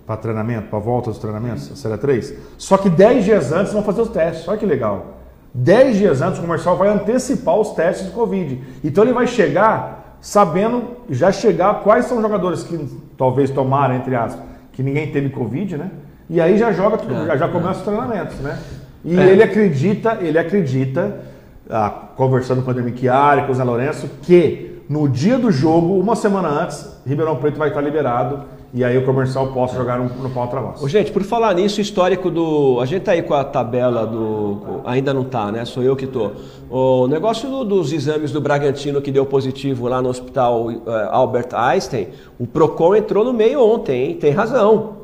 [0.05, 2.33] Para treinamento, para volta dos treinamentos, a série 3.
[2.57, 4.47] Só que 10 dias antes vão fazer os testes.
[4.47, 5.19] Olha que legal.
[5.53, 8.59] 10 dias antes o comercial vai antecipar os testes de Covid.
[8.83, 12.77] Então ele vai chegar sabendo, já chegar quais são os jogadores que
[13.17, 15.91] talvez tomaram, entre aspas, que ninguém teve Covid, né?
[16.29, 16.97] E aí já joga,
[17.31, 18.57] É, já, começa os treinamentos, né?
[19.03, 19.29] E É.
[19.29, 21.21] ele acredita, ele acredita,
[21.69, 25.99] ah, conversando com o Ademir Chiari, com o Zé Lourenço, que no dia do jogo,
[25.99, 30.29] uma semana antes, Ribeirão Preto vai estar liberado e aí o comercial possa jogar no,
[30.31, 30.87] pau travasso.
[30.89, 32.79] Gente, por falar nisso, histórico do.
[32.81, 34.81] A gente tá aí com a tabela do.
[34.85, 35.63] Ainda não tá, né?
[35.65, 36.31] Sou eu que tô.
[36.69, 40.77] O negócio do- dos exames do Bragantino que deu positivo lá no hospital eh,
[41.11, 42.07] Albert Einstein,
[42.39, 44.15] o Procon entrou no meio ontem, hein?
[44.15, 44.97] Tem razão.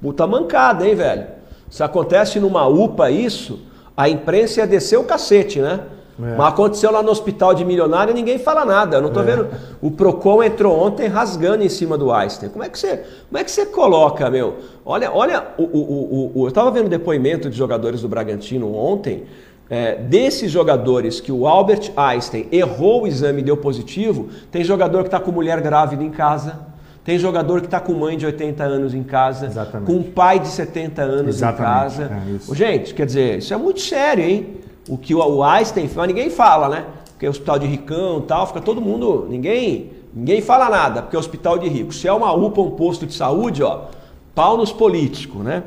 [0.00, 1.26] Puta mancada, hein, velho?
[1.68, 3.60] Se acontece numa UPA isso,
[3.96, 5.80] a imprensa ia descer o cacete, né?
[6.20, 6.36] É.
[6.36, 8.96] Mas aconteceu lá no hospital de milionário e ninguém fala nada.
[8.96, 9.24] Eu não tô É.
[9.24, 9.48] vendo.
[9.80, 12.48] O Procon entrou ontem rasgando em cima do Einstein.
[12.50, 12.96] Como é que você,
[13.28, 14.56] como é que você coloca, meu?
[14.84, 19.24] Olha, olha, o, o, o, o- eu estava vendo depoimento de jogadores do Bragantino ontem.
[19.70, 25.00] é, desses jogadores que o Albert Einstein errou o exame e deu positivo, tem jogador
[25.02, 26.58] que está com mulher grávida em casa,
[27.04, 29.46] tem jogador que está com mãe de 80 anos em casa,
[29.84, 32.10] com um pai de 70 anos Exatamente, em casa.
[32.50, 34.56] é Gente, quer dizer, isso é muito sério, hein?
[34.88, 36.86] O que o, Einstein fala, ninguém fala, né?
[37.10, 39.26] Porque é hospital de ricão e tal, fica todo mundo.
[39.28, 41.92] Ninguém, ninguém fala nada, porque é hospital de rico.
[41.92, 43.86] Se é uma UPA, um posto de saúde, ó,
[44.34, 45.62] pau nos políticos, né?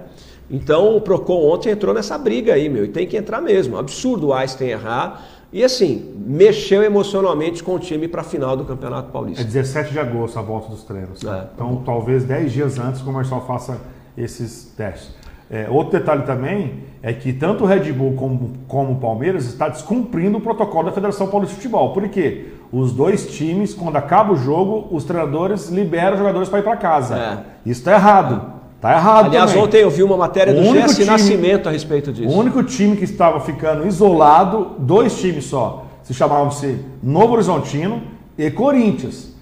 [0.50, 3.78] Então o Procon ontem entrou nessa briga aí, meu, e tem que entrar mesmo.
[3.78, 5.26] Absurdo o Einstein errar.
[5.54, 9.44] E assim, mexeu emocionalmente com o time para a final do Campeonato É Paulista.
[9.44, 11.24] 17 de agosto a volta dos treinos.
[11.24, 11.48] É.
[11.54, 13.80] Então, talvez 10 dias antes o comercial faça
[14.18, 15.14] esses testes.
[15.50, 19.68] É, outro detalhe também é que tanto o Red Bull como, como o Palmeiras está
[19.68, 21.94] descumprindo o protocolo da Federação Paulista de Futebol.
[21.94, 22.50] Por quê?
[22.72, 26.78] Os dois times, quando acaba o jogo, os treinadores liberam os jogadores para ir para
[26.78, 27.44] casa.
[27.66, 28.62] Isso está errado.
[28.76, 29.28] Está errado É.
[29.30, 29.66] Aliás, também.
[29.66, 32.30] ontem eu vi uma matéria do Jesse Nascimento a respeito disso.
[32.34, 38.02] O único time que estava ficando isolado, dois times só, se chamavam-se Novo Horizontino
[38.38, 39.36] e Corinthians.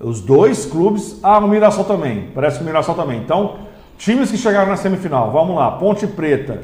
[0.00, 3.18] Os dois clubes, ah, o Mirassol também, parece que o Mirassol também.
[3.18, 3.56] Então,
[3.98, 6.62] times que chegaram na semifinal, vamos lá, Ponte Preta,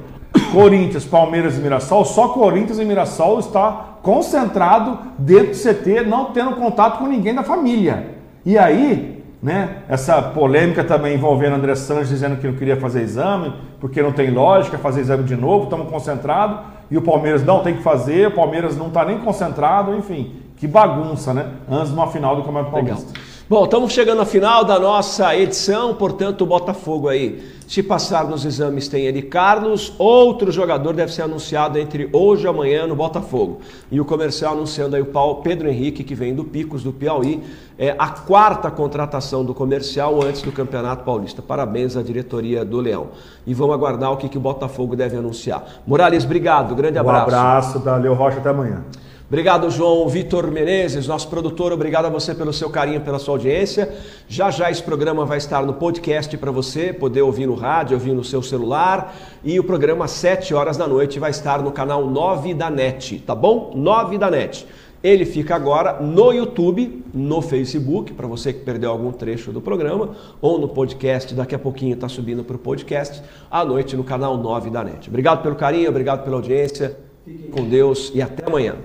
[0.52, 6.52] Corinthians, Palmeiras e Mirassol, só Corinthians e Mirassol está concentrado dentro do CT, não tendo
[6.52, 8.14] contato com ninguém da família.
[8.44, 13.52] E aí, né, essa polêmica também envolvendo André Santos dizendo que não queria fazer exame,
[13.81, 16.59] porque não tem lógica fazer exame de novo, estamos concentrados,
[16.90, 20.66] e o Palmeiras não tem que fazer, o Palmeiras não está nem concentrado, enfim, que
[20.66, 21.47] bagunça, né?
[21.68, 23.12] Antes de uma final do Campeonato Paulista.
[23.48, 28.44] Bom, estamos chegando ao final da nossa edição, portanto, o Botafogo aí, se passar nos
[28.44, 33.60] exames, tem ele Carlos, outro jogador deve ser anunciado entre hoje e amanhã no Botafogo.
[33.89, 37.40] E o comercial anunciando aí o Paulo Pedro Henrique, que vem do Picos do Piauí,
[37.78, 41.40] é a quarta contratação do comercial antes do Campeonato Paulista.
[41.40, 43.10] Parabéns à diretoria do Leão.
[43.47, 45.64] E vamos aguardar o que, que o Botafogo deve anunciar.
[45.86, 47.23] Morales, obrigado, grande Um abraço.
[47.23, 48.82] abraço da Leo Rocha até amanhã.
[49.28, 51.73] Obrigado, João Vitor Menezes, nosso produtor.
[51.73, 53.93] Obrigado a você pelo seu carinho, pela sua audiência.
[54.28, 58.12] Já já esse programa vai estar no podcast para você poder ouvir no rádio, ouvir
[58.12, 59.16] no seu celular.
[59.43, 63.19] E o programa às 7 horas da noite vai estar no canal 9 da NET,
[63.27, 63.73] tá bom?
[63.74, 64.65] 9 da NET.
[65.03, 70.11] Ele fica agora no YouTube, no Facebook, para você que perdeu algum trecho do programa,
[70.40, 73.20] ou no podcast, daqui a pouquinho está subindo para o podcast,
[73.51, 75.09] à noite no canal 9 da NET.
[75.09, 76.97] Obrigado pelo carinho, obrigado pela audiência.
[77.24, 78.77] Fiquem com Deus e até amanhã.